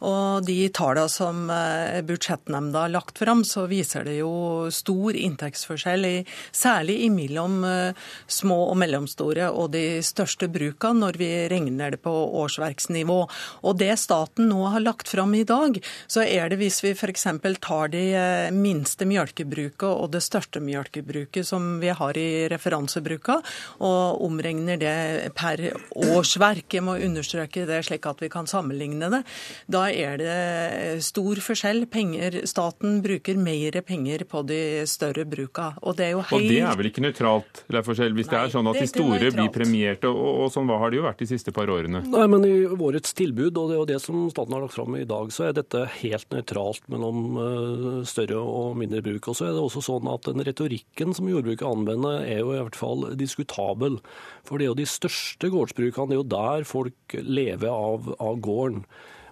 Og 0.00 0.46
de 0.48 0.56
tallene 0.72 1.12
som 1.12 1.50
eh, 1.52 2.00
budsjettnemnda 2.08 2.86
har 2.86 2.94
lagt 2.94 3.20
fram, 3.20 3.42
så 3.44 3.66
viser 3.68 4.08
det 4.08 4.14
jo 4.22 4.70
stor 4.72 5.18
inntektsforskjell, 5.18 6.06
i, 6.08 6.22
særlig 6.56 6.96
mellom 7.12 7.60
eh, 7.68 8.08
små 8.24 8.58
og 8.70 8.80
mellomstore 8.80 9.50
og 9.52 9.74
de 9.76 10.00
største 10.00 10.48
brukene, 10.48 11.04
når 11.04 11.20
vi 11.20 11.30
regner 11.52 11.92
det 11.92 12.00
på 12.00 12.14
årsverksnivå. 12.46 13.18
Og 13.60 13.76
det 13.76 13.92
staten 14.00 14.48
nå 14.48 14.64
har 14.72 14.86
lagt 14.86 15.12
fram 15.12 15.36
i 15.36 15.44
dag, 15.44 15.76
så 16.08 16.24
er 16.24 16.48
det 16.48 16.62
hvis 16.64 16.80
vi 16.86 16.96
f.eks. 16.96 17.28
tar 17.60 17.92
de 17.92 18.08
minste 18.56 19.04
mjølkebrukene 19.04 19.92
og 19.92 20.14
det 20.16 20.24
største 20.24 20.64
mjølkebruket, 20.64 20.77
melkebruket 20.78 21.46
som 21.46 21.78
vi 21.82 21.92
har 21.94 22.18
i 22.18 22.48
referansebruka, 22.50 23.40
og 23.84 24.22
omregner 24.24 24.78
det 24.80 25.32
per 25.38 25.62
årsverk. 25.94 26.66
Jeg 26.78 26.84
må 26.86 26.98
understreke 27.02 27.66
det 27.68 27.82
slik 27.86 28.06
at 28.08 28.22
vi 28.22 28.30
kan 28.32 28.48
sammenligne 28.50 29.10
det. 29.12 29.22
Da 29.70 29.86
er 29.90 30.18
det 30.20 31.02
stor 31.04 31.40
forskjell. 31.44 31.84
Penger, 31.90 32.42
staten 32.48 33.00
bruker 33.04 33.38
mer 33.38 33.80
penger 33.86 34.24
på 34.28 34.42
de 34.48 34.60
større 34.90 35.26
bruka. 35.28 35.72
Og 35.82 35.98
det 35.98 36.08
er 36.08 36.14
jo 36.16 36.24
helt... 36.24 36.36
Og 36.38 36.48
det 36.52 36.60
er 36.62 36.78
vel 36.78 36.90
ikke 36.90 37.04
nøytralt, 37.04 37.64
Forskjell, 37.88 38.12
hvis 38.16 38.26
Nei, 38.28 38.32
det 38.34 38.40
er 38.40 38.52
sånn 38.52 38.68
at 38.68 38.76
de 38.76 38.88
store 38.90 39.28
blir 39.32 39.50
premiert, 39.54 40.02
og, 40.08 40.16
og, 40.18 40.48
sånn 40.52 40.66
hva 40.68 40.80
har 40.82 40.90
det 40.90 40.98
jo 40.98 41.04
vært 41.06 41.22
de 41.22 41.28
siste 41.30 41.54
par 41.54 41.70
årene? 41.72 42.02
Nei, 42.10 42.24
men 42.30 42.44
i 42.44 42.56
årets 42.66 43.14
tilbud, 43.16 43.56
og 43.56 43.70
det 43.70 43.76
er 43.76 43.80
jo 43.80 43.86
det 43.88 44.00
som 44.02 44.26
staten 44.32 44.56
har 44.56 44.64
lagt 44.64 44.74
fram 44.74 44.96
i 44.98 45.06
dag, 45.08 45.30
så 45.32 45.48
er 45.48 45.56
dette 45.56 45.84
helt 46.00 46.26
nøytralt 46.34 46.84
mellom 46.92 47.38
eh, 47.44 47.86
større 48.08 48.42
og 48.42 48.76
mindre 48.80 49.00
bruk. 49.04 49.30
Og 49.30 49.38
så 49.38 49.48
er 49.48 49.54
det 49.56 49.62
også 49.62 49.84
sånn 49.86 50.10
at 50.10 50.28
den 50.28 50.44
retorikken 50.44 50.67
retorikken 50.68 51.14
som 51.14 51.28
jordbruket 51.28 51.66
anvender, 51.66 52.24
er 52.24 52.42
jo 52.42 52.54
i 52.54 52.62
hvert 52.62 52.76
fall 52.76 53.06
diskutabel. 53.18 54.00
For 54.44 54.58
det 54.58 54.66
er 54.66 54.72
jo 54.72 54.80
de 54.80 54.88
største 54.88 55.50
gårdsbrukene, 55.50 56.08
det 56.08 56.16
er 56.16 56.22
jo 56.22 56.32
der 56.32 56.66
folk 56.68 57.20
lever 57.22 57.70
av, 57.70 58.12
av 58.20 58.40
gården. 58.40 58.84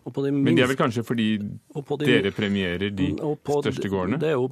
De 0.07 0.31
Men 0.31 0.55
det 0.55 0.63
er 0.63 0.69
vel 0.71 0.79
kanskje 0.79 1.03
fordi 1.03 1.25
de, 1.43 1.97
dere 2.07 2.31
premierer 2.31 2.93
de 2.95 3.09
største 3.19 3.89
gårdene? 3.91 4.21
Det 4.23 4.29
er 4.29 4.37
jo 4.37 4.47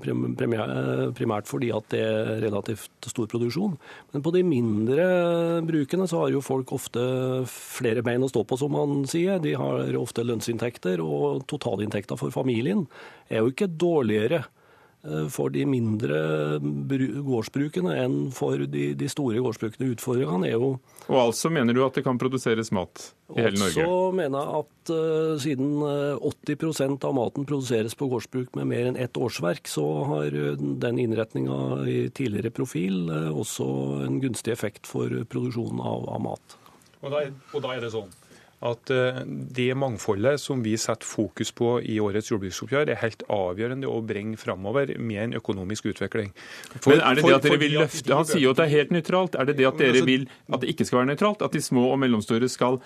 primært 1.15 1.47
fordi 1.47 1.69
at 1.71 1.87
det 1.95 2.01
er 2.03 2.41
relativt 2.43 3.07
stor 3.07 3.29
produksjon. 3.31 3.77
Men 4.11 4.25
på 4.27 4.33
de 4.35 4.43
mindre 4.43 5.07
brukene 5.63 6.09
så 6.11 6.25
har 6.25 6.33
jo 6.35 6.43
folk 6.43 6.75
ofte 6.75 7.05
flere 7.47 8.03
bein 8.03 8.27
å 8.27 8.33
stå 8.33 8.43
på, 8.43 8.59
som 8.59 8.75
man 8.75 9.07
sier. 9.07 9.39
De 9.39 9.55
har 9.55 9.95
ofte 9.95 10.27
lønnsinntekter, 10.27 10.99
og 10.99 11.47
totalinntekta 11.47 12.19
for 12.19 12.35
familien 12.35 12.89
er 13.31 13.45
jo 13.45 13.55
ikke 13.55 13.71
dårligere 13.71 14.43
Eh, 14.43 14.61
for 15.29 15.53
de 15.53 15.65
mindre 15.69 16.19
gårdsbrukene 17.25 17.93
enn 18.05 18.17
for 18.35 18.63
de, 18.71 18.87
de 18.97 19.09
store 19.13 19.43
gårdsbrukene. 19.45 19.91
Utfordringene 19.93 20.49
er 20.49 20.57
jo 20.57 20.71
Og 21.13 21.19
altså 21.21 21.51
mener 21.53 21.77
du 21.77 21.83
at 21.85 21.99
det 21.99 22.05
kan 22.07 22.19
produseres 22.21 22.73
mat 22.73 23.11
i 23.35 23.45
hele 23.45 23.61
Norge? 23.61 23.85
Også 23.85 24.17
mener 24.17 24.41
jeg 24.41 24.63
at 24.63 24.93
uh, 24.95 25.35
siden 25.45 25.71
80 25.85 26.83
eh, 26.87 26.97
av 27.09 27.17
maten 27.19 27.49
produseres 27.49 27.97
på 27.99 28.09
gårdsbruk 28.13 28.57
med 28.57 28.71
mer 28.73 28.91
enn 28.91 29.01
ett 29.01 29.21
årsverk, 29.21 29.69
så 29.69 29.87
har 30.09 30.41
den 30.57 31.01
innretninga 31.03 31.61
i 31.85 32.01
tidligere 32.09 32.55
profil 32.55 33.09
uh, 33.13 33.31
også 33.37 33.69
en 34.09 34.21
gunstig 34.25 34.57
effekt 34.57 34.89
for 34.89 35.13
produksjonen 35.29 35.85
av, 35.85 36.09
av 36.17 36.29
mat. 36.31 36.61
Og 37.05 37.13
da, 37.13 37.27
og 37.53 37.61
da 37.61 37.75
er 37.77 37.85
det 37.85 37.93
sånn 37.93 38.13
at 38.65 38.91
eh, 38.93 39.21
det 39.27 39.69
mangfoldet 39.77 40.41
som 40.41 40.63
vi 40.65 40.75
setter 40.81 41.07
fokus 41.07 41.53
på 41.57 41.77
i 41.83 41.99
årets 42.01 42.31
jordbruksoppgjør, 42.33 42.91
er 42.93 43.01
helt 43.03 43.25
avgjørende 43.33 43.91
å 43.91 44.01
bringe 44.07 44.41
framover 44.41 44.95
med 44.99 45.23
en 45.27 45.39
økonomisk 45.41 45.91
utvikling. 45.93 46.33
For, 46.79 46.95
Men 46.95 47.05
er 47.05 47.19
det 47.19 47.27
det 47.27 47.37
at 47.37 47.49
dere 47.49 47.61
vil 47.61 47.77
løfte, 47.83 48.15
Han 48.15 48.29
sier 48.29 48.45
jo 48.47 48.55
at 48.55 48.63
det 48.63 48.69
er 48.69 48.75
helt 48.79 48.95
nøytralt. 48.97 49.39
Er 49.39 49.51
det 49.51 49.59
det 49.61 49.69
at 49.69 49.81
dere 49.81 49.99
altså- 49.99 50.09
vil 50.09 50.29
at 50.53 50.61
det 50.61 50.75
ikke 50.75 50.89
skal 50.89 51.03
være 51.03 51.13
nøytralt? 51.13 51.43
At 51.45 51.53
de 51.53 51.61
små 51.61 51.91
og 51.93 51.99
mellomstore 52.01 52.49
skal 52.49 52.81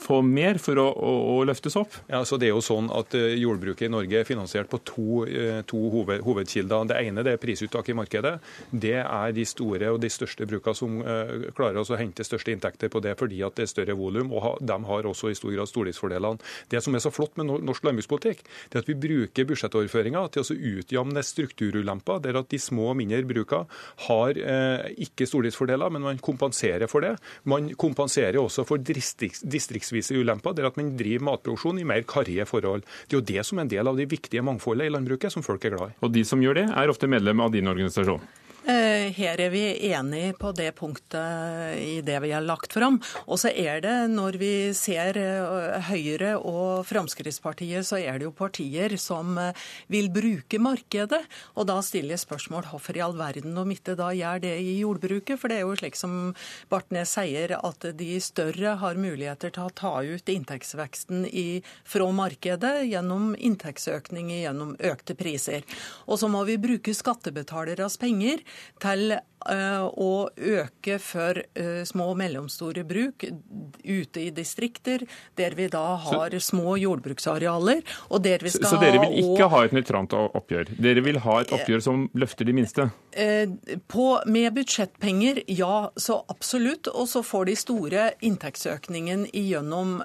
få 0.00 0.20
mer 0.24 0.60
for 0.62 0.78
å, 0.80 0.86
å, 0.92 1.12
å, 1.32 1.36
løftes 1.48 1.76
opp? 1.80 1.94
Ja, 2.10 2.22
så 2.28 2.38
det 2.40 2.50
er 2.50 2.54
jo 2.54 2.64
sånn 2.64 2.88
at 2.94 3.14
eh, 3.16 3.36
Jordbruket 3.40 3.88
i 3.88 3.92
Norge 3.92 4.20
er 4.20 4.28
finansiert 4.28 4.68
på 4.70 4.80
to, 4.86 5.24
eh, 5.24 5.62
to 5.68 5.80
hoved, 5.92 6.22
hovedkilder. 6.26 6.90
Det 6.90 6.98
ene 7.00 7.24
det 7.26 7.36
er 7.36 7.42
prisuttak 7.42 7.88
i 7.90 7.96
markedet. 7.96 8.36
Det 8.70 8.98
er 9.00 9.34
de 9.36 9.46
store 9.48 9.90
og 9.94 10.00
de 10.02 10.10
største 10.12 10.46
brukene 10.48 10.76
som 10.76 10.98
uh, 11.00 11.48
klarer 11.56 11.80
å 11.80 11.98
hente 11.98 12.24
største 12.26 12.52
inntekter 12.52 12.90
på 12.92 13.00
det 13.04 13.14
fordi 13.18 13.40
at 13.46 13.56
det 13.56 13.66
er 13.66 13.70
større 13.70 13.96
volum. 13.98 14.32
og 14.36 14.42
ha, 14.44 14.52
De 14.60 14.76
har 14.90 15.08
også 15.08 15.30
i 15.32 15.38
stor 15.38 15.54
grad 15.54 15.70
stordriftsfordelene. 15.70 16.42
Det 16.72 16.82
som 16.84 16.94
er 16.94 17.04
så 17.04 17.12
flott 17.14 17.36
med 17.40 17.48
norsk 17.64 17.86
landbrukspolitikk, 17.86 18.44
det 18.70 18.78
er 18.78 18.84
at 18.84 18.90
vi 18.90 18.98
bruker 19.06 19.48
budsjettoverføringer 19.48 20.32
til 20.34 20.44
å 20.44 20.58
utjamne 20.76 21.24
strukturulemper, 21.24 22.20
der 22.24 22.40
at 22.40 22.50
de 22.52 22.60
små 22.60 22.90
og 22.92 22.98
mindre 23.00 23.22
brukene 23.26 23.66
har 24.08 24.40
uh, 24.42 24.86
ikke 25.06 25.28
stordriftsfordeler, 25.28 25.92
men 25.94 26.04
man 26.04 26.22
kompenserer 26.22 26.90
for 26.90 27.04
det. 27.06 27.16
Man 27.48 27.72
kompenserer 27.78 28.40
også 28.42 28.66
for 28.68 28.82
distrikts 28.82 29.85
riksvise 29.86 30.18
ulemper, 30.18 30.54
det 30.54 30.64
er 30.64 30.70
at 30.70 30.78
man 30.78 30.94
driver 30.98 31.24
matproduksjon 31.30 31.78
i 31.80 31.86
mer 31.86 32.02
karrige 32.08 32.46
forhold. 32.46 32.82
Det 33.06 33.16
er 33.16 33.20
jo 33.20 33.28
det 33.28 33.46
som 33.46 33.58
er 33.58 33.66
en 33.66 33.72
del 33.72 33.86
av 33.86 33.96
det 33.96 34.08
viktige 34.10 34.42
mangfoldet 34.42 34.88
i 34.88 34.94
landbruket, 34.94 35.32
som 35.32 35.44
folk 35.46 35.64
er 35.64 35.76
glad 35.76 35.94
i. 35.94 35.98
Og 36.02 36.12
de 36.12 36.24
som 36.26 36.42
gjør 36.42 36.60
det, 36.60 36.66
er 36.74 36.90
ofte 36.90 37.10
medlem 37.10 37.40
av 37.40 37.52
din 37.54 37.68
organisasjon? 37.70 38.24
Eh, 38.66 39.12
her 39.14 39.38
er 39.38 39.52
vi 39.52 39.62
enige 39.92 40.32
på 40.34 40.50
det 40.50 40.72
punktet 40.74 41.76
i 41.78 42.00
det 42.02 42.16
vi 42.24 42.32
har 42.34 42.42
lagt 42.42 42.72
fram. 42.74 42.96
Og 43.30 43.38
så 43.38 43.52
er 43.54 43.78
det, 43.84 43.94
når 44.10 44.38
vi 44.40 44.50
ser 44.74 45.14
eh, 45.20 45.76
Høyre 45.86 46.32
og 46.40 46.82
Fremskrittspartiet, 46.88 47.86
så 47.86 48.00
er 48.00 48.18
det 48.18 48.26
jo 48.26 48.32
partier 48.34 48.96
som 48.98 49.38
eh, 49.38 49.54
vil 49.86 50.10
bruke 50.10 50.58
markedet. 50.58 51.20
Og 51.54 51.68
da 51.70 51.76
stiller 51.78 52.16
jeg 52.16 52.24
spørsmål 52.24 52.66
hvorfor 52.72 52.98
i 52.98 53.04
all 53.06 53.14
verden 53.14 53.54
om 53.54 53.70
ikke 53.70 53.94
da 53.94 54.08
gjør 54.10 54.42
det 54.42 54.56
i 54.58 54.74
jordbruket. 54.80 55.38
For 55.38 55.46
det 55.46 55.60
er 55.60 55.62
jo 55.68 55.78
slik 55.78 55.94
som 55.94 56.34
Bartnes 56.72 57.14
sier, 57.14 57.54
at 57.54 57.88
de 57.94 58.10
større 58.18 58.74
har 58.82 58.98
muligheter 58.98 59.54
til 59.54 59.68
å 59.68 59.76
ta 59.78 59.94
ut 60.02 60.34
inntektsveksten 60.34 61.22
i, 61.30 61.62
fra 61.86 62.10
markedet 62.10 62.74
gjennom 62.90 63.30
inntektsøkning 63.38 64.34
gjennom 64.40 64.74
økte 64.90 65.14
priser. 65.14 65.62
Og 66.10 66.18
så 66.18 66.26
må 66.34 66.42
vi 66.50 66.58
bruke 66.58 66.98
skattebetalernes 66.98 68.00
penger 68.02 68.42
til 68.80 69.18
å 69.46 70.28
øke 70.36 70.98
for 71.02 71.40
eh, 71.54 71.82
små 71.86 72.10
og 72.12 72.18
mellomstore 72.20 72.84
bruk 72.86 73.24
ute 73.26 74.22
i 74.22 74.30
distrikter, 74.34 75.04
der 75.38 75.56
vi 75.58 75.68
da 75.72 75.96
har 76.06 76.34
små 76.42 76.76
jordbruksarealer. 76.80 77.82
og 78.10 78.22
der 78.22 78.42
vi 78.42 78.50
skal 78.50 78.66
Så, 78.66 78.76
så 78.76 78.80
dere 78.82 79.00
vil 79.02 79.18
ikke 79.22 79.48
ha 79.52 79.64
et 79.64 79.74
nøytralt 79.76 80.14
oppgjør? 80.16 80.72
Dere 80.82 81.04
vil 81.04 81.20
ha 81.24 81.40
et 81.40 81.52
oppgjør 81.54 81.84
som 81.84 82.06
løfter 82.14 82.48
de 82.48 82.56
minste? 82.56 82.88
Eh, 83.12 83.48
på, 83.88 84.06
med 84.26 84.52
budsjettpenger, 84.56 85.42
ja, 85.48 85.90
så 85.96 86.20
absolutt. 86.28 86.90
Og 86.92 87.08
så 87.08 87.22
får 87.26 87.50
de 87.50 87.56
store 87.58 88.06
inntektsøkningen 88.24 89.26
gjennom 89.32 90.00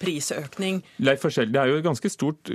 prisøkning. 0.00 0.82
Leif 1.02 1.24
Forskjell, 1.24 1.52
det 1.52 1.60
er 1.60 1.72
jo 1.72 1.80
et 1.80 1.86
ganske 1.86 2.10
stort 2.12 2.50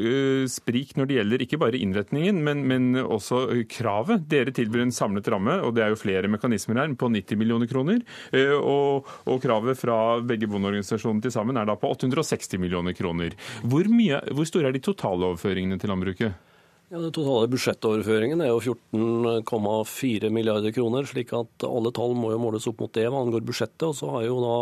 sprik 0.52 0.96
når 0.98 1.10
det 1.10 1.18
gjelder 1.20 1.44
ikke 1.44 1.60
bare 1.62 1.80
innretningen, 1.80 2.42
men, 2.46 2.64
men 2.70 2.90
også 3.02 3.46
kravet. 3.72 4.28
Dere 4.32 4.54
tilbyr 4.56 4.86
en 4.86 4.96
samlet 4.96 5.28
ramme, 5.32 5.60
og 5.64 5.76
det 5.78 5.86
er 5.86 5.94
jo 5.94 6.00
flere 6.00 6.27
mekanismer 6.32 6.82
her, 6.82 6.96
på 6.98 7.12
90 7.14 7.40
millioner 7.40 7.70
kroner. 7.70 8.02
Uh, 8.34 8.58
og, 8.58 9.14
og, 9.26 9.40
kravet 9.44 9.80
fra 9.80 10.00
begge 10.26 10.50
bondeorganisasjonene 10.50 11.24
til 11.24 11.34
sammen 11.34 11.60
er 11.60 11.70
da 11.70 11.78
på 11.80 11.92
860 11.94 12.60
millioner 12.62 12.98
kroner. 12.98 13.38
Hvor, 13.64 13.90
mye, 13.92 14.22
hvor 14.34 14.50
store 14.50 14.72
er 14.72 14.78
de 14.78 14.84
totale 14.84 15.32
overføringene 15.32 15.80
til 15.82 15.94
landbruket? 15.94 16.47
Ja, 16.88 17.02
Den 17.04 17.12
totale 17.12 17.50
budsjettoverføringen 17.52 18.40
er 18.40 18.48
jo 18.48 18.62
14,4 18.64 20.30
milliarder 20.32 20.72
kroner, 20.72 21.04
slik 21.04 21.34
at 21.36 21.66
alle 21.68 21.92
tall 21.92 22.14
må 22.16 22.30
jo 22.32 22.38
måles 22.40 22.64
opp 22.70 22.80
mot 22.80 22.94
det 22.96 23.10
hva 23.12 23.26
angår 23.26 23.44
budsjettet. 23.44 23.84
Og 23.90 23.96
så 23.98 24.08
har 24.14 24.24
jo 24.24 24.38
da 24.40 24.54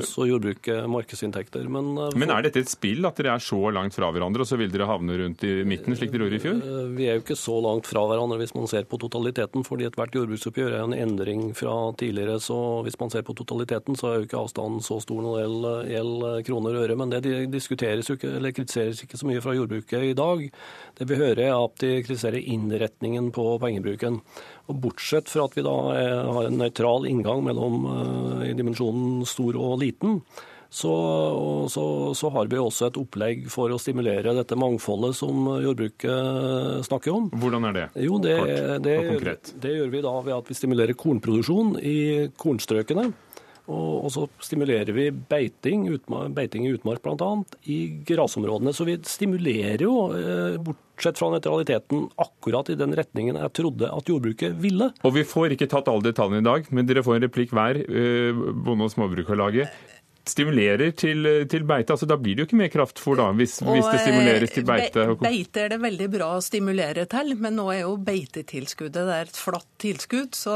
også 0.00 0.26
jordbruket 0.26 0.88
markedsinntekter. 0.90 1.68
Men, 1.70 1.92
for... 1.94 2.18
Men 2.18 2.32
er 2.34 2.48
dette 2.48 2.64
et 2.64 2.72
spill, 2.72 3.06
at 3.06 3.20
dere 3.20 3.36
er 3.36 3.44
så 3.46 3.70
langt 3.70 3.94
fra 3.94 4.08
hverandre, 4.10 4.42
og 4.42 4.50
så 4.50 4.58
vil 4.58 4.72
dere 4.74 4.88
havne 4.90 5.20
rundt 5.20 5.44
i 5.46 5.52
midten, 5.62 5.94
slik 5.94 6.10
dere 6.10 6.26
gjorde 6.26 6.40
i 6.40 6.42
fjor? 6.42 6.58
Eh, 6.58 6.88
vi 6.96 7.06
er 7.06 7.20
jo 7.20 7.22
ikke 7.22 7.38
så 7.38 7.60
langt 7.62 7.86
fra 7.86 8.02
hverandre 8.10 8.40
hvis 8.42 8.56
man 8.58 8.66
ser 8.74 8.90
på 8.90 8.98
totaliteten, 9.04 9.62
fordi 9.68 9.86
ethvert 9.86 10.18
jordbruksoppgjør 10.18 10.74
er 10.74 10.82
en 10.88 10.98
endring 10.98 11.46
fra 11.54 11.76
tidligere. 12.02 12.40
Så 12.42 12.58
hvis 12.82 12.98
man 12.98 13.14
ser 13.14 13.22
på 13.22 13.38
totaliteten, 13.38 13.94
så 13.94 14.10
er 14.10 14.18
jo 14.18 14.26
ikke 14.26 14.42
avstanden 14.42 14.82
så 14.82 14.98
stor 15.06 15.22
når 15.22 15.38
det 15.38 15.94
gjelder 15.94 16.42
kroner 16.50 16.74
og 16.74 16.88
øre. 16.88 16.98
Men 16.98 17.14
det 17.14 17.22
diskuteres 17.54 18.10
jo 18.10 18.18
ikke, 18.18 18.34
eller 18.42 18.58
kritiseres 18.58 19.06
ikke 19.06 19.22
så 19.22 19.30
mye 19.30 19.46
fra 19.46 19.54
jordbruket 19.54 20.10
i 20.10 20.18
dag. 20.18 20.46
Det 20.98 21.06
vi 21.06 21.22
hører 21.22 21.46
er 21.46 21.59
at 21.66 21.80
de 21.82 21.92
kritiserer 22.04 22.40
innretningen 22.40 23.30
på 23.34 23.44
pengebruken. 23.62 24.20
Og 24.70 24.78
Bortsett 24.84 25.30
fra 25.30 25.46
at 25.48 25.56
vi 25.58 25.66
da 25.66 25.76
har 26.30 26.46
en 26.46 26.60
nøytral 26.60 27.08
inngang 27.10 27.44
mellom 27.46 27.84
uh, 27.86 28.46
i 28.46 28.54
dimensjonen 28.56 29.26
stor 29.28 29.58
og 29.60 29.80
liten, 29.82 30.20
så, 30.70 31.66
så, 31.68 32.14
så, 32.14 32.28
har 32.30 32.46
vi 32.46 32.58
også 32.62 32.86
et 32.86 32.98
opplegg 33.00 33.48
for 33.50 33.72
å 33.74 33.78
stimulere 33.82 34.36
dette 34.36 34.54
mangfoldet 34.54 35.16
som 35.18 35.48
jordbruket 35.58 36.86
snakker 36.86 37.10
om. 37.10 37.26
Hvordan 37.42 37.66
er 37.66 37.74
det? 37.74 37.86
Jo, 38.06 38.20
det, 38.22 38.36
det, 38.84 38.94
det 39.64 39.72
gjør 39.74 39.90
vi 39.90 40.04
da 40.04 40.14
ved 40.28 40.36
at 40.36 40.52
vi 40.52 40.58
stimulerer 40.60 40.94
kornproduksjon 40.94 41.74
i 41.82 41.98
kornstrøkene. 42.38 43.08
Og, 43.70 44.08
så 44.10 44.26
stimulerer 44.42 44.90
vi 44.96 45.08
beiting, 45.10 45.86
utmark, 45.94 46.32
beiting 46.36 46.66
i 46.66 46.72
utmark 46.74 47.02
bl.a. 47.04 47.30
i 47.70 47.78
grasområdene. 48.08 48.74
Så 48.74 48.86
vi 48.88 48.96
stimulerer 49.06 49.84
jo, 49.86 49.94
eh, 50.16 50.58
bortsett 50.64 51.20
fra 51.20 51.30
nøytraliteten, 51.34 52.08
akkurat 52.20 52.72
i 52.72 52.78
den 52.80 52.96
retningen 52.98 53.38
jeg 53.40 53.54
trodde 53.60 53.92
at 53.92 54.10
jordbruket 54.10 54.58
ville. 54.60 54.90
Og 55.06 55.14
vi 55.16 55.24
får 55.28 55.54
ikke 55.56 55.70
tatt 55.70 55.90
alle 55.92 56.10
detaljene 56.10 56.42
i 56.42 56.48
dag, 56.50 56.68
men 56.74 56.90
dere 56.90 57.04
får 57.06 57.20
en 57.20 57.26
replikk 57.28 57.54
hver, 57.56 57.82
eh, 57.86 58.44
Bonde- 58.60 58.84
og 58.84 58.92
småbrukarlaget 58.92 59.70
stimulerer 60.28 60.92
til, 60.98 61.26
til, 61.50 61.64
beite. 61.68 61.94
altså 61.94 62.08
Da 62.08 62.16
blir 62.20 62.36
det 62.36 62.44
jo 62.44 62.48
ikke 62.48 62.60
mer 62.60 62.72
kraftfôr 62.72 63.18
da, 63.20 63.28
hvis, 63.36 63.58
hvis, 63.64 63.86
det 63.86 64.02
stimuleres 64.04 64.54
til 64.54 64.66
beite? 64.68 65.06
Be, 65.12 65.16
beite 65.24 65.64
er 65.64 65.72
det 65.74 65.80
veldig 65.82 66.08
bra 66.12 66.30
å 66.36 66.42
stimulere 66.44 67.06
til, 67.10 67.34
men 67.40 67.56
nå 67.58 67.66
er 67.72 67.82
jo 67.84 67.94
beitetilskuddet 68.04 69.08
det 69.08 69.16
er 69.16 69.30
et 69.30 69.40
flatt 69.40 69.68
tilskudd. 69.80 70.36
Så 70.36 70.54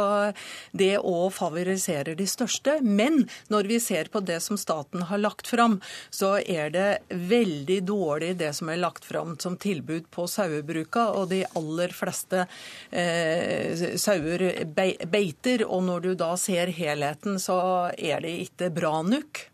det 0.76 0.92
òg 1.00 1.32
favoriserer 1.34 2.16
de 2.18 2.26
største. 2.28 2.78
Men 2.84 3.24
når 3.52 3.70
vi 3.70 3.80
ser 3.82 4.10
på 4.12 4.22
det 4.24 4.40
som 4.44 4.60
staten 4.60 5.06
har 5.08 5.22
lagt 5.22 5.48
fram, 5.50 5.80
så 6.10 6.36
er 6.40 6.74
det 6.74 6.88
veldig 7.08 7.80
dårlig 7.88 8.34
det 8.40 8.52
som 8.58 8.70
er 8.72 8.82
lagt 8.82 9.06
fram 9.08 9.36
som 9.40 9.58
tilbud 9.60 10.10
på 10.14 10.28
sauebruka. 10.30 11.08
Og 11.18 11.30
de 11.32 11.42
aller 11.58 11.94
fleste 11.96 12.44
eh, 12.90 13.96
sauer 14.00 14.46
beiter. 14.68 15.66
Og 15.66 15.84
når 15.88 16.06
du 16.08 16.12
da 16.18 16.34
ser 16.40 16.72
helheten, 16.74 17.40
så 17.42 17.58
er 17.96 18.24
det 18.24 18.36
ikke 18.48 18.72
bra 18.74 19.00
nok. 19.06 19.46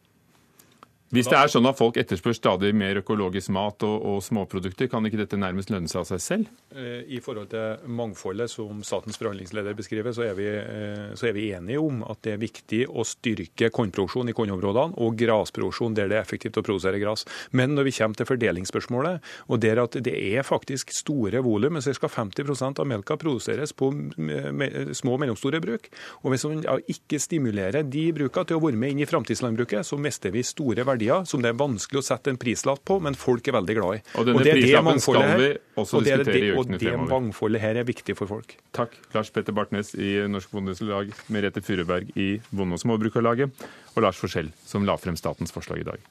Hvis 1.10 1.26
det 1.26 1.34
er 1.34 1.50
sånn 1.50 1.66
at 1.66 1.74
folk 1.74 1.96
etterspør 1.98 2.36
stadig 2.36 2.68
mer 2.78 3.00
økologisk 3.00 3.50
mat 3.50 3.82
og, 3.82 3.96
og, 4.06 4.18
småprodukter, 4.22 4.86
kan 4.86 5.02
ikke 5.08 5.18
dette 5.18 5.38
nærmest 5.42 5.72
lønne 5.72 5.90
seg 5.90 6.04
av 6.04 6.06
seg 6.06 6.20
selv? 6.22 6.50
Eh, 6.70 7.00
I 7.16 7.18
forhold 7.18 7.48
til 7.50 7.88
mangfoldet 7.98 8.46
som 8.52 8.84
statens 8.86 9.18
forhandlingsleder 9.18 9.74
beskriver, 9.74 10.14
så 10.14 10.28
er, 10.28 10.36
vi, 10.38 10.46
eh, 10.46 11.08
så 11.18 11.26
er 11.26 11.34
vi 11.34 11.48
enige 11.56 11.82
om 11.82 12.04
at 12.06 12.20
det 12.22 12.36
er 12.36 12.42
viktig 12.44 12.80
å 12.86 13.02
styrke 13.02 13.72
kornproduksjon 13.74 14.30
i 14.30 14.34
kornområdene 14.38 15.02
og 15.02 15.16
grasproduksjon 15.18 15.96
der 15.98 16.12
det 16.12 16.20
er 16.20 16.22
effektivt 16.22 16.60
å 16.62 16.64
produsere 16.68 17.02
gras. 17.02 17.26
Men 17.50 17.74
når 17.74 17.88
vi 17.88 17.96
kommer 17.98 18.20
til 18.20 18.30
fordelingsspørsmålet, 18.30 19.26
og 19.50 19.60
der 19.66 19.82
at 19.82 19.98
det 20.06 20.14
er 20.14 20.46
faktisk 20.46 20.94
store 20.94 21.42
volum, 21.42 21.80
ca. 21.82 22.12
50 22.20 22.54
av 22.70 22.86
melka 22.86 23.18
produseres 23.18 23.74
på 23.74 23.90
små 23.90 25.18
og 25.18 25.20
mellomstore 25.24 25.58
bruk, 25.66 25.90
og 26.22 26.30
hvis 26.36 26.46
man 26.46 26.62
ikke 26.86 27.18
stimulerer 27.18 27.82
de 27.82 28.06
brukene 28.14 28.46
til 28.46 28.60
å 28.60 28.64
være 28.68 28.78
med 28.78 28.94
inn 28.94 29.02
i 29.02 29.10
framtidslandbruket, 29.10 29.82
så 29.90 29.98
mister 29.98 30.30
vi 30.30 30.46
store 30.46 30.86
verdier 30.86 30.99
verdier 31.00 31.26
som 31.28 31.42
det 31.42 31.50
er 31.50 31.58
vanskelig 31.58 32.00
å 32.00 32.04
sette 32.04 32.32
en 32.32 32.38
prislapp 32.40 32.82
på, 32.84 32.98
men 33.02 33.16
folk 33.18 33.48
er 33.48 33.56
veldig 33.56 33.76
glad 33.78 33.98
i. 33.98 34.02
Og 34.20 34.28
denne 34.28 34.40
og 34.40 34.46
det 34.46 34.54
prislappen 34.58 35.02
skal 35.02 35.34
vi 35.40 35.50
også 35.80 36.02
diskutere 36.04 36.26
det, 36.28 36.36
i 36.36 36.50
ukene 36.52 36.80
fremover. 36.80 37.00
Og 37.00 37.06
det 37.06 37.12
mangfoldet 37.14 37.64
her 37.64 37.80
er 37.80 37.88
viktig 37.88 38.16
for 38.18 38.30
folk. 38.30 38.56
Takk. 38.76 38.96
Lars 39.16 39.32
Petter 39.34 39.56
Bartnes 39.56 39.94
i 39.96 40.12
Norsk 40.30 40.52
Bondelag, 40.54 41.14
Merete 41.32 41.64
Furuberg 41.64 42.10
i 42.16 42.32
Bonde- 42.50 42.76
og 42.76 42.82
Småbrukarlaget, 42.84 43.64
og 43.94 44.04
Lars 44.04 44.20
Forskjell, 44.20 44.52
som 44.66 44.86
la 44.88 44.98
frem 45.00 45.18
statens 45.18 45.54
forslag 45.54 45.82
i 45.82 45.88
dag. 45.88 46.10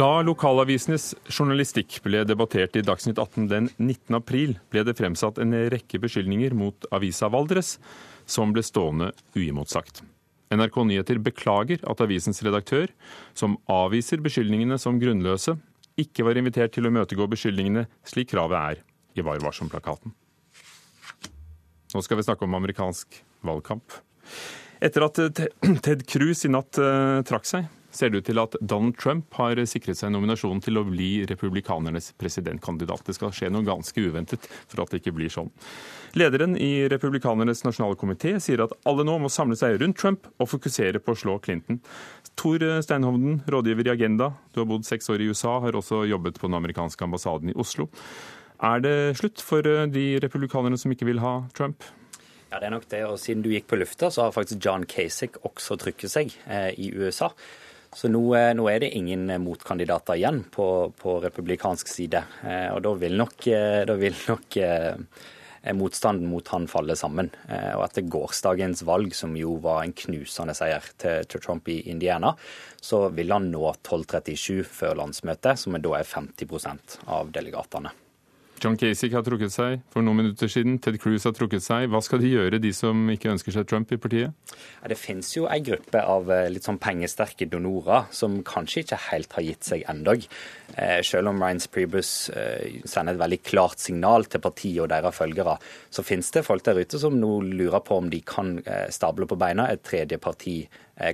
Da 0.00 0.22
lokalavisenes 0.24 1.10
journalistikk 1.28 1.98
ble 2.00 2.22
debattert 2.24 2.76
i 2.78 2.80
Dagsnytt 2.80 3.18
18 3.20 3.48
den 3.50 3.66
19. 3.74 4.14
april, 4.16 4.54
ble 4.72 4.80
det 4.86 4.94
fremsatt 4.96 5.36
en 5.42 5.52
rekke 5.74 5.98
beskyldninger 6.00 6.54
mot 6.56 6.86
avisa 6.96 7.28
Valdres, 7.28 7.74
som 8.24 8.54
ble 8.54 8.62
stående 8.64 9.10
uimotsagt. 9.36 10.00
NRK 10.56 10.78
Nyheter 10.88 11.20
beklager 11.20 11.84
at 11.84 12.00
avisens 12.00 12.40
redaktør, 12.46 12.88
som 13.36 13.58
avviser 13.68 14.22
beskyldningene 14.24 14.78
som 14.80 14.96
grunnløse, 15.02 15.58
ikke 16.00 16.24
var 16.24 16.40
invitert 16.40 16.72
til 16.72 16.88
å 16.88 16.92
imøtegå 16.94 17.26
beskyldningene 17.34 17.84
slik 18.08 18.30
kravet 18.32 18.56
er 18.78 18.80
i 19.20 19.26
Var 19.26 19.42
varsom-plakaten. 19.44 20.14
Nå 21.92 22.00
skal 22.06 22.16
vi 22.16 22.24
snakke 22.24 22.48
om 22.48 22.56
amerikansk 22.56 23.20
valgkamp. 23.44 24.00
Etter 24.80 25.04
at 25.10 25.20
Ted 25.84 26.06
Cruz 26.08 26.46
i 26.48 26.52
natt 26.54 26.80
uh, 26.80 27.20
trakk 27.28 27.44
seg, 27.52 27.68
ser 27.90 28.10
det 28.10 28.20
ut 28.20 28.26
til 28.30 28.40
at 28.42 28.56
Donald 28.60 28.96
Trump 29.00 29.34
har 29.38 29.58
sikret 29.68 29.98
seg 29.98 30.12
nominasjonen 30.14 30.62
til 30.64 30.80
å 30.80 30.84
bli 30.86 31.26
republikanernes 31.30 32.12
presidentkandidat. 32.20 33.04
Det 33.06 33.16
skal 33.16 33.34
skje 33.34 33.50
noe 33.52 33.66
ganske 33.66 34.00
uventet 34.00 34.46
for 34.70 34.84
at 34.84 34.92
det 34.92 35.02
ikke 35.02 35.14
blir 35.18 35.32
sånn. 35.32 35.50
Lederen 36.18 36.56
i 36.58 36.88
republikanernes 36.90 37.64
nasjonale 37.66 37.98
komité 37.98 38.36
sier 38.42 38.64
at 38.64 38.74
alle 38.88 39.06
nå 39.06 39.18
må 39.22 39.30
samle 39.32 39.58
seg 39.58 39.78
rundt 39.82 39.98
Trump 40.00 40.26
og 40.38 40.50
fokusere 40.54 41.02
på 41.02 41.14
å 41.14 41.20
slå 41.22 41.38
Clinton. 41.44 41.80
Tor 42.40 42.62
Steinhovden, 42.84 43.40
rådgiver 43.50 43.90
i 43.90 43.94
Agenda, 43.94 44.32
du 44.54 44.62
har 44.62 44.68
bodd 44.70 44.88
seks 44.88 45.10
år 45.12 45.22
i 45.22 45.30
USA, 45.30 45.58
har 45.64 45.78
også 45.78 46.04
jobbet 46.08 46.40
på 46.40 46.48
den 46.48 46.58
amerikanske 46.58 47.06
ambassaden 47.06 47.52
i 47.52 47.58
Oslo. 47.58 47.90
Er 48.60 48.82
det 48.84 48.96
slutt 49.16 49.40
for 49.40 49.64
de 49.64 50.04
republikanerne 50.20 50.76
som 50.78 50.92
ikke 50.92 51.08
vil 51.08 51.22
ha 51.24 51.40
Trump? 51.56 51.86
Ja, 52.50 52.58
det 52.58 52.66
er 52.66 52.74
nok 52.74 52.88
det. 52.90 53.00
Og 53.06 53.18
siden 53.22 53.44
du 53.44 53.52
gikk 53.52 53.68
på 53.70 53.78
lufta, 53.78 54.10
så 54.10 54.26
har 54.26 54.34
faktisk 54.34 54.60
John 54.64 54.84
Kasich 54.90 55.38
også 55.46 55.78
trykket 55.80 56.12
seg 56.12 56.34
eh, 56.50 56.72
i 56.74 56.90
USA. 56.98 57.30
Så 57.96 58.08
nå, 58.08 58.22
eh, 58.38 58.52
nå, 58.54 58.68
er 58.70 58.84
det 58.84 58.94
ingen 58.96 59.26
motkandidater 59.42 60.18
igjen 60.18 60.44
på, 60.52 60.66
på 60.96 61.18
republikansk 61.24 61.90
side. 61.90 62.22
Og 62.74 62.80
da 62.84 62.94
vil 63.00 63.16
nok, 63.18 63.46
da 63.88 63.96
vil 63.98 64.14
nok 64.30 64.58
motstanden 65.76 66.30
mot 66.30 66.46
han 66.54 66.68
falle 66.70 66.94
sammen. 66.96 67.28
Og 67.50 67.82
etter 67.84 68.06
gårsdagens 68.08 68.84
valg, 68.88 69.12
som 69.18 69.34
jo 69.36 69.56
var 69.60 69.82
en 69.82 69.92
knusende 69.92 70.54
seier 70.56 70.86
til, 71.02 71.26
til 71.28 71.42
Trump 71.44 71.68
i 71.68 71.80
Indiana, 71.90 72.32
så 72.80 73.08
vil 73.12 73.34
han 73.34 73.50
nå 73.52 73.66
1237 73.74 74.62
før 74.70 74.96
landsmøtet, 75.02 75.60
som 75.60 75.76
da 75.76 75.98
er 75.98 76.08
50% 76.14 77.02
av 77.10 77.34
delegatene. 77.34 77.92
John 78.60 78.76
Kasich 78.76 79.14
har 79.16 79.22
trukket 79.24 79.52
seg 79.54 79.80
for 79.92 80.04
noen 80.04 80.18
minutter 80.20 80.50
siden. 80.50 80.76
Ted 80.82 80.98
Cruz 81.00 81.24
har 81.24 81.32
trukket 81.36 81.64
seg. 81.64 81.86
Hva 81.88 82.02
skal 82.04 82.20
de 82.20 82.32
gjøre, 82.34 82.60
de 82.60 82.72
som 82.76 83.08
ikke 83.12 83.30
ønsker 83.32 83.54
seg 83.54 83.68
Trump 83.70 83.92
i 83.94 83.98
partiet? 84.00 84.36
Ja, 84.82 84.90
det 84.92 84.98
finnes 85.00 85.30
jo 85.32 85.46
en 85.48 85.64
gruppe 85.64 86.02
av 86.04 86.28
eh, 86.34 86.48
litt 86.52 86.68
sånn 86.68 86.80
pengesterke 86.82 87.48
donorer 87.48 88.10
som 88.14 88.40
kanskje 88.44 88.84
ikke 88.84 89.00
helt 89.06 89.38
har 89.38 89.46
gitt 89.46 89.70
seg 89.70 89.86
ennå. 89.88 90.18
Eh, 90.76 91.00
selv 91.06 91.32
om 91.32 91.40
Ryan 91.40 91.62
Priebus 91.72 92.12
eh, 92.36 92.82
sender 92.84 93.16
et 93.16 93.22
veldig 93.24 93.40
klart 93.48 93.80
signal 93.80 94.28
til 94.28 94.44
partiet 94.44 94.84
og 94.84 94.90
deres 94.92 95.16
følgere, 95.16 95.56
så 95.88 96.04
finnes 96.04 96.28
det 96.36 96.44
folk 96.44 96.66
der 96.66 96.82
ute 96.82 97.00
som 97.00 97.16
nå 97.16 97.38
lurer 97.48 97.80
på 97.86 97.96
om 98.02 98.12
de 98.12 98.20
kan 98.26 98.58
stable 98.92 99.26
på 99.30 99.38
beina 99.40 99.70
et 99.72 99.82
tredje 99.86 100.20
parti 100.20 100.58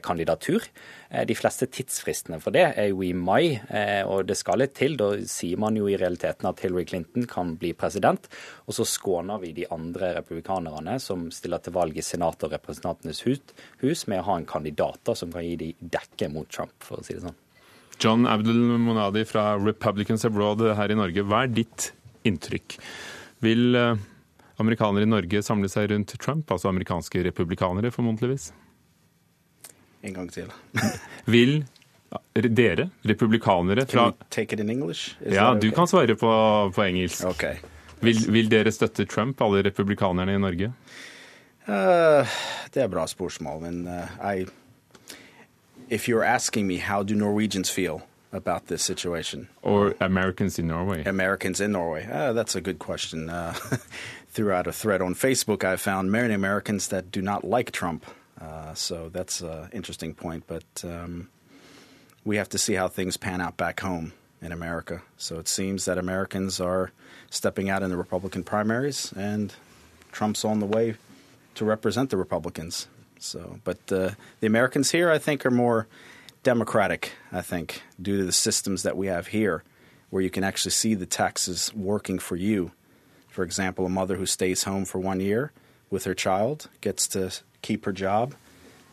kandidatur. 0.02 0.64
Eh, 1.10 1.24
de 1.26 1.34
fleste 1.38 1.68
tidsfristene 1.70 2.40
for 2.42 2.54
det 2.54 2.64
er 2.74 2.90
jo 2.90 3.02
i 3.06 3.12
mai, 3.16 3.56
eh, 3.70 4.02
og 4.06 4.26
det 4.28 4.36
skal 4.38 4.60
litt 4.62 4.74
til. 4.78 4.96
Da 4.98 5.12
sier 5.30 5.60
man 5.62 5.78
jo 5.78 5.88
i 5.88 5.98
realiteten 5.98 6.48
at 6.50 6.62
Hillary 6.64 6.86
Clinton 6.88 7.26
kan 7.30 7.54
bli 7.60 7.72
president. 7.78 8.28
Og 8.66 8.76
så 8.78 8.86
skåner 8.88 9.40
vi 9.42 9.52
de 9.56 9.68
andre 9.72 10.14
republikanerne 10.18 10.98
som 11.02 11.28
stiller 11.34 11.62
til 11.62 11.76
valg 11.76 11.96
i 11.96 12.04
Senatet 12.04 12.48
og 12.48 12.56
Representantenes 12.56 13.22
hus, 13.26 14.06
med 14.06 14.20
å 14.20 14.26
ha 14.30 14.38
en 14.40 14.48
kandidat 14.48 15.14
som 15.16 15.32
kan 15.32 15.44
gi 15.46 15.56
de 15.60 15.72
dekke 15.80 16.30
mot 16.32 16.48
Trump, 16.50 16.74
for 16.82 17.00
å 17.00 17.06
si 17.06 17.14
det 17.14 17.24
sånn. 17.24 17.38
John 18.02 18.26
Abdul 18.28 18.76
Monadi 18.82 19.22
fra 19.24 19.54
Republicans 19.56 20.26
Abroad 20.28 20.60
her 20.76 20.92
i 20.92 20.98
Norge, 20.98 21.24
hva 21.24 21.46
er 21.46 21.54
ditt 21.54 21.92
inntrykk? 22.28 22.76
Vil 23.44 23.78
amerikanere 24.60 25.06
i 25.06 25.08
Norge 25.08 25.40
samle 25.44 25.70
seg 25.72 25.90
rundt 25.92 26.12
Trump, 26.20 26.50
altså 26.52 26.68
amerikanske 26.68 27.24
republikanere 27.24 27.92
formodentligvis? 27.94 28.50
En 30.02 30.14
gang 30.14 30.32
til. 30.32 30.52
Vil 31.34 31.64
dere, 32.34 32.90
republikanere 33.02 33.86
fra 33.86 34.12
Take 34.30 34.54
it 34.54 34.60
in 34.60 34.70
English? 34.70 35.16
ja, 35.20 35.54
du 35.54 35.70
kan 35.70 35.86
svare 35.86 36.16
på, 36.16 36.30
på 36.74 36.82
engelsk. 36.82 37.24
Okay. 37.24 37.56
Vil, 38.00 38.32
vil, 38.32 38.50
dere 38.50 38.72
støtte 38.72 39.04
Trump, 39.04 39.40
alle 39.40 39.62
republikanerne 39.62 40.34
i 40.34 40.38
Norge? 40.38 40.72
Uh, 41.66 42.36
det 42.74 42.82
er 42.82 42.88
bra 42.88 43.06
spørsmål, 43.06 43.62
men 43.62 43.88
uh, 43.88 44.36
I, 44.36 44.46
if 45.88 46.08
you're 46.08 46.24
asking 46.24 46.66
me 46.66 46.78
how 46.78 47.02
do 47.02 47.14
Norwegians 47.14 47.70
feel 47.70 48.02
about 48.32 48.66
this 48.66 48.82
situation? 48.82 49.48
Or 49.62 49.94
Americans 50.00 50.58
in 50.58 50.68
Norway? 50.68 51.02
Americans 51.06 51.60
in 51.60 51.72
Norway. 51.72 52.06
Uh, 52.06 52.32
that's 52.32 52.54
a 52.54 52.60
good 52.60 52.78
question. 52.78 53.30
Uh, 53.36 53.54
throughout 54.36 54.66
a 54.66 54.72
thread 54.72 55.00
on 55.00 55.14
Facebook, 55.14 55.64
I 55.64 55.76
found 55.76 56.12
many 56.12 56.34
Americans 56.34 56.88
that 56.88 57.10
do 57.10 57.22
not 57.22 57.42
like 57.42 57.70
Trump. 57.72 58.04
Uh, 58.40 58.74
so 58.74 59.08
that's 59.08 59.40
an 59.40 59.70
interesting 59.72 60.14
point. 60.14 60.44
But 60.46 60.64
um, 60.84 61.28
we 62.24 62.36
have 62.36 62.48
to 62.50 62.58
see 62.58 62.74
how 62.74 62.88
things 62.88 63.16
pan 63.16 63.40
out 63.40 63.56
back 63.56 63.80
home 63.80 64.12
in 64.42 64.52
America. 64.52 65.02
So 65.16 65.38
it 65.38 65.48
seems 65.48 65.84
that 65.86 65.98
Americans 65.98 66.60
are 66.60 66.92
stepping 67.30 67.70
out 67.70 67.82
in 67.82 67.90
the 67.90 67.96
Republican 67.96 68.44
primaries, 68.44 69.12
and 69.16 69.54
Trump's 70.12 70.44
on 70.44 70.60
the 70.60 70.66
way 70.66 70.94
to 71.54 71.64
represent 71.64 72.10
the 72.10 72.16
Republicans. 72.16 72.86
So, 73.18 73.60
but 73.64 73.78
uh, 73.90 74.10
the 74.40 74.46
Americans 74.46 74.90
here, 74.90 75.10
I 75.10 75.18
think, 75.18 75.46
are 75.46 75.50
more 75.50 75.86
democratic. 76.42 77.12
I 77.32 77.40
think 77.40 77.82
due 78.00 78.18
to 78.18 78.24
the 78.24 78.32
systems 78.32 78.82
that 78.82 78.96
we 78.96 79.06
have 79.06 79.28
here, 79.28 79.64
where 80.10 80.22
you 80.22 80.30
can 80.30 80.44
actually 80.44 80.70
see 80.72 80.94
the 80.94 81.06
taxes 81.06 81.72
working 81.74 82.18
for 82.18 82.36
you. 82.36 82.72
For 83.28 83.42
example, 83.42 83.86
a 83.86 83.88
mother 83.88 84.16
who 84.16 84.26
stays 84.26 84.64
home 84.64 84.84
for 84.84 84.98
one 84.98 85.20
year 85.20 85.52
with 85.90 86.06
her 86.06 86.14
child 86.14 86.68
gets 86.80 87.08
to 87.08 87.30
keep 87.62 87.84
her 87.84 87.92
job 87.92 88.34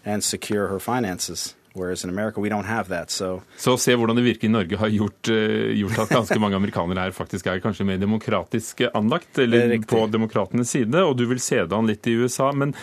and 0.06 0.24
secure 0.24 0.68
her 0.68 0.80
finances. 0.80 1.56
Whereas 1.76 2.04
in 2.04 2.10
America 2.10 2.40
we 2.40 2.50
don't 2.50 2.66
have 2.66 2.88
that, 2.90 3.12
so. 3.12 3.42
Så 3.58 3.78
se 3.78 3.96
hvordan 3.96 4.16
det 4.16 4.24
virker 4.24 4.46
i 4.46 4.52
Norge 4.52 4.78
har 4.78 4.90
gjort, 4.94 5.30
uh, 5.30 5.72
gjort 5.74 6.04
at 6.04 6.10
ganske 6.10 6.40
mange 6.40 6.56
amerikanere 6.56 7.08
her 7.08 7.12
faktisk 7.12 7.48
er 7.50 7.64
kanskje 7.64 7.86
mer 7.86 7.98
demokratisk 7.98 8.82
anlagt, 8.94 9.40
eller 9.40 9.80
på 9.82 10.06
demokratenes 10.08 10.70
side, 10.70 11.02
og 11.02 11.18
du 11.18 11.26
vil 11.26 11.42
se 11.42 11.64
det 11.66 11.74
an 11.74 11.90
litt 11.90 12.08
i 12.08 12.14
USA. 12.14 12.52
Men 12.52 12.76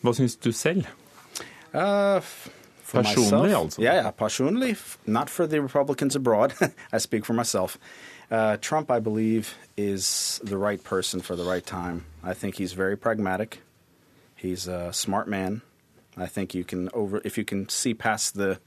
hva 0.00 0.14
syns 0.16 0.38
du 0.40 0.48
selv? 0.56 0.88
Uh, 1.74 2.24
personlig, 2.92 3.54
altså? 3.54 3.82
Yeah, 3.82 3.94
yeah, 3.94 4.10
personally. 4.10 4.76
Not 5.06 5.30
for 5.30 5.46
the 5.46 5.60
Republicans 5.60 6.16
abroad. 6.16 6.52
I 6.92 6.98
speak 6.98 7.24
for 7.24 7.34
myself. 7.34 7.78
Uh, 8.30 8.56
Trump, 8.60 8.90
I 8.90 9.00
believe, 9.00 9.58
is 9.76 10.40
the 10.42 10.56
right 10.56 10.82
person 10.82 11.20
for 11.20 11.36
the 11.36 11.44
right 11.44 11.66
time. 11.66 12.04
I 12.24 12.34
think 12.34 12.56
he's 12.56 12.72
very 12.72 12.96
pragmatic. 12.96 13.60
He's 14.36 14.66
a 14.66 14.92
smart 14.92 15.28
man. 15.28 15.62
I 16.16 16.26
think 16.26 16.54
you 16.54 16.64
can 16.64 16.88
over 16.92 17.20
if 17.24 17.38
you 17.38 17.44
can 17.44 17.68
see 17.68 17.94
past 17.94 18.34
the 18.34 18.58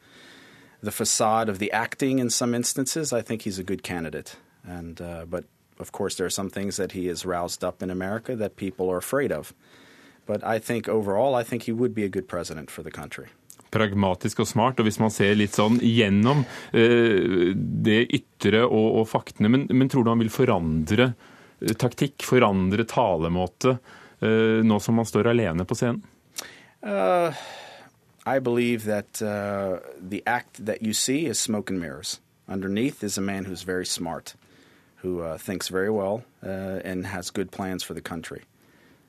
the 0.82 0.92
facade 0.92 1.50
of 1.50 1.58
the 1.60 1.72
acting 1.72 2.20
in 2.20 2.30
some 2.30 2.54
instances. 2.54 3.12
I 3.12 3.22
think 3.22 3.42
he's 3.42 3.60
a 3.60 3.64
good 3.64 3.84
candidate. 3.84 4.36
And 4.64 5.02
uh, 5.02 5.26
but 5.26 5.46
of 5.80 5.92
course 5.92 6.16
there 6.16 6.26
are 6.26 6.32
some 6.32 6.50
things 6.50 6.78
that 6.78 6.92
he 6.92 7.08
has 7.08 7.26
roused 7.26 7.64
up 7.64 7.84
in 7.84 7.90
America 7.90 8.36
that 8.36 8.56
people 8.56 8.92
are 8.92 8.98
afraid 8.98 9.32
of. 9.32 9.54
But 10.26 10.44
I 10.44 10.60
think 10.60 10.88
overall, 10.90 11.36
I 11.36 11.44
think 11.44 11.64
he 11.64 11.72
would 11.72 11.94
be 11.94 12.04
a 12.04 12.10
good 12.10 12.28
president 12.28 12.72
for 12.72 12.84
the 12.84 12.92
country. 12.92 13.28
Pragmatisk 13.76 14.42
og 14.46 14.50
smart. 14.50 14.80
Og 14.80 14.88
hvis 14.88 15.02
man 15.04 15.14
ser 15.14 15.36
litt 15.38 15.58
sånn 15.58 15.82
gjennom 15.84 16.46
eh, 16.72 17.52
det 17.56 18.06
ytre 18.16 18.64
og, 18.66 19.02
og 19.02 19.12
faktene, 19.12 19.52
men, 19.52 19.68
men, 19.76 19.92
tror 19.92 20.08
du 20.08 20.14
han 20.14 20.24
vil 20.24 20.34
forandre 20.34 21.12
eh, 21.12 21.76
taktikk, 21.76 22.24
forandre 22.26 22.88
talemåte, 22.90 23.78
Eh, 24.20 24.64
nå 24.64 24.80
som 24.80 24.98
han 24.98 25.06
står 25.06 25.28
alene 25.28 25.66
på 25.66 25.76
scenen? 25.76 26.04
Uh, 26.82 27.34
I 28.26 28.40
believe 28.40 28.86
that 28.86 29.22
uh, 29.22 29.80
the 30.10 30.24
act 30.26 30.66
that 30.66 30.82
you 30.82 30.94
see 30.94 31.26
is 31.26 31.40
smoke 31.40 31.70
and 31.70 31.80
mirrors. 31.80 32.22
Underneath 32.48 33.04
is 33.04 33.18
a 33.18 33.22
man 33.22 33.46
who's 33.46 33.64
very 33.64 33.86
smart, 33.86 34.36
who 34.98 35.22
uh, 35.22 35.38
thinks 35.38 35.70
very 35.70 35.90
well 35.90 36.24
uh, 36.44 36.80
and 36.86 37.08
has 37.08 37.32
good 37.32 37.52
plans 37.52 37.84
for 37.84 37.94
the 37.94 38.02
country. 38.02 38.44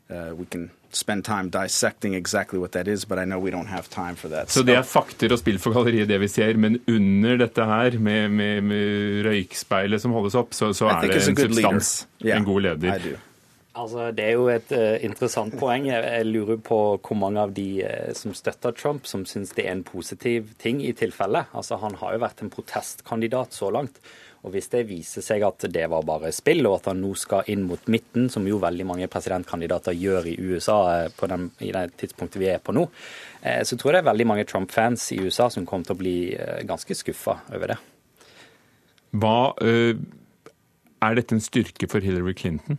Uh, 0.08 0.34
we 0.34 0.46
can 0.46 0.70
spend 0.96 1.24
time 1.24 1.50
dissecting 1.52 2.14
exactly 2.16 2.58
what 2.58 2.72
that 2.72 2.88
is, 2.88 3.04
but 3.04 3.18
I 3.18 3.24
know 3.24 3.38
we 3.38 3.52
don't 3.52 3.68
have 3.68 3.88
time 3.90 4.16
for 4.16 4.32
that. 4.32 4.50
Så 4.50 4.64
det 4.66 4.76
er 4.78 4.82
fakter 4.86 5.32
og 5.34 5.40
spill 5.42 5.60
for 5.62 5.76
galleriet, 5.76 6.08
det 6.08 6.18
vi 6.22 6.30
ser, 6.32 6.56
men 6.56 6.80
under 6.88 7.38
dette 7.44 7.68
her, 7.68 7.98
med, 7.98 8.28
med, 8.32 8.64
med 8.66 9.22
røykspeilet 9.28 10.02
som 10.02 10.16
holdes 10.16 10.38
opp, 10.38 10.56
så, 10.56 10.72
så 10.76 10.90
er 10.92 11.06
det 11.06 11.22
en 11.22 11.36
substans. 11.36 11.94
Yeah, 12.24 12.40
en 12.40 12.48
god 12.48 12.68
leder. 12.70 13.16
Altså, 13.76 14.08
det 14.16 14.24
er 14.24 14.36
jo 14.38 14.46
et 14.48 14.70
uh, 14.72 14.94
interessant 15.04 15.56
poeng. 15.60 15.90
Jeg, 15.90 16.00
jeg, 16.00 16.28
lurer 16.30 16.60
på 16.64 16.78
hvor 16.96 17.18
mange 17.20 17.42
av 17.42 17.52
de 17.56 17.66
uh, 17.84 18.12
som 18.16 18.32
støtter 18.36 18.72
Trump, 18.72 19.04
som 19.08 19.26
syns 19.28 19.52
det 19.56 19.66
er 19.66 19.76
en 19.76 19.84
positiv 19.84 20.48
ting 20.62 20.80
i 20.80 20.94
tilfelle. 20.96 21.44
Altså, 21.52 21.76
Han 21.82 21.98
har 22.00 22.16
jo 22.16 22.22
vært 22.24 22.40
en 22.40 22.52
protestkandidat 22.52 23.52
så 23.52 23.68
langt. 23.74 24.00
Og 24.46 24.52
Hvis 24.54 24.70
det 24.70 24.84
viser 24.86 25.24
seg 25.26 25.42
at 25.42 25.66
det 25.74 25.88
var 25.90 26.04
bare 26.06 26.30
spill, 26.34 26.62
og 26.68 26.78
at 26.78 26.92
han 26.92 27.00
nå 27.02 27.10
skal 27.18 27.48
inn 27.50 27.64
mot 27.66 27.82
midten, 27.90 28.28
som 28.30 28.46
jo 28.46 28.60
veldig 28.62 28.86
mange 28.86 29.08
presidentkandidater 29.10 29.96
gjør 29.98 30.28
i 30.30 30.36
USA 30.38 30.78
på 31.10 31.26
den, 31.32 31.48
i 31.66 31.72
det 31.74 31.88
tidspunktet 31.98 32.38
vi 32.38 32.52
er 32.52 32.62
på 32.62 32.74
nå, 32.76 32.86
så 33.42 33.74
tror 33.74 33.90
jeg 33.90 33.98
det 33.98 34.04
er 34.04 34.10
veldig 34.12 34.28
mange 34.30 34.46
Trump-fans 34.46 35.08
i 35.16 35.18
USA 35.18 35.48
som 35.50 35.66
kommer 35.66 35.90
til 35.90 35.96
å 35.96 35.98
bli 35.98 36.16
ganske 36.66 36.94
skuffa 36.94 37.40
over 37.50 37.74
det. 37.74 37.80
Hva 39.18 39.38
Er 39.56 41.18
dette 41.18 41.34
en 41.34 41.42
styrke 41.42 41.90
for 41.90 42.06
Hillary 42.06 42.34
Clinton? 42.38 42.78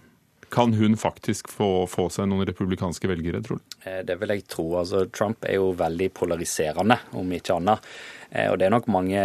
Kan 0.49 0.73
hun 0.73 0.97
faktisk 0.97 1.49
få, 1.51 1.87
få, 1.91 2.07
seg 2.09 2.29
noen 2.31 2.47
republikanske 2.47 3.09
velgere, 3.09 3.41
tror 3.43 3.59
du? 3.59 3.77
Eh, 3.83 3.99
det 4.07 4.15
vil 4.21 4.31
jeg 4.31 4.45
tro. 4.47 4.67
Altså, 4.79 5.03
Trump 5.11 5.43
er 5.43 5.57
jo 5.59 5.73
veldig 5.75 6.07
polariserende, 6.15 6.99
om 7.19 7.33
ikke 7.35 7.57
annet. 7.57 7.89
Eh, 8.31 8.49
og 8.51 8.57
det 8.59 8.67
er 8.67 8.73
nok 8.75 8.89
mange, 8.91 9.23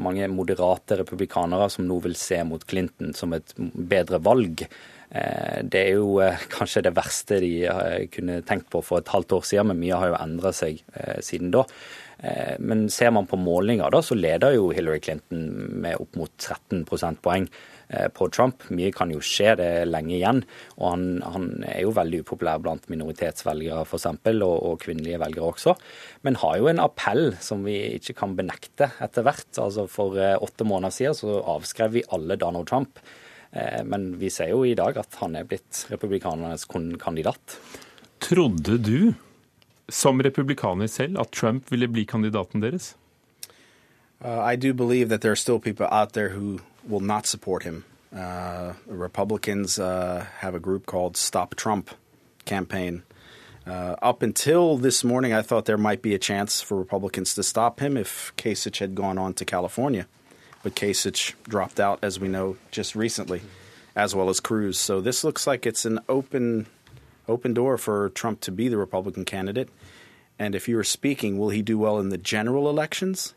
mange 0.00 0.28
moderate 0.32 1.00
republikanere 1.02 1.68
som 1.72 1.86
nå 1.88 2.00
vil 2.04 2.16
se 2.18 2.40
mot 2.48 2.64
Clinton 2.68 3.14
som 3.16 3.34
et 3.36 3.54
bedre 3.56 4.20
valg. 4.24 4.64
Eh, 5.08 5.60
det 5.64 5.84
er 5.84 6.00
jo 6.00 6.18
kanskje 6.52 6.84
det 6.88 6.96
verste 6.96 7.40
de 7.44 7.52
kunne 8.14 8.42
tenkt 8.48 8.70
på 8.72 8.82
for 8.84 9.02
et 9.02 9.14
halvt 9.14 9.38
år 9.38 9.48
siden, 9.52 9.72
men 9.72 9.82
mye 9.82 10.02
har 10.02 10.12
jo 10.12 10.20
endra 10.20 10.54
seg 10.56 10.84
siden 11.24 11.52
da. 11.54 11.64
Men 12.58 12.88
ser 12.90 13.12
man 13.14 13.28
på 13.30 13.38
målinger, 13.38 13.92
da, 13.94 14.00
så 14.02 14.16
leder 14.18 14.56
jo 14.56 14.72
Hillary 14.74 14.98
Clinton 14.98 15.44
med 15.84 16.00
opp 16.02 16.16
mot 16.18 16.32
13 16.34 16.80
prosentpoeng. 16.88 17.46
Eh, 17.90 18.08
på 18.12 18.28
Trump. 18.28 18.66
Mye 18.68 18.90
kan 18.92 19.08
jo 19.08 19.20
skje, 19.24 19.54
det 19.56 19.66
er 19.78 19.86
lenge 19.88 20.12
igjen. 20.18 20.42
Og 20.76 20.90
han, 20.90 21.04
han 21.24 21.46
er 21.64 21.86
jo 21.86 21.94
veldig 21.96 22.20
upopulær 22.20 22.60
blant 22.60 22.84
minoritetsvelgere 22.92 23.86
f.eks., 23.86 24.10
og, 24.34 24.42
og 24.44 24.74
kvinnelige 24.82 25.20
velgere 25.22 25.48
også. 25.54 25.72
Men 26.28 26.36
har 26.42 26.58
jo 26.60 26.68
en 26.68 26.82
appell 26.84 27.32
som 27.40 27.64
vi 27.64 27.78
ikke 27.96 28.18
kan 28.20 28.36
benekte 28.36 28.90
etter 29.00 29.24
hvert. 29.24 29.48
Altså 29.56 29.86
For 29.88 30.20
eh, 30.20 30.36
åtte 30.36 30.68
måneder 30.68 30.92
siden 30.98 31.16
så 31.16 31.40
avskrev 31.56 31.96
vi 31.96 32.04
alle 32.12 32.36
Donald 32.36 32.68
Trump. 32.68 33.00
Eh, 33.56 33.80
men 33.88 34.10
vi 34.20 34.28
ser 34.36 34.52
jo 34.52 34.66
i 34.68 34.76
dag 34.76 35.00
at 35.00 35.16
han 35.22 35.40
er 35.40 35.48
blitt 35.48 35.86
republikanernes 35.88 36.68
kandidat. 36.68 37.56
Trodde 38.20 38.76
du, 38.84 39.14
som 39.88 40.20
republikaner 40.20 40.92
selv, 40.92 41.16
at 41.24 41.32
Trump 41.32 41.72
ville 41.72 41.88
bli 41.88 42.04
kandidaten 42.04 42.60
deres? 42.60 42.98
Uh, 44.20 44.42
I 44.44 44.56
do 44.56 44.74
believe 44.74 45.08
that 45.08 45.22
there 45.22 45.32
are 45.32 45.40
still 45.40 45.60
people 45.60 45.86
out 45.88 46.12
there 46.12 46.34
who 46.34 46.58
will 46.86 47.00
not 47.00 47.26
support 47.26 47.62
him. 47.62 47.84
Uh, 48.14 48.72
Republicans 48.86 49.78
uh, 49.78 50.26
have 50.38 50.54
a 50.54 50.60
group 50.60 50.86
called 50.86 51.16
Stop 51.16 51.54
Trump 51.54 51.90
campaign. 52.44 53.02
Uh, 53.66 53.96
up 54.00 54.22
until 54.22 54.78
this 54.78 55.04
morning, 55.04 55.34
I 55.34 55.42
thought 55.42 55.66
there 55.66 55.76
might 55.76 56.00
be 56.00 56.14
a 56.14 56.18
chance 56.18 56.62
for 56.62 56.78
Republicans 56.78 57.34
to 57.34 57.42
stop 57.42 57.80
him 57.80 57.98
if 57.98 58.32
Kasich 58.36 58.78
had 58.78 58.94
gone 58.94 59.18
on 59.18 59.34
to 59.34 59.44
California. 59.44 60.06
But 60.62 60.74
Kasich 60.74 61.34
dropped 61.44 61.78
out, 61.78 61.98
as 62.02 62.18
we 62.18 62.28
know, 62.28 62.56
just 62.70 62.96
recently, 62.96 63.42
as 63.94 64.14
well 64.14 64.30
as 64.30 64.40
Cruz. 64.40 64.78
So 64.78 65.02
this 65.02 65.22
looks 65.22 65.46
like 65.46 65.66
it's 65.66 65.84
an 65.84 66.00
open, 66.08 66.66
open 67.28 67.52
door 67.52 67.76
for 67.76 68.08
Trump 68.10 68.40
to 68.40 68.50
be 68.50 68.68
the 68.68 68.78
Republican 68.78 69.26
candidate. 69.26 69.68
And 70.38 70.54
if 70.54 70.66
you 70.66 70.76
were 70.76 70.84
speaking, 70.84 71.36
will 71.36 71.50
he 71.50 71.60
do 71.60 71.76
well 71.76 71.98
in 71.98 72.08
the 72.08 72.18
general 72.18 72.70
elections? 72.70 73.34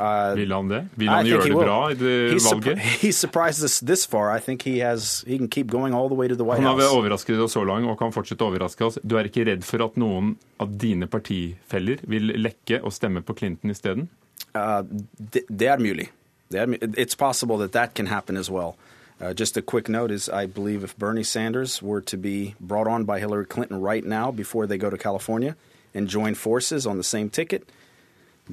Uh, 0.00 0.36
vil 0.36 0.52
han 0.52 0.68
det? 0.68 0.80
Vil 0.96 1.10
han 1.12 1.26
gjøre 1.28 1.44
det 1.44 1.56
bra 1.58 1.78
i 1.92 1.96
det 2.00 2.12
valget? 2.40 2.78
He 3.02 3.12
surprised 3.12 3.64
us 3.64 3.80
this 3.80 4.06
far. 4.06 4.30
I 4.36 4.40
think 4.40 4.62
he 4.62 4.78
has 4.80 5.24
he 5.26 5.36
can 5.36 5.48
keep 5.48 5.68
going 5.68 5.94
all 5.94 6.08
the 6.08 6.16
way 6.16 6.28
to 6.28 6.34
the 6.34 6.44
White 6.44 6.62
Han 6.62 6.80
har 6.80 6.96
overrasket 6.96 7.38
oss 7.38 7.52
så 7.52 7.64
langt 7.64 7.90
og 7.90 7.98
kan 8.00 8.14
fortsette 8.14 8.40
å 8.40 8.48
overraske 8.48 8.86
oss. 8.86 8.96
Du 9.04 9.18
er 9.20 9.28
ikke 9.28 9.44
redd 9.44 9.66
for 9.68 9.84
at 9.84 9.98
noen 10.00 10.38
av 10.56 10.72
dine 10.80 11.04
partifeller 11.10 12.00
vil 12.08 12.32
lekke 12.40 12.80
og 12.80 12.94
stemme 12.96 13.20
på 13.20 13.36
Clinton 13.36 13.74
isteden? 13.74 14.08
Uh, 14.54 14.80
det, 15.18 15.44
det 15.52 15.68
er 15.68 15.82
mulig. 15.84 16.08
Det 16.48 16.62
er, 16.62 16.78
it's 16.96 17.14
possible 17.14 17.58
that 17.58 17.72
that 17.72 17.94
can 17.94 18.06
happen 18.06 18.40
as 18.40 18.48
well. 18.50 18.78
Uh, 19.20 19.34
just 19.34 19.56
a 19.58 19.62
quick 19.62 19.88
note 19.88 20.10
is 20.10 20.30
I 20.30 20.46
believe 20.46 20.82
if 20.82 20.96
Bernie 20.96 21.24
Sanders 21.24 21.82
were 21.82 22.00
to 22.00 22.16
be 22.16 22.54
brought 22.58 22.88
on 22.88 23.04
by 23.04 23.18
Hillary 23.20 23.44
Clinton 23.44 23.82
right 23.82 24.04
now 24.04 24.30
before 24.30 24.66
they 24.66 24.78
go 24.78 24.88
to 24.88 24.96
California 24.96 25.56
and 25.92 26.08
join 26.08 26.34
forces 26.34 26.86
on 26.86 26.96
the 26.96 27.04
same 27.04 27.28
ticket, 27.28 27.68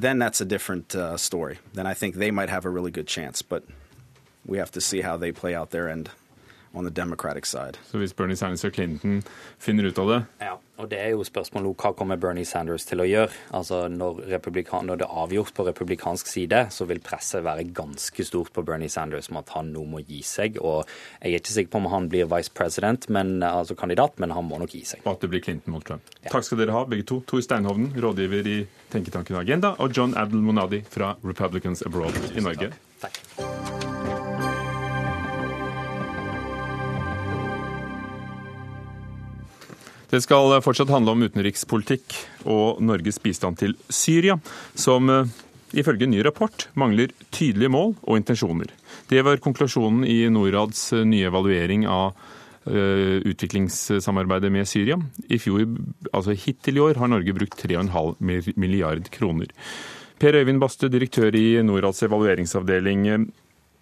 then 0.02 0.20
that's 0.20 0.42
a 0.42 0.46
different 0.46 0.96
uh, 0.96 1.18
story. 1.18 1.58
Then 1.74 1.88
I 1.88 1.94
think 1.94 2.16
they 2.16 2.32
might 2.32 2.50
have 2.50 2.66
a 2.66 2.70
really 2.70 2.92
good 2.92 3.08
chance. 3.08 3.42
But 3.42 3.64
we 4.46 4.60
have 4.60 4.72
to 4.72 4.82
see 4.82 5.02
how 5.02 5.18
they 5.18 5.32
play 5.32 5.56
out 5.56 5.72
their 5.72 5.90
end 5.90 6.12
on 6.78 6.88
the 6.88 6.94
Democratic 6.94 7.50
side. 7.50 7.82
Så 7.90 7.98
hvis 7.98 8.14
Bernie 8.14 8.38
Sanders 8.38 8.66
og 8.68 8.74
Clinton 8.74 9.22
finner 9.60 9.90
ut 9.90 10.00
av 10.00 10.12
det 10.12 10.22
Ja, 10.46 10.56
og 10.78 10.90
det 10.92 11.00
er 11.02 11.16
jo 11.16 11.26
spørsmålet 11.26 11.74
hva 11.82 11.92
kommer 11.98 12.20
Bernie 12.22 12.46
Sanders 12.46 12.86
til 12.86 13.02
å 13.02 13.08
gjøre? 13.08 13.34
Altså 13.58 13.88
når, 13.90 14.22
når 14.30 15.00
det 15.02 15.08
er 15.08 15.16
avgjort 15.24 15.54
på 15.58 15.66
republikansk 15.66 16.30
side, 16.30 16.68
så 16.74 16.86
vil 16.90 17.02
presset 17.04 17.46
være 17.46 17.66
ganske 17.74 18.26
stort 18.28 18.54
på 18.54 18.64
Bernie 18.68 18.92
Sanders 18.94 19.32
om 19.34 19.42
at 19.42 19.50
han 19.56 19.72
nå 19.74 19.88
må 19.90 20.04
gi 20.06 20.22
seg. 20.26 20.60
Og 20.62 20.86
jeg 21.22 21.34
er 21.34 21.42
ikke 21.42 21.56
sikker 21.56 21.74
på 21.74 21.82
om 21.82 21.90
han 21.94 22.10
blir 22.14 22.30
vice 22.30 22.54
president, 22.54 23.10
men, 23.10 23.40
altså 23.42 23.78
kandidat, 23.80 24.20
men 24.22 24.36
han 24.38 24.46
må 24.46 24.62
nok 24.62 24.78
gi 24.78 24.84
seg. 24.86 25.02
og 25.06 25.16
at 25.16 25.26
det 25.26 25.32
blir 25.34 25.42
Clinton 25.44 25.74
mot 25.74 25.86
Trump. 25.86 26.14
Takk 26.30 26.46
skal 26.46 26.62
dere 26.62 26.78
ha, 26.78 26.86
begge 26.90 27.08
to. 27.10 27.24
Tor 27.28 27.42
Steinhovden, 27.42 27.90
rådgiver 27.98 28.52
i 28.54 28.60
tenketanken 28.94 29.42
Agenda, 29.42 29.74
og 29.82 29.98
John 29.98 30.14
Adel 30.18 30.46
Monadi 30.46 30.84
fra 30.86 31.16
Republicans 31.26 31.82
Abroad 31.90 32.14
i 32.36 32.44
Norge. 32.44 32.76
Det 40.08 40.22
skal 40.24 40.56
fortsatt 40.64 40.92
handle 40.94 41.12
om 41.12 41.26
utenrikspolitikk 41.28 42.16
og 42.48 42.80
Norges 42.80 43.20
bistand 43.20 43.60
til 43.60 43.76
Syria, 43.92 44.38
som 44.72 45.10
eh, 45.12 45.28
ifølge 45.76 46.08
en 46.08 46.14
ny 46.16 46.22
rapport 46.24 46.70
mangler 46.80 47.12
tydelige 47.36 47.72
mål 47.74 47.94
og 48.06 48.16
intensjoner. 48.22 48.72
Det 49.12 49.20
var 49.28 49.42
konklusjonen 49.44 50.06
i 50.08 50.22
Norads 50.32 50.94
eh, 50.96 51.04
nye 51.04 51.28
evaluering 51.28 51.84
av 51.92 52.16
eh, 52.72 53.20
utviklingssamarbeidet 53.28 54.52
med 54.54 54.70
Syria. 54.70 54.96
I 55.28 55.42
fjor, 55.44 55.66
altså 56.14 56.38
Hittil 56.40 56.80
i 56.80 56.86
år 56.88 57.02
har 57.02 57.12
Norge 57.12 57.36
brukt 57.36 57.60
3,5 57.68 58.54
milliard 58.56 59.12
kroner. 59.12 59.52
Per 60.18 60.40
Øyvind 60.40 60.64
Baste, 60.64 60.88
direktør 60.90 61.36
i 61.36 61.60
Norads 61.68 62.00
evalueringsavdeling. 62.08 63.08
eh, 63.12 63.28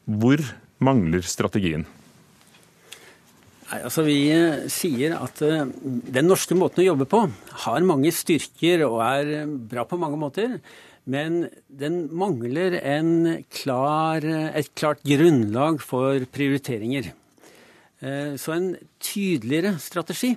Hvor 0.09 0.41
mangler 0.81 1.21
strategien? 1.21 1.85
Nei, 3.75 3.81
altså 3.83 4.05
Vi 4.07 4.19
eh, 4.31 4.67
sier 4.71 5.17
at 5.17 5.41
eh, 5.43 5.65
den 6.15 6.29
norske 6.29 6.55
måten 6.55 6.79
å 6.79 6.85
jobbe 6.85 7.07
på 7.11 7.25
har 7.65 7.87
mange 7.87 8.13
styrker 8.15 8.85
og 8.87 9.01
er 9.03 9.31
eh, 9.41 9.49
bra 9.71 9.83
på 9.83 9.99
mange 9.99 10.19
måter. 10.21 10.53
Men 11.11 11.49
den 11.67 12.05
mangler 12.15 12.79
klar, 13.53 14.23
et 14.25 14.71
klart 14.73 15.03
grunnlag 15.05 15.77
for 15.83 16.23
prioriteringer. 16.33 17.11
Så 18.41 18.55
en 18.55 18.71
tydeligere 18.97 19.75
strategi, 19.77 20.31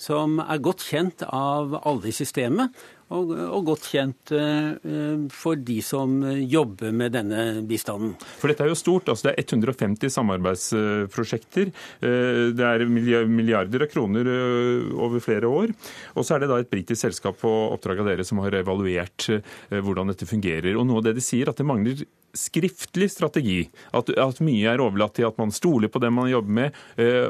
som 0.00 0.40
er 0.40 0.62
godt 0.64 0.86
kjent 0.88 1.26
av 1.28 1.76
alle 1.82 2.08
i 2.08 2.16
systemet, 2.16 2.72
og, 3.12 3.32
og 3.34 3.66
godt 3.68 3.88
kjent 3.92 4.32
eh, 4.32 5.26
for 5.32 5.60
de 5.60 5.76
som 5.84 6.16
jobber 6.40 6.94
med 6.96 7.12
denne 7.16 7.44
bistanden. 7.68 8.14
For 8.40 8.50
dette 8.50 8.64
er 8.64 8.72
jo 8.72 8.78
stort. 8.78 9.10
altså 9.12 9.28
Det 9.28 9.34
er 9.34 9.44
150 9.44 10.14
samarbeidsprosjekter. 10.16 11.72
Eh, 12.00 12.40
Det 12.56 12.64
er 12.64 12.86
milliarder 12.88 13.84
av 13.84 13.92
kroner 13.92 14.30
eh, 14.30 14.88
over 14.96 15.20
flere 15.24 15.50
år. 15.50 15.74
Og 16.16 16.24
så 16.24 16.36
er 16.36 16.44
det 16.44 16.50
da 16.52 16.60
et 16.62 16.72
britisk 16.72 17.02
selskap 17.04 17.38
på 17.42 17.52
oppdrag 17.74 18.00
av 18.02 18.12
dere 18.12 18.26
som 18.26 18.40
har 18.44 18.56
evaluert 18.56 19.28
hvordan 19.70 20.10
dette 20.10 20.28
fungerer. 20.28 20.74
Og 20.78 20.86
noe 20.88 21.02
av 21.02 21.08
det 21.08 21.18
de 21.18 21.24
sier, 21.24 21.48
at 21.50 21.60
det 21.60 21.66
mangler 21.68 22.04
skriftlig 22.34 23.10
strategi. 23.12 23.60
At, 23.94 24.10
at 24.18 24.40
mye 24.42 24.72
er 24.72 24.82
overlatt 24.82 25.14
til 25.18 25.28
at 25.28 25.38
man 25.38 25.52
stoler 25.54 25.92
på 25.92 26.00
det 26.02 26.10
man 26.14 26.30
jobber 26.32 26.56
med, 26.56 26.80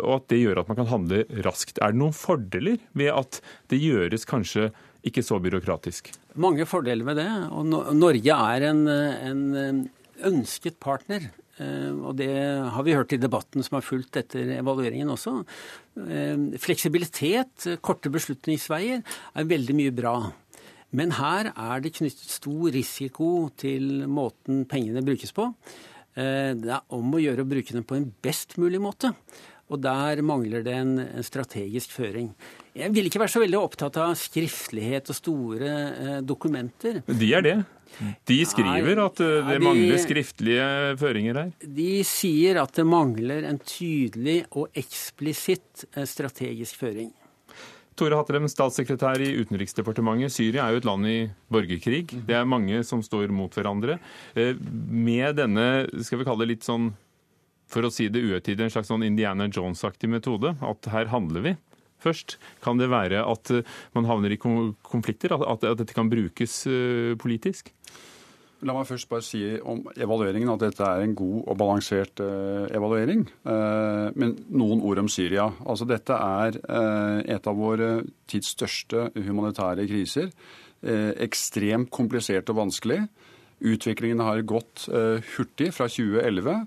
og 0.00 0.14
at 0.16 0.30
det 0.32 0.40
gjør 0.40 0.62
at 0.62 0.70
man 0.70 0.78
kan 0.78 0.88
handle 0.88 1.20
raskt. 1.44 1.80
Er 1.84 1.92
det 1.92 2.00
noen 2.00 2.16
fordeler 2.16 2.80
ved 2.96 3.12
at 3.12 3.42
det 3.72 3.82
gjøres 3.84 4.24
kanskje 4.28 4.70
ikke 5.04 5.22
så 5.24 5.38
byråkratisk? 5.42 6.10
Mange 6.40 6.66
fordeler 6.66 7.04
med 7.06 7.18
det. 7.20 7.28
Og 7.52 7.66
Norge 7.96 8.36
er 8.54 8.68
en, 8.70 8.84
en 8.88 9.88
ønsket 10.24 10.78
partner. 10.80 11.30
Eh, 11.58 11.90
Og 11.94 12.16
det 12.18 12.30
har 12.74 12.82
vi 12.82 12.94
hørt 12.96 13.12
i 13.14 13.20
debatten 13.20 13.62
som 13.62 13.76
har 13.78 13.86
fulgt 13.86 14.16
etter 14.18 14.56
evalueringen 14.58 15.12
også. 15.12 15.36
Eh, 16.02 16.58
Fleksibilitet, 16.58 17.68
korte 17.84 18.10
beslutningsveier, 18.10 19.04
er 19.34 19.50
veldig 19.52 19.76
mye 19.78 19.94
bra. 19.94 20.16
Men 20.94 21.14
her 21.18 21.52
er 21.54 21.80
det 21.82 21.94
knyttet 21.96 22.30
stor 22.30 22.70
risiko 22.74 23.50
til 23.58 24.06
måten 24.06 24.64
pengene 24.70 25.02
brukes 25.06 25.34
på. 25.34 25.52
Eh, 26.16 26.54
Det 26.54 26.70
er 26.70 26.82
om 26.88 27.14
å 27.14 27.22
gjøre 27.22 27.42
å 27.42 27.50
bruke 27.50 27.72
dem 27.74 27.84
på 27.84 27.96
en 27.98 28.12
best 28.22 28.56
mulig 28.58 28.80
måte. 28.80 29.14
Og 29.70 29.80
der 29.80 30.20
mangler 30.22 30.62
det 30.62 30.74
en, 30.74 30.98
en 30.98 31.22
strategisk 31.24 31.90
føring. 31.90 32.34
Jeg 32.74 32.90
vil 32.90 33.06
ikke 33.06 33.20
være 33.22 33.30
så 33.30 33.40
veldig 33.44 33.58
opptatt 33.60 33.96
av 34.02 34.14
skriftlighet 34.18 35.10
og 35.12 35.16
store 35.18 35.68
eh, 35.70 36.16
dokumenter. 36.26 37.02
De 37.06 37.28
er 37.38 37.44
det. 37.46 37.56
De 38.26 38.38
skriver 38.50 38.98
at 39.04 39.20
eh, 39.22 39.34
det 39.46 39.52
ja, 39.54 39.58
de- 39.60 39.62
mangler 39.62 40.00
skriftlige 40.02 40.64
føringer 40.98 41.38
her. 41.38 41.52
De 41.62 41.90
sier 42.08 42.58
at 42.58 42.72
det 42.74 42.84
mangler 42.90 43.46
en 43.46 43.60
tydelig 43.62 44.40
og 44.58 44.74
eksplisitt 44.74 45.84
eh, 45.94 46.02
strategisk 46.10 46.80
føring. 46.82 47.12
Tore 47.94 48.16
Hatrem, 48.18 48.48
statssekretær 48.50 49.22
i 49.22 49.28
Utenriksdepartementet. 49.38 50.32
Syria 50.34 50.64
er 50.66 50.74
jo 50.74 50.80
et 50.82 50.88
land 50.88 51.06
i 51.06 51.18
borgerkrig. 51.54 52.00
Det 52.26 52.34
er 52.34 52.48
mange 52.50 52.80
som 52.82 53.04
står 53.06 53.30
mot 53.30 53.54
hverandre. 53.54 54.00
Eh, 54.34 54.58
Med 54.90 55.38
denne, 55.38 55.68
skal 56.02 56.18
vi 56.18 56.26
kalle 56.26 56.42
det 56.42 56.56
litt 56.56 56.66
sånn, 56.66 56.88
for 57.70 57.86
å 57.86 57.92
si 57.94 58.08
det 58.10 58.24
uøytidig, 58.26 58.66
en 58.66 58.74
slags 58.74 58.90
sånn 58.90 59.06
Indiana 59.06 59.46
Jones-aktig 59.46 60.10
metode, 60.10 60.56
at 60.58 60.90
her 60.90 61.06
handler 61.14 61.46
vi 61.46 61.54
først, 62.04 62.38
kan 62.64 62.80
det 62.80 62.90
være 62.92 63.24
at 63.24 63.52
eh, 63.54 63.76
man 63.96 64.08
havner 64.08 64.34
i 64.34 64.40
konflikter? 64.40 65.36
At, 65.36 65.64
dette 65.64 65.96
kan 65.96 66.10
brukes 66.12 66.64
eh, 66.70 67.14
politisk? 67.20 67.72
La 68.64 68.72
meg 68.72 68.86
først 68.88 69.10
bare 69.10 69.24
si 69.26 69.42
om 69.60 69.82
evalueringen 69.92 70.54
at 70.54 70.62
dette 70.62 70.86
er 70.86 71.02
en 71.04 71.16
god 71.18 71.40
og 71.42 71.58
balansert 71.60 72.22
eh, 72.24 72.64
evaluering. 72.72 73.26
Men 73.44 74.36
noen 74.48 74.80
ord 74.80 75.02
om 75.02 75.10
Syria. 75.12 75.50
Altså 75.66 75.84
Dette 75.88 76.16
er 76.16 76.56
et 77.36 77.50
av 77.50 77.58
våre 77.58 77.98
tids 78.30 78.54
største 78.54 79.10
humanitære 79.18 79.84
kriser. 79.90 80.32
Ekstremt 80.80 81.92
komplisert 81.92 82.48
og 82.54 82.62
vanskelig. 82.62 83.02
Utviklingen 83.64 84.24
har 84.24 84.40
gått 84.48 84.86
hurtig 84.88 85.68
fra 85.76 85.90
2011. 85.90 86.64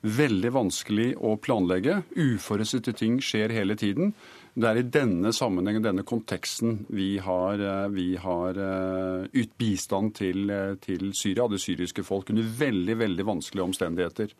Veldig 0.00 0.50
vanskelig 0.54 1.10
å 1.20 1.34
planlegge. 1.36 1.98
Uforutsette 2.16 2.94
ting 2.96 3.18
skjer 3.20 3.52
hele 3.52 3.76
tiden. 3.76 4.14
Det 4.60 4.68
er 4.68 4.76
i 4.76 4.88
denne 4.92 5.30
sammenhengen, 5.32 5.84
denne 5.84 6.02
konteksten, 6.04 6.82
vi 6.92 7.14
har, 7.22 7.60
eh, 7.64 7.88
vi 7.88 8.16
har 8.20 8.58
eh, 8.60 9.28
ytt 9.32 9.54
bistand 9.56 10.14
til, 10.18 10.50
eh, 10.50 10.74
til 10.74 11.14
Syria 11.16 11.46
og 11.46 11.54
det 11.54 11.62
syriske 11.62 12.04
folk 12.04 12.28
under 12.28 12.42
veldig, 12.42 12.98
veldig 12.98 13.24
vanskelige 13.24 13.64
omstendigheter. 13.64 14.34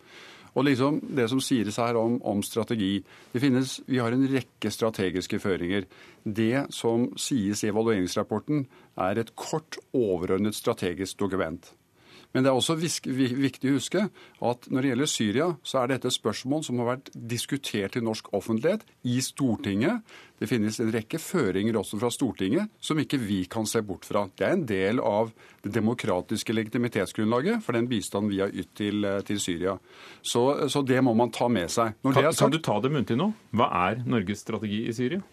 Og 0.54 0.64
liksom 0.64 1.00
Det 1.16 1.28
som 1.30 1.40
sies 1.40 1.76
her 1.76 1.96
om, 1.96 2.20
om 2.22 2.42
strategi 2.42 3.02
det 3.32 3.40
finnes, 3.40 3.80
Vi 3.86 3.98
har 3.98 4.12
en 4.12 4.28
rekke 4.28 4.70
strategiske 4.70 5.38
føringer. 5.38 5.86
Det 6.26 6.66
som 6.74 7.16
sies 7.16 7.64
i 7.64 7.70
evalueringsrapporten, 7.70 8.66
er 8.98 9.18
et 9.18 9.34
kort, 9.36 9.78
overordnet 9.94 10.54
strategisk 10.54 11.16
dokument. 11.18 11.72
Men 12.32 12.44
det 12.44 12.50
er 12.50 12.58
også 12.58 12.76
viktig 12.78 13.70
å 13.72 13.76
huske 13.76 14.04
at 14.46 14.68
når 14.70 14.84
det 14.84 14.90
gjelder 14.92 15.10
Syria, 15.10 15.46
så 15.66 15.80
er 15.80 15.92
dette 15.92 16.10
et 16.10 16.14
spørsmål 16.14 16.62
som 16.66 16.78
har 16.80 16.92
vært 16.92 17.10
diskutert 17.14 17.98
i 17.98 18.02
norsk 18.04 18.30
offentlighet, 18.36 18.84
i 19.02 19.18
Stortinget. 19.24 20.04
Det 20.40 20.48
finnes 20.48 20.78
en 20.80 20.92
rekke 20.94 21.18
føringer 21.20 21.76
også 21.80 21.98
fra 22.00 22.12
Stortinget 22.14 22.70
som 22.80 23.00
ikke 23.02 23.18
vi 23.20 23.42
kan 23.50 23.66
se 23.68 23.82
bort 23.84 24.06
fra. 24.08 24.28
Det 24.38 24.46
er 24.46 24.56
en 24.56 24.64
del 24.68 25.02
av 25.02 25.34
det 25.64 25.74
demokratiske 25.74 26.54
legitimitetsgrunnlaget 26.54 27.64
for 27.66 27.76
den 27.76 27.90
bistanden 27.90 28.30
vi 28.32 28.40
har 28.44 28.54
ytt 28.54 28.72
til, 28.78 29.04
eh, 29.04 29.20
til 29.26 29.42
Syria. 29.42 29.76
Så, 30.22 30.70
så, 30.70 30.84
det 30.86 31.02
må 31.04 31.16
man 31.18 31.34
ta 31.34 31.50
med 31.50 31.68
seg. 31.68 31.98
Kan, 32.06 32.14
sagt, 32.14 32.38
kan, 32.38 32.54
du 32.54 32.62
ta 32.62 32.78
det 32.80 32.94
muntlig 32.94 33.18
nå? 33.18 33.32
Hva 33.58 33.68
er 33.88 34.04
Norges 34.06 34.46
strategi 34.46 34.86
i 34.86 34.94
Syria? 34.96 35.24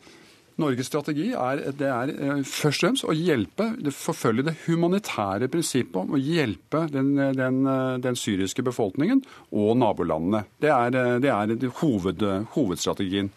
Norges 0.57 0.89
strategi 0.89 1.29
er, 1.37 1.61
det 1.77 1.89
er 1.91 2.11
eh, 2.13 2.41
først 2.41 2.81
og 2.81 2.87
fremst 2.87 3.07
å 3.07 3.15
hjelpe, 3.15 3.69
forfølge 3.93 4.47
det 4.47 4.55
humanitære 4.65 5.49
prinsippet 5.53 5.99
om 6.01 6.17
å 6.17 6.21
hjelpe 6.21 6.85
den, 6.93 7.13
den, 7.37 7.61
den 8.03 8.17
syriske 8.17 8.65
befolkningen 8.65 9.21
og 9.53 9.75
nabolandene. 9.77 10.45
Det 10.61 10.73
er, 10.73 10.97
det 11.21 11.33
er 11.33 11.55
hoved, 11.81 12.25
hovedstrategien. 12.55 13.31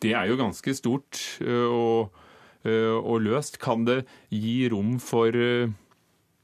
Det 0.00 0.12
er 0.16 0.28
jo 0.28 0.40
ganske 0.40 0.74
stort 0.76 1.20
og, 1.44 2.12
og 2.66 3.16
løst. 3.24 3.56
Kan 3.62 3.86
det 3.88 4.02
gi 4.28 4.66
rom 4.72 4.98
for 5.00 5.32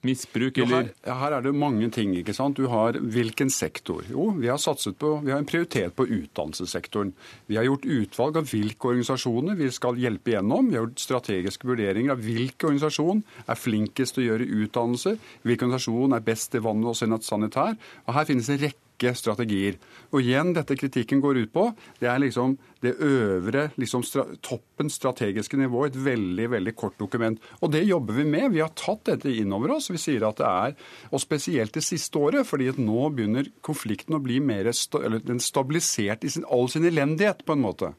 Misbruk, 0.07 0.57
eller? 0.59 0.91
Her, 1.05 1.17
her, 1.21 1.35
er 1.37 1.45
det 1.45 1.53
mange 1.57 1.91
ting. 1.93 2.15
ikke 2.17 2.33
sant? 2.37 2.57
Du 2.57 2.71
har 2.73 2.97
hvilken 2.97 3.51
sektor? 3.53 4.05
Jo, 4.09 4.31
vi 4.37 4.49
har 4.49 4.61
satset 4.61 4.97
på, 5.01 5.19
vi 5.25 5.33
har 5.35 5.43
en 5.43 5.49
prioritet 5.49 5.93
på 5.97 6.07
utdannelsessektoren. 6.09 7.13
Vi 7.51 7.59
har 7.59 7.69
gjort 7.69 7.85
utvalg 7.85 8.41
av 8.41 8.49
hvilke 8.49 8.93
organisasjoner 8.95 9.59
vi 9.61 9.71
skal 9.75 10.01
hjelpe 10.01 10.33
gjennom. 10.35 10.71
Vi 10.71 10.79
har 10.79 10.87
gjort 10.87 11.05
strategiske 11.05 11.69
vurderinger 11.69 12.15
av 12.17 12.25
hvilke 12.25 12.71
organisasjon 12.71 13.25
er 13.45 13.61
flinkest 13.61 14.17
til 14.17 14.25
å 14.25 14.29
gjøre 14.31 14.51
utdannelse, 14.65 15.17
hvilken 15.45 15.69
organisasjon 15.69 16.17
er 16.17 16.29
best 16.31 16.55
til 16.55 16.65
vann 16.65 16.87
og 16.87 16.97
sanitær. 16.97 17.77
Og 18.07 18.17
Her 18.17 18.29
finnes 18.29 18.49
en 18.49 18.63
rekke 18.65 18.90
rekke 19.01 19.17
strategier. 19.17 19.79
Og 20.13 20.23
igjen, 20.23 20.53
dette 20.55 20.77
kritikken 20.77 21.21
går 21.21 21.45
ut 21.45 21.53
på, 21.53 21.71
det 22.01 22.09
er 22.09 22.21
liksom 22.21 22.59
det 22.81 22.95
øvre, 23.01 23.71
liksom 23.77 24.03
stra 24.03 24.25
toppen 24.43 24.91
strategiske 24.91 25.57
nivå, 25.57 25.87
et 25.87 25.97
veldig 25.97 26.51
veldig 26.51 26.75
kort 26.75 26.99
dokument. 26.99 27.39
Og 27.61 27.73
det 27.73 27.85
jobber 27.85 28.15
vi 28.15 28.25
med. 28.25 28.53
Vi 28.53 28.61
har 28.61 28.73
tatt 28.75 29.05
dette 29.05 29.31
inn 29.31 29.53
over 29.53 29.77
oss. 29.77 29.91
Vi 29.91 29.99
sier 29.99 30.25
at 30.27 30.39
det 30.41 30.47
er, 30.49 30.77
og 31.11 31.21
spesielt 31.21 31.75
det 31.75 31.85
siste 31.85 32.19
året, 32.19 32.47
fordi 32.47 32.71
at 32.73 32.79
nå 32.79 33.11
begynner 33.11 33.51
konflikten 33.63 34.17
å 34.17 34.23
bli 34.23 34.41
mer 34.41 34.71
eller 34.71 35.21
den 35.21 35.41
stabilisert 35.41 36.25
i 36.25 36.31
sin, 36.31 36.47
all 36.49 36.69
sin 36.69 36.85
elendighet, 36.89 37.45
på 37.45 37.57
en 37.57 37.65
måte. 37.65 37.95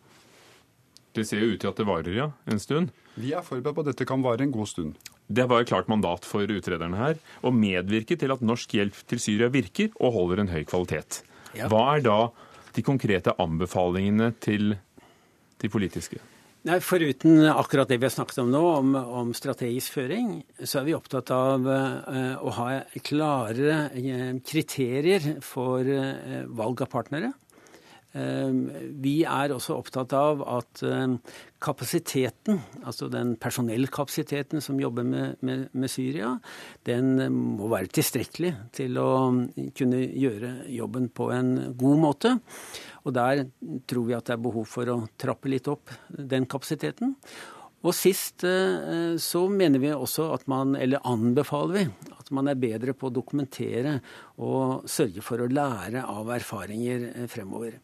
Det 1.13 1.25
ser 1.27 1.41
jo 1.43 1.53
ut 1.53 1.59
til 1.59 1.69
at 1.69 1.77
det 1.77 1.85
varer, 1.85 2.13
ja, 2.15 2.31
en 2.47 2.61
stund? 2.61 2.91
Vi 3.19 3.33
er 3.35 3.43
forberedt 3.43 3.75
på 3.75 3.83
at 3.83 3.89
dette 3.91 4.07
kan 4.07 4.23
vare 4.23 4.45
en 4.45 4.53
god 4.53 4.69
stund. 4.71 4.95
Det 5.27 5.45
var 5.47 5.61
et 5.61 5.69
klart 5.69 5.91
mandat 5.91 6.25
for 6.27 6.49
utrederne 6.49 6.97
her 6.99 7.19
å 7.45 7.53
medvirke 7.55 8.17
til 8.19 8.33
at 8.33 8.43
norsk 8.43 8.73
hjelp 8.77 8.97
til 9.07 9.21
Syria 9.21 9.51
virker 9.53 9.91
og 9.99 10.15
holder 10.17 10.43
en 10.43 10.51
høy 10.51 10.63
kvalitet. 10.67 11.21
Hva 11.55 11.83
er 11.95 12.03
da 12.05 12.19
de 12.75 12.83
konkrete 12.85 13.35
anbefalingene 13.39 14.31
til 14.43 14.75
de 15.61 15.71
politiske? 15.71 16.19
Nei, 16.67 16.77
Foruten 16.85 17.41
akkurat 17.49 17.89
det 17.89 17.97
vi 17.97 18.05
har 18.05 18.13
snakket 18.13 18.43
om 18.43 18.51
nå, 18.53 18.61
om, 18.61 18.91
om 18.93 19.31
strategisk 19.33 19.95
føring, 19.95 20.43
så 20.61 20.81
er 20.81 20.85
vi 20.85 20.93
opptatt 20.93 21.31
av 21.33 21.65
uh, 21.65 22.35
å 22.37 22.53
ha 22.59 22.67
klare 23.01 23.79
uh, 23.95 24.27
kriterier 24.45 25.39
for 25.41 25.81
uh, 25.81 26.43
valg 26.53 26.83
av 26.85 26.91
partnere. 26.91 27.31
Ehm, 28.17 28.65
vi 28.99 29.21
er 29.23 29.53
også 29.55 29.77
opptatt 29.79 30.11
av 30.17 30.41
at 30.43 30.81
ehm, 30.83 31.15
kapasiteten, 31.63 32.59
altså 32.83 33.07
den 33.11 33.37
personellkapasiteten 33.39 34.63
som 34.63 34.79
jobber 34.81 35.07
med, 35.07 35.37
med, 35.47 35.69
med, 35.71 35.91
Syria, 35.91 36.33
den 36.87 37.13
ehm, 37.23 37.39
må 37.59 37.69
være 37.71 37.91
tilstrekkelig 37.95 38.51
til 38.75 38.99
å 38.99 39.11
kunne 39.77 40.01
gjøre 40.03 40.51
jobben 40.75 41.07
på 41.15 41.29
en 41.35 41.55
god 41.79 42.03
måte. 42.03 42.35
Og 43.07 43.15
der 43.15 43.45
tror 43.87 44.09
vi 44.09 44.17
at 44.17 44.27
det 44.27 44.35
er 44.35 44.43
behov 44.43 44.67
for 44.69 44.91
å 44.91 44.99
trappe 45.19 45.51
litt 45.51 45.71
opp 45.71 45.95
den 46.11 46.49
kapasiteten. 46.51 47.15
Og 47.81 47.95
sist 47.97 48.43
eh, 48.45 49.15
så 49.21 49.45
mener 49.49 49.81
vi 49.81 49.93
også 49.93 50.27
at 50.35 50.45
man, 50.51 50.75
eller 50.77 51.01
anbefaler 51.07 51.79
vi, 51.79 51.85
at 52.13 52.29
man 52.35 52.51
er 52.51 52.59
bedre 52.61 52.93
på 52.97 53.09
å 53.09 53.13
dokumentere 53.13 53.97
og 54.41 54.85
sørge 54.89 55.23
for 55.25 55.41
å 55.41 55.49
lære 55.49 56.03
av 56.05 56.29
erfaringer 56.35 57.07
eh, 57.09 57.25
fremover. 57.31 57.79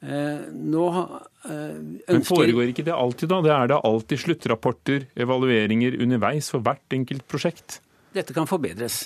Eh, 0.00 0.48
nå 0.50 0.88
ønsker... 0.90 2.10
Men 2.10 2.26
foregår 2.26 2.72
ikke 2.72 2.88
det 2.88 2.96
alltid, 2.96 3.30
da? 3.30 3.38
Det 3.46 3.54
er 3.54 3.70
da 3.70 3.78
alltid 3.86 4.24
sluttrapporter, 4.24 5.06
evalueringer 5.14 6.00
underveis 6.02 6.50
for 6.50 6.66
hvert 6.66 6.98
enkelt 6.98 7.26
prosjekt? 7.30 7.78
Dette 8.16 8.34
kan 8.34 8.50
forbedres. 8.50 9.04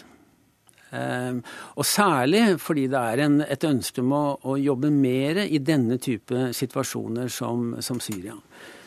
Og 0.95 1.83
særlig 1.83 2.43
fordi 2.63 2.85
det 2.93 3.01
er 3.01 3.23
en, 3.25 3.41
et 3.43 3.65
ønske 3.67 3.99
om 3.99 4.13
å, 4.15 4.21
å, 4.47 4.55
jobbe 4.63 4.93
mer 4.95 5.41
i 5.43 5.59
denne 5.59 5.97
type 5.99 6.53
situasjoner 6.55 7.33
som, 7.35 7.73
som 7.83 7.99
Syria. 7.99 8.37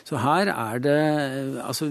Så 0.08 0.16
her 0.22 0.48
er 0.54 0.80
det 0.80 0.98
altså 1.60 1.90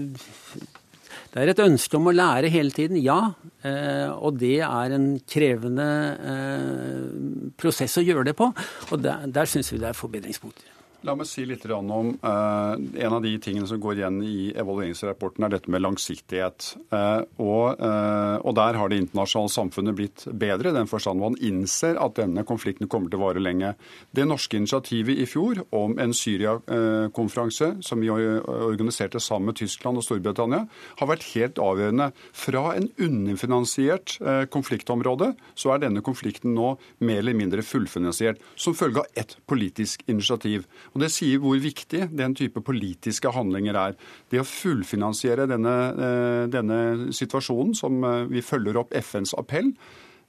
det 1.28 1.42
er 1.42 1.52
et 1.52 1.60
ønske 1.60 1.98
om 1.98 2.08
å 2.08 2.14
lære 2.14 2.48
hele 2.50 2.72
tiden, 2.74 2.96
ja. 3.04 3.18
Eh, 3.62 4.08
og 4.08 4.38
det 4.40 4.56
er 4.64 4.94
en 4.96 5.10
krevende 5.28 5.88
eh, 6.32 7.52
prosess 7.60 7.98
å 8.00 8.04
gjøre 8.06 8.30
det 8.30 8.34
på. 8.38 8.48
Og 8.88 9.04
der, 9.04 9.28
der 9.28 9.50
syns 9.50 9.70
vi 9.74 9.78
det 9.82 9.90
er 9.92 9.98
forbedringspunkter. 9.98 10.77
La 11.06 11.14
meg 11.14 11.28
si 11.30 11.44
litt 11.46 11.62
om 11.70 12.08
eh, 12.10 13.02
En 13.04 13.14
av 13.14 13.22
de 13.22 13.30
tingene 13.38 13.68
som 13.70 13.78
går 13.78 14.00
igjen 14.00 14.16
i 14.26 14.50
evalueringsrapporten, 14.58 15.44
er 15.46 15.52
dette 15.52 15.70
med 15.70 15.84
langsiktighet. 15.84 16.72
Eh, 16.90 17.20
og, 17.38 17.78
eh, 17.78 18.36
og, 18.42 18.54
Der 18.58 18.74
har 18.74 18.90
det 18.90 18.98
internasjonale 18.98 19.52
samfunnet 19.52 19.94
blitt 19.94 20.24
bedre, 20.26 20.72
i 20.72 20.74
den 20.74 20.90
forstand 20.90 21.22
man 21.22 21.38
innser 21.38 22.00
at 22.02 22.16
denne 22.18 22.42
konflikten 22.46 22.90
kommer 22.90 23.12
til 23.12 23.20
å 23.20 23.28
vare 23.28 23.42
lenge. 23.42 23.76
Det 24.14 24.26
norske 24.26 24.58
initiativet 24.58 25.20
i 25.22 25.26
fjor 25.30 25.62
om 25.70 25.94
en 26.02 26.14
Syria-konferanse, 26.16 27.70
som 27.86 28.02
vi 28.02 28.10
organiserte 28.10 29.22
sammen 29.22 29.52
med 29.52 29.60
Tyskland 29.60 30.00
og 30.00 30.06
Storbritannia, 30.06 30.64
har 30.98 31.10
vært 31.10 31.28
helt 31.36 31.62
avgjørende. 31.62 32.10
Fra 32.32 32.74
en 32.74 32.90
underfinansiert 32.98 34.16
konfliktområde, 34.50 35.30
så 35.54 35.74
er 35.74 35.84
denne 35.84 36.02
konflikten 36.02 36.56
nå 36.58 36.74
mer 37.06 37.22
eller 37.22 37.38
mindre 37.38 37.62
fullfinansiert, 37.62 38.42
som 38.56 38.74
følge 38.74 39.04
av 39.04 39.22
ett 39.22 39.36
politisk 39.46 40.02
initiativ. 40.10 40.66
Og 40.94 41.02
Det 41.02 41.10
sier 41.12 41.42
hvor 41.42 41.58
viktig 41.60 42.08
den 42.16 42.34
type 42.38 42.62
politiske 42.64 43.32
handlinger 43.34 43.78
er. 43.78 43.96
Det 44.30 44.40
å 44.42 44.48
fullfinansiere 44.48 45.48
denne, 45.50 45.76
eh, 45.92 46.44
denne 46.52 47.12
situasjonen, 47.14 47.74
som 47.74 48.02
eh, 48.04 48.26
vi 48.30 48.44
følger 48.44 48.80
opp 48.80 48.94
FNs 48.94 49.34
appell, 49.38 49.72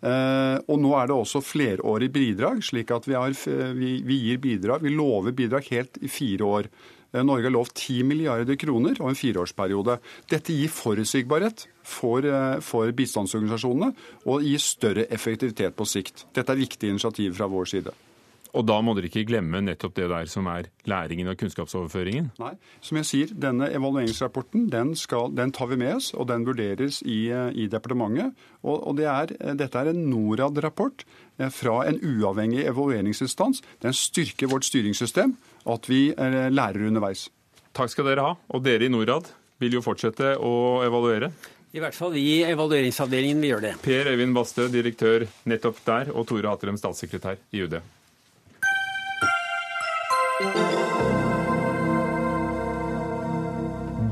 eh, 0.01 0.57
og 0.67 0.77
nå 0.79 0.93
er 0.97 1.09
det 1.09 1.17
også 1.17 1.43
flerårig 1.43 2.11
bidrag, 2.11 2.63
slik 2.65 2.91
at 2.91 3.07
vi, 3.07 3.17
har, 3.17 3.35
vi, 3.75 3.99
vi, 4.05 4.21
gir 4.27 4.39
bidrag, 4.43 4.83
vi 4.83 4.95
lover 4.95 5.35
bidrag 5.35 5.67
helt 5.71 6.01
i 6.01 6.11
fire 6.11 6.55
år. 6.59 6.71
Norge 7.09 7.47
har 7.47 7.53
lovt 7.55 7.73
10 7.73 8.03
milliarder 8.05 8.53
kroner 8.61 8.99
og 9.01 9.07
en 9.09 9.17
fireårsperiode. 9.17 9.95
Dette 10.29 10.53
gir 10.53 10.69
forutsigbarhet 10.69 11.63
for, 11.81 12.27
for 12.61 12.93
bistandsorganisasjonene 12.93 13.89
og 14.29 14.45
gir 14.45 14.61
større 14.61 15.07
effektivitet 15.09 15.73
på 15.73 15.89
sikt. 15.89 16.27
Dette 16.37 16.53
er 16.53 16.61
viktige 16.61 16.93
initiativ 16.93 17.33
fra 17.39 17.49
vår 17.49 17.71
side. 17.73 17.95
Og 18.57 18.65
da 18.65 18.79
må 18.81 18.95
dere 18.97 19.09
ikke 19.09 19.27
glemme 19.29 19.61
nettopp 19.61 19.95
det 19.97 20.07
der 20.09 20.29
som 20.31 20.47
er 20.49 20.69
læringen 20.89 21.29
og 21.29 21.37
kunnskapsoverføringen? 21.37 22.31
Nei, 22.41 22.53
som 22.85 22.99
jeg 22.99 23.07
sier, 23.09 23.33
denne 23.45 23.69
evalueringsrapporten 23.69 24.67
den, 24.73 24.95
skal, 24.97 25.29
den 25.37 25.53
tar 25.55 25.69
vi 25.69 25.77
med 25.81 25.99
oss, 25.99 26.11
og 26.15 26.29
den 26.31 26.47
vurderes 26.47 27.01
i, 27.05 27.27
i 27.29 27.67
departementet. 27.69 28.33
Og, 28.63 28.79
og 28.89 28.97
det 28.97 29.09
er, 29.11 29.35
dette 29.59 29.81
er 29.81 29.91
en 29.91 30.01
Norad-rapport 30.09 31.05
eh, 31.37 31.51
fra 31.53 31.83
en 31.89 32.01
uavhengig 32.01 32.65
evalueringsinstans. 32.65 33.61
Den 33.85 33.95
styrker 33.97 34.49
vårt 34.49 34.65
styringssystem, 34.67 35.35
at 35.69 35.91
vi 35.91 36.07
eh, 36.15 36.41
lærer 36.49 36.89
underveis. 36.89 37.27
Takk 37.77 37.93
skal 37.93 38.09
dere 38.09 38.25
ha. 38.25 38.33
Og 38.49 38.65
dere 38.65 38.89
i 38.89 38.91
Norad 38.91 39.29
vil 39.61 39.77
jo 39.77 39.85
fortsette 39.85 40.33
å 40.41 40.81
evaluere? 40.87 41.29
I 41.69 41.81
hvert 41.83 41.93
fall 41.93 42.15
vi 42.15 42.23
i 42.31 42.37
evalueringsavdelingen 42.49 43.43
vil 43.43 43.51
gjøre 43.53 43.67
det. 43.67 43.75
Per 43.83 44.09
Øyvind 44.09 44.33
Bastø, 44.33 44.65
direktør 44.73 45.27
nettopp 45.45 45.83
der, 45.85 46.09
og 46.17 46.25
Tore 46.31 46.49
Hatrem, 46.49 46.79
statssekretær 46.81 47.37
i 47.53 47.61
UD. 47.67 47.77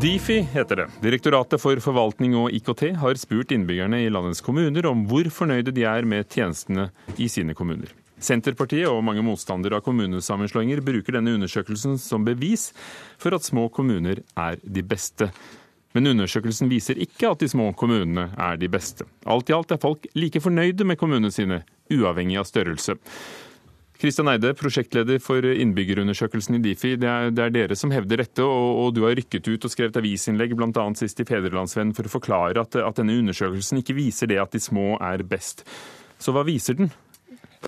Difi 0.01 0.41
heter 0.41 0.75
det. 0.75 0.87
Direktoratet 1.01 1.61
for 1.61 1.79
forvaltning 1.79 2.33
og 2.35 2.51
IKT 2.51 2.81
har 2.99 3.15
spurt 3.15 3.53
innbyggerne 3.55 4.01
i 4.03 4.09
landets 4.11 4.43
kommuner 4.43 4.89
om 4.89 5.05
hvor 5.07 5.29
fornøyde 5.31 5.71
de 5.71 5.85
er 5.87 6.03
med 6.03 6.27
tjenestene 6.27 6.89
i 7.15 7.29
sine 7.31 7.55
kommuner. 7.55 7.93
Senterpartiet 8.19 8.89
og 8.91 9.05
mange 9.07 9.23
motstandere 9.23 9.79
av 9.79 9.85
kommunesammenslåinger 9.87 10.83
bruker 10.83 11.15
denne 11.15 11.37
undersøkelsen 11.37 11.95
som 12.01 12.27
bevis 12.27 12.73
for 13.15 13.31
at 13.37 13.47
små 13.47 13.69
kommuner 13.71 14.19
er 14.35 14.59
de 14.61 14.83
beste. 14.83 15.31
Men 15.95 16.11
undersøkelsen 16.11 16.67
viser 16.67 16.99
ikke 16.99 17.31
at 17.31 17.39
de 17.39 17.47
små 17.47 17.71
kommunene 17.71 18.33
er 18.35 18.59
de 18.59 18.67
beste. 18.67 19.07
Alt 19.23 19.47
i 19.47 19.55
alt 19.55 19.71
er 19.71 19.79
folk 19.79 20.11
like 20.19 20.43
fornøyde 20.43 20.83
med 20.83 20.99
kommunene 20.99 21.31
sine, 21.31 21.63
uavhengig 21.87 22.41
av 22.43 22.51
størrelse. 22.51 22.99
Kristian 23.97 24.29
Eide, 24.29 24.51
prosjektleder 24.53 25.17
for 25.23 25.41
innbyggerundersøkelsen 25.41 26.59
i 26.59 26.61
Difi. 26.61 26.93
Det 27.01 27.09
er, 27.09 27.31
det 27.33 27.43
er 27.47 27.53
dere 27.55 27.77
som 27.79 27.93
hevder 27.93 28.21
dette, 28.21 28.45
og, 28.45 28.67
og, 28.83 28.91
du 28.93 29.01
har 29.07 29.15
rykket 29.17 29.49
ut 29.49 29.65
og 29.65 29.73
skrevet 29.73 29.97
avisinnlegg 29.97 30.53
bl.a. 30.57 30.85
sist 30.99 31.23
i 31.23 31.25
Fedrelandsvennen 31.25 31.95
for 31.97 32.05
å 32.05 32.13
forklare 32.13 32.61
at, 32.61 32.77
at 32.77 33.01
denne 33.01 33.17
undersøkelsen 33.23 33.81
ikke 33.81 33.97
viser 33.97 34.29
det 34.29 34.37
at 34.43 34.53
de 34.53 34.61
små 34.61 34.99
er 35.01 35.25
best. 35.25 35.65
Så 36.21 36.33
hva 36.35 36.45
viser 36.45 36.77
den? 36.77 36.91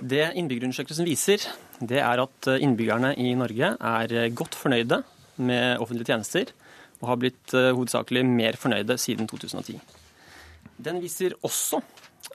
Det 0.00 0.28
innbyggerundersøkelsen 0.38 1.08
viser, 1.08 1.42
det 1.82 1.98
er 1.98 2.22
at 2.22 2.50
innbyggerne 2.62 3.16
i 3.18 3.32
Norge 3.38 3.74
er 3.74 4.14
godt 4.38 4.54
fornøyde 4.58 5.02
med 5.42 5.82
offentlige 5.82 6.12
tjenester, 6.12 6.52
og 7.00 7.08
har 7.10 7.18
blitt 7.20 7.54
eh, 7.56 7.72
hovedsakelig 7.74 8.22
mer 8.28 8.58
fornøyde 8.60 8.96
siden 9.00 9.28
2010. 9.30 9.80
Den 10.80 11.00
viser 11.02 11.34
også 11.46 11.80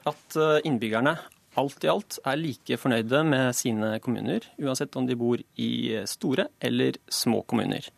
at 0.06 0.38
eh, 0.38 0.60
innbyggerne 0.66 1.16
alt 1.60 1.84
i 1.84 1.90
alt 1.90 2.18
er 2.24 2.40
like 2.40 2.78
fornøyde 2.80 3.22
med 3.26 3.56
sine 3.56 3.96
kommuner, 4.04 4.44
uansett 4.62 4.96
om 4.98 5.06
de 5.08 5.16
bor 5.18 5.40
i 5.40 5.70
store 6.08 6.48
eller 6.60 6.98
små 7.12 7.42
kommuner. 7.48 7.88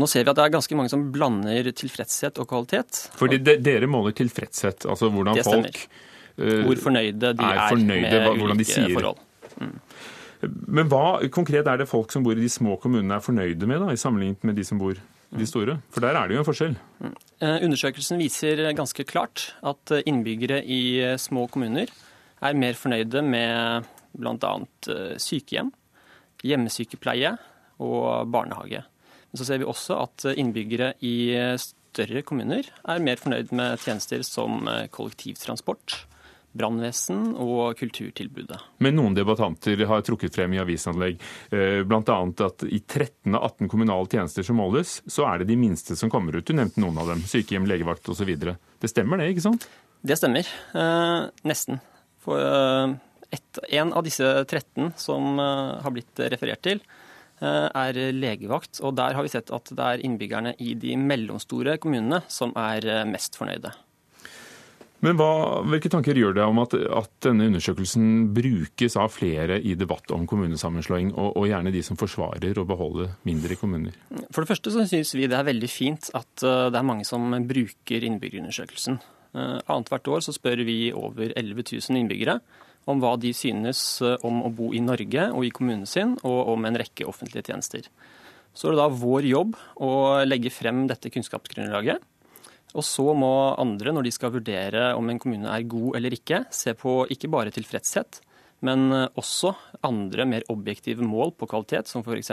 Nå 0.00 0.08
ser 0.08 0.24
vi 0.24 0.32
at 0.32 0.38
det 0.38 0.46
er 0.46 0.54
ganske 0.54 0.78
mange 0.78 0.92
som 0.92 1.08
blander 1.12 1.70
tilfredshet 1.76 2.38
og 2.40 2.48
kvalitet. 2.50 3.02
Fordi 3.18 3.40
de, 3.42 3.58
dere 3.60 3.88
måler 3.90 4.14
tilfredshet, 4.16 4.86
altså 4.88 5.10
hvordan 5.12 5.40
folk 5.44 5.82
uh, 6.38 6.62
Hvor 6.68 6.84
fornøyde 6.86 7.34
de 7.36 7.46
er, 7.50 7.62
fornøyde, 7.68 8.22
med 8.24 8.44
ulike 8.46 8.86
forhold. 8.94 9.20
Mm. 9.60 9.78
Men 10.72 10.88
hva 10.88 11.04
konkret 11.32 11.68
er 11.68 11.82
det 11.82 11.88
folk 11.90 12.12
som 12.14 12.24
bor 12.24 12.38
i 12.38 12.40
de 12.40 12.48
små 12.48 12.78
kommunene 12.80 13.18
er 13.18 13.24
fornøyde 13.24 13.66
med, 13.68 13.82
da, 13.82 13.92
i 13.92 14.00
sammenlignet 14.00 14.46
med 14.48 14.56
de 14.56 14.64
som 14.64 14.80
bor 14.80 14.94
i 14.96 15.40
de 15.42 15.48
store? 15.48 15.76
For 15.92 16.06
der 16.06 16.16
er 16.16 16.30
det 16.30 16.38
jo 16.38 16.44
en 16.44 16.48
forskjell. 16.48 16.78
Mm. 17.02 17.16
Eh, 17.44 17.58
Undersøkelsen 17.66 18.22
viser 18.22 18.62
ganske 18.78 19.04
klart 19.04 19.50
at 19.60 19.98
innbyggere 20.00 20.62
i 20.64 20.80
små 21.20 21.44
kommuner 21.52 21.92
er 22.40 22.58
mer 22.58 22.78
fornøyde 22.78 23.22
med 23.26 23.88
bl.a. 24.16 24.52
sykehjem, 25.20 25.70
hjemmesykepleie 26.46 27.34
og 27.84 28.30
barnehage. 28.32 28.84
Men 29.30 29.38
så 29.38 29.46
ser 29.46 29.60
vi 29.62 29.68
også 29.68 29.98
at 30.02 30.30
innbyggere 30.34 30.94
i 31.06 31.14
større 31.60 32.22
kommuner 32.26 32.66
er 32.66 33.02
mer 33.04 33.20
fornøyd 33.20 33.52
med 33.56 33.82
tjenester 33.82 34.24
som 34.26 34.66
kollektivtransport, 34.94 36.00
brannvesen 36.50 37.36
og 37.38 37.78
kulturtilbudet. 37.78 38.58
Men 38.82 38.96
noen 38.98 39.14
debattanter 39.14 39.84
har 39.86 40.02
trukket 40.06 40.34
frem 40.34 40.56
i 40.56 40.62
avisanlegg 40.62 41.20
bl.a. 41.86 42.16
at 42.46 42.64
i 42.66 42.80
13 42.80 43.36
av 43.36 43.44
18 43.52 43.70
kommunale 43.70 44.10
tjenester 44.10 44.46
som 44.46 44.58
måles, 44.58 44.98
så 45.06 45.28
er 45.30 45.42
det 45.42 45.52
de 45.52 45.60
minste 45.60 45.94
som 45.98 46.10
kommer 46.10 46.40
ut. 46.40 46.46
Du 46.46 46.56
nevnte 46.56 46.82
noen 46.82 46.98
av 46.98 47.12
dem. 47.12 47.22
Sykehjem, 47.22 47.70
legevakt 47.70 48.10
osv. 48.10 48.34
Det 48.34 48.90
stemmer 48.90 49.22
det, 49.22 49.30
ikke 49.36 49.46
sant? 49.46 49.68
Det 50.02 50.16
stemmer. 50.18 50.48
Eh, 50.74 51.30
nesten. 51.46 51.78
For 52.24 52.40
eh, 52.40 52.96
et, 53.34 53.62
en 53.80 53.92
av 53.96 54.06
disse 54.06 54.26
13 54.44 54.92
som 55.00 55.36
eh, 55.40 55.76
har 55.84 55.94
blitt 55.94 56.24
referert 56.32 56.62
til, 56.66 56.82
eh, 57.40 57.68
er 57.68 58.00
legevakt. 58.16 58.82
Og 58.84 58.96
der 59.00 59.16
har 59.16 59.26
vi 59.26 59.32
sett 59.32 59.52
at 59.54 59.70
det 59.72 59.92
er 59.92 60.02
innbyggerne 60.06 60.56
i 60.60 60.74
de 60.78 60.96
mellomstore 61.00 61.78
kommunene 61.82 62.24
som 62.28 62.54
er 62.58 63.06
mest 63.10 63.40
fornøyde. 63.40 63.72
Men 65.00 65.16
hva, 65.16 65.62
Hvilke 65.64 65.88
tanker 65.88 66.18
gjør 66.18 66.34
det 66.36 66.42
om 66.44 66.58
at, 66.60 66.74
at, 66.76 67.08
denne 67.24 67.46
undersøkelsen 67.48 68.34
brukes 68.36 68.98
av 69.00 69.14
flere 69.14 69.56
i 69.56 69.72
debatt 69.72 70.12
om 70.12 70.26
kommunesammenslåing, 70.28 71.14
og, 71.14 71.38
og, 71.40 71.46
gjerne 71.48 71.72
de 71.72 71.80
som 71.86 71.96
forsvarer 71.96 72.60
å 72.60 72.66
beholde 72.68 73.06
mindre 73.24 73.56
kommuner? 73.56 73.96
For 74.28 74.44
det 74.44 74.50
første 74.50 74.74
så 74.74 74.84
syns 74.90 75.14
vi 75.16 75.24
det 75.24 75.38
er 75.38 75.48
veldig 75.48 75.70
fint 75.72 76.10
at 76.12 76.44
det 76.44 76.76
er 76.76 76.84
mange 76.84 77.08
som 77.08 77.32
bruker 77.48 78.04
innbyggerundersøkelsen. 78.10 79.00
Uh, 79.30 79.60
Annethvert 79.70 80.08
år 80.10 80.24
så 80.26 80.34
spør 80.34 80.64
vi 80.66 80.90
over 80.96 81.30
11 81.38 81.62
000 81.62 82.00
innbyggere 82.00 82.40
om 82.90 82.98
hva 83.02 83.12
de 83.20 83.30
synes 83.36 84.00
uh, 84.02 84.16
om 84.26 84.40
å 84.42 84.50
bo 84.54 84.72
i 84.74 84.82
Norge 84.82 85.28
og 85.30 85.44
i 85.46 85.52
kommunen 85.54 85.86
sin, 85.86 86.16
og 86.26 86.54
om 86.54 86.66
en 86.66 86.78
rekke 86.80 87.06
offentlige 87.06 87.50
tjenester. 87.50 87.86
Så 88.50 88.66
er 88.66 88.74
det 88.74 88.80
da 88.82 88.88
vår 88.90 89.28
jobb 89.28 89.54
å 89.86 89.92
legge 90.26 90.50
frem 90.50 90.88
dette 90.90 91.12
kunnskapsgrunnlaget. 91.14 92.02
Og 92.74 92.86
så 92.86 93.06
må 93.18 93.30
andre, 93.58 93.94
når 93.94 94.06
de 94.06 94.14
skal 94.14 94.34
vurdere 94.34 94.90
om 94.98 95.06
en 95.10 95.18
kommune 95.22 95.50
er 95.50 95.66
god 95.70 95.98
eller 95.98 96.14
ikke, 96.14 96.44
se 96.54 96.74
på 96.78 97.04
ikke 97.10 97.30
bare 97.30 97.54
tilfredshet, 97.54 98.20
men 98.66 98.90
også 99.18 99.54
andre 99.86 100.26
mer 100.28 100.46
objektive 100.52 101.06
mål 101.06 101.32
på 101.38 101.48
kvalitet, 101.50 101.90
som 101.90 102.04
f.eks. 102.04 102.30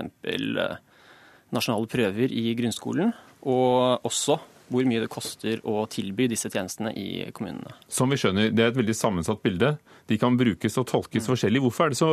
nasjonale 1.54 1.90
prøver 1.90 2.34
i 2.34 2.52
grunnskolen, 2.58 3.14
og 3.50 4.06
også 4.06 4.38
hvor 4.68 4.88
mye 4.88 5.04
det 5.04 5.10
koster 5.12 5.62
å 5.68 5.86
tilby 5.92 6.28
disse 6.32 6.50
tjenestene 6.52 6.92
i 6.98 7.26
kommunene. 7.36 7.76
Som 7.92 8.12
vi 8.12 8.20
skjønner, 8.20 8.52
Det 8.52 8.64
er 8.64 8.72
et 8.74 8.80
veldig 8.80 8.96
sammensatt 8.96 9.42
bilde. 9.44 9.76
De 10.08 10.18
kan 10.20 10.38
brukes 10.38 10.78
og 10.78 10.88
tolkes 10.88 11.24
mm. 11.24 11.30
forskjellig. 11.32 11.62
Hvorfor 11.64 11.88
er 11.88 11.94
det 11.94 12.00
så, 12.00 12.12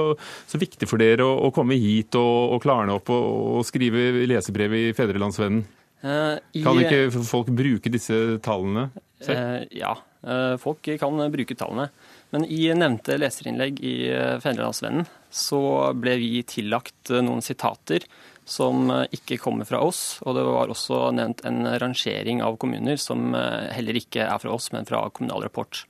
så 0.50 0.60
viktig 0.60 0.88
for 0.90 1.02
dere 1.02 1.26
å, 1.26 1.36
å 1.48 1.52
komme 1.54 1.78
hit 1.80 2.14
og, 2.18 2.56
og 2.56 2.62
klarne 2.64 2.96
opp 2.98 3.10
og, 3.14 3.58
og 3.58 3.66
skrive 3.66 4.26
lesebrev 4.30 4.76
i 4.78 4.84
Fedrelandsvennen? 4.96 5.64
Uh, 6.04 6.36
i, 6.52 6.60
kan 6.60 6.76
ikke 6.82 7.06
folk 7.24 7.48
bruke 7.56 7.88
disse 7.88 8.36
tallene 8.44 8.90
selv? 9.24 9.38
Uh, 9.38 9.62
ja, 9.72 9.94
uh, 10.28 10.52
folk 10.60 10.84
kan 11.00 11.22
bruke 11.32 11.56
tallene. 11.56 11.88
Men 12.34 12.44
i 12.50 12.66
nevnte 12.74 13.16
leserinnlegg 13.16 13.78
i 13.78 13.94
Fedrelandsvennen 14.42 15.06
så 15.30 15.60
ble 15.94 16.16
vi 16.18 16.42
tillagt 16.50 17.12
noen 17.14 17.44
sitater 17.46 18.02
som 18.44 18.90
ikke 19.14 19.38
kommer 19.40 19.68
fra 19.68 19.80
oss. 19.84 20.20
Og 20.24 20.36
det 20.36 20.44
var 20.46 20.72
også 20.72 21.08
nevnt 21.16 21.44
en 21.48 21.64
rangering 21.80 22.42
av 22.44 22.58
kommuner 22.60 23.00
som 23.00 23.32
heller 23.34 23.98
ikke 24.00 24.26
er 24.26 24.40
fra 24.42 24.52
oss, 24.52 24.70
men 24.74 24.88
fra 24.88 25.02
Kommunal 25.10 25.46
Rapport. 25.46 25.84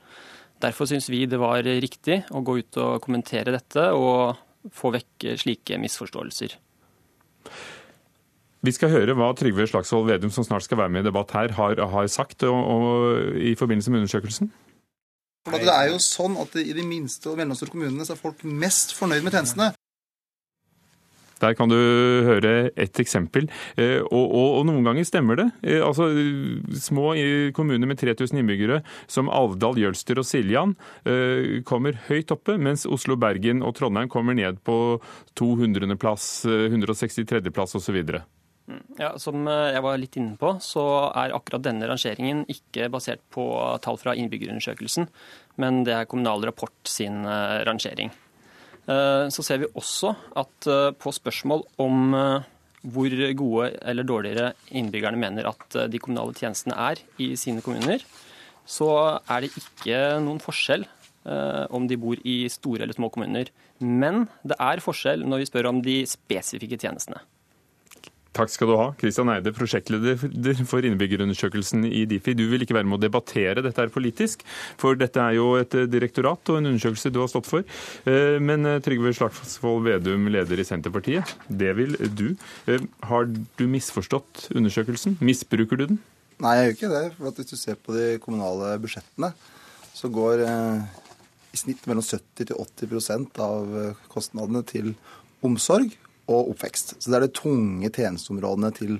Derfor 0.63 0.89
syns 0.89 1.11
vi 1.11 1.25
det 1.27 1.41
var 1.43 1.67
riktig 1.67 2.23
å 2.31 2.43
gå 2.47 2.61
ut 2.63 2.79
og 2.81 3.03
kommentere 3.05 3.57
dette 3.57 3.91
og 3.93 4.39
få 4.73 4.95
vekk 4.95 5.35
slike 5.43 5.79
misforståelser. 5.83 6.57
Vi 8.65 8.73
skal 8.73 8.93
høre 8.95 9.13
hva 9.19 9.29
Trygve 9.37 9.67
Slagsvold 9.69 10.09
Vedum, 10.09 10.31
som 10.33 10.47
snart 10.47 10.65
skal 10.65 10.81
være 10.81 10.93
med 10.95 11.05
i 11.05 11.09
debatt 11.11 11.35
her, 11.37 11.53
har, 11.59 11.77
har 11.77 12.07
sagt 12.09 12.47
og, 12.49 12.55
og, 12.57 13.35
i 13.37 13.53
forbindelse 13.61 13.93
med 13.93 14.05
undersøkelsen. 14.05 14.53
Det 15.53 15.69
er 15.69 15.91
jo 15.91 15.99
sånn 16.01 16.39
at 16.41 16.55
I 16.57 16.73
de 16.73 16.85
minste 16.89 17.29
og 17.29 17.37
mellomstore 17.37 17.75
kommunene 17.75 18.07
så 18.09 18.15
er 18.15 18.23
folk 18.23 18.41
mest 18.49 18.95
fornøyd 18.97 19.27
med 19.27 19.37
tjenestene. 19.37 19.75
Der 21.45 21.57
kan 21.59 21.71
du 21.71 21.77
høre 21.77 22.55
et 22.73 23.01
eksempel. 23.03 23.49
Og, 23.77 24.25
og, 24.25 24.51
og 24.61 24.63
noen 24.69 24.87
ganger 24.87 25.07
stemmer 25.09 25.39
det. 25.41 25.49
Altså, 25.85 26.09
Små 26.81 27.13
kommuner 27.57 27.91
med 27.91 28.01
3000 28.01 28.41
innbyggere 28.41 28.81
som 29.11 29.29
Alvdal, 29.33 29.81
Jølster 29.83 30.21
og 30.21 30.29
Siljan 30.29 30.75
kommer 31.69 31.99
høyt 32.09 32.33
oppe, 32.35 32.57
mens 32.61 32.87
Oslo, 32.89 33.19
Bergen 33.21 33.63
og 33.65 33.75
Trondheim 33.79 34.11
kommer 34.13 34.37
ned 34.37 34.63
på 34.65 34.79
200.-plass, 35.39 36.31
163.-plass 36.49 37.77
osv. 37.81 38.01
Ja, 38.99 39.13
Som 39.21 39.45
jeg 39.49 39.85
var 39.85 40.01
litt 40.01 40.17
inne 40.17 40.39
på, 40.41 40.55
så 40.65 40.85
er 41.13 41.35
akkurat 41.37 41.67
denne 41.67 41.89
rangeringen 41.91 42.45
ikke 42.49 42.89
basert 42.93 43.25
på 43.35 43.45
tall 43.85 44.01
fra 44.01 44.17
innbyggerundersøkelsen, 44.17 45.11
men 45.61 45.83
det 45.85 45.99
er 45.99 46.09
Kommunal 46.09 46.47
Rapport 46.49 46.77
sin 46.89 47.25
rangering. 47.69 48.13
Så 48.85 49.45
ser 49.45 49.63
vi 49.63 49.71
også 49.73 50.11
at 50.37 50.67
på 51.01 51.13
spørsmål 51.17 51.63
om 51.81 52.13
hvor 52.85 53.15
gode 53.39 53.71
eller 53.81 54.05
dårligere 54.05 54.51
innbyggerne 54.77 55.17
mener 55.17 55.49
at 55.49 55.79
de 55.89 56.01
kommunale 56.03 56.37
tjenestene 56.37 56.77
er 56.77 57.01
i 57.17 57.31
sine 57.41 57.65
kommuner, 57.65 58.05
så 58.69 58.91
er 59.25 59.45
det 59.47 59.55
ikke 59.57 60.03
noen 60.21 60.43
forskjell 60.45 60.85
om 61.73 61.89
de 61.89 61.97
bor 61.97 62.21
i 62.29 62.43
store 62.53 62.85
eller 62.85 62.97
små 62.97 63.09
kommuner. 63.15 63.49
Men 63.81 64.27
det 64.45 64.61
er 64.61 64.85
forskjell 64.85 65.25
når 65.25 65.43
vi 65.43 65.49
spør 65.49 65.71
om 65.73 65.81
de 65.85 66.03
spesifikke 66.09 66.77
tjenestene. 66.77 67.25
Takk 68.35 68.51
skal 68.51 68.67
du 68.67 68.75
ha, 68.75 68.89
Kristian 68.99 69.31
Eide, 69.31 69.53
prosjektleder 69.55 70.19
for 70.67 70.83
innbyggerundersøkelsen 70.83 71.85
i 71.87 72.03
Difi. 72.11 72.35
Du 72.35 72.49
vil 72.51 72.65
ikke 72.65 72.75
være 72.75 72.89
med 72.91 72.99
å 72.99 73.05
debattere 73.05 73.63
dette 73.63 73.79
her 73.79 73.93
politisk, 73.95 74.43
for 74.81 74.99
dette 74.99 75.23
er 75.23 75.37
jo 75.37 75.53
et 75.61 75.77
direktorat 75.93 76.51
og 76.51 76.59
en 76.59 76.73
undersøkelse 76.73 77.13
du 77.15 77.21
har 77.23 77.31
stått 77.31 77.47
for. 77.47 77.63
Men 78.43 78.67
Trygve 78.83 79.15
Slagsvold 79.15 79.87
Vedum, 79.87 80.27
leder 80.35 80.59
i 80.59 80.67
Senterpartiet, 80.67 81.37
det 81.47 81.71
vil 81.79 81.95
du. 82.11 82.27
Har 83.07 83.31
du 83.31 83.65
misforstått 83.71 84.49
undersøkelsen? 84.51 85.19
Misbruker 85.23 85.79
du 85.79 85.87
den? 85.95 86.03
Nei, 86.43 86.57
jeg 86.59 86.67
gjør 86.67 86.79
ikke 86.79 86.95
det. 86.97 87.05
for 87.15 87.39
Hvis 87.39 87.53
du 87.55 87.59
ser 87.61 87.79
på 87.79 87.95
de 87.95 88.09
kommunale 88.23 88.75
budsjettene, 88.83 89.31
så 89.95 90.11
går 90.11 90.43
i 91.55 91.61
snitt 91.61 91.87
mellom 91.87 92.03
70 92.03 92.51
til 92.51 92.57
80% 92.59 93.45
av 93.47 93.77
kostnadene 94.11 94.67
til 94.67 94.97
omsorg 95.45 95.95
og 96.29 96.55
oppvekst. 96.55 96.97
Så 96.99 97.11
det 97.11 97.19
er 97.19 97.27
de 97.27 97.35
tunge 97.37 97.91
tjenesteområdene 97.93 98.71
til 98.77 98.97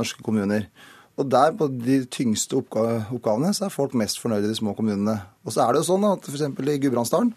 norske 0.00 0.24
kommuner. 0.26 0.68
Og 1.16 1.30
der 1.32 1.54
på 1.56 1.68
de 1.72 2.02
tyngste 2.12 2.58
oppgavene 2.58 3.54
så 3.56 3.66
er 3.66 3.72
folk 3.72 3.94
mest 3.96 4.20
fornøyde 4.20 4.50
i 4.50 4.52
de 4.52 4.58
små 4.58 4.74
kommunene. 4.76 5.16
Og 5.46 5.54
så 5.54 5.64
er 5.64 5.72
det 5.72 5.80
jo 5.80 5.94
sånn 5.94 6.04
at 6.10 6.28
f.eks. 6.28 6.44
i 6.44 6.82
Gudbrandsdalen 6.82 7.32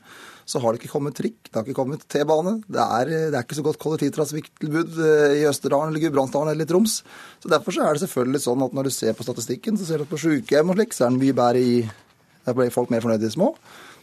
så 0.49 0.57
har 0.63 0.73
det 0.73 0.79
ikke 0.81 0.95
kommet 0.95 1.13
trikk, 1.13 1.37
det 1.45 1.53
har 1.53 1.67
ikke 1.67 1.77
kommet 1.77 2.03
T-bane. 2.09 2.55
Det, 2.65 2.81
det, 3.05 3.35
er 3.37 3.43
ikke 3.43 3.57
så 3.59 3.63
godt 3.67 3.77
kollektivtrafikktilbud 3.83 4.97
i 5.37 5.43
Østerdalen 5.45 5.91
eller 5.91 6.01
Gudbrandsdalen 6.07 6.55
eller 6.55 6.65
i 6.65 6.71
Troms. 6.71 6.95
Så 7.37 7.51
derfor 7.53 7.75
så 7.75 7.85
er 7.85 7.93
det 7.93 8.01
selvfølgelig 8.01 8.41
sånn 8.47 8.65
at 8.65 8.73
når 8.73 8.89
du 8.89 8.95
ser 8.95 9.13
på 9.13 9.27
statistikken, 9.27 9.77
så 9.77 9.85
ser 9.85 10.01
du 10.01 10.07
at 10.07 10.11
på 10.11 10.21
sykehjem 10.23 10.73
og 10.73 10.79
slik, 10.79 10.97
så 10.97 11.05
er 11.05 11.13
det 11.13 11.21
mye 11.21 11.37
bedre 11.37 11.61
i 11.61 11.75
Der 12.47 12.55
blir 12.57 12.71
folk 12.73 12.89
mer 12.89 13.03
fornøyde 13.03 13.21
i 13.21 13.27
de 13.27 13.35
små. 13.35 13.51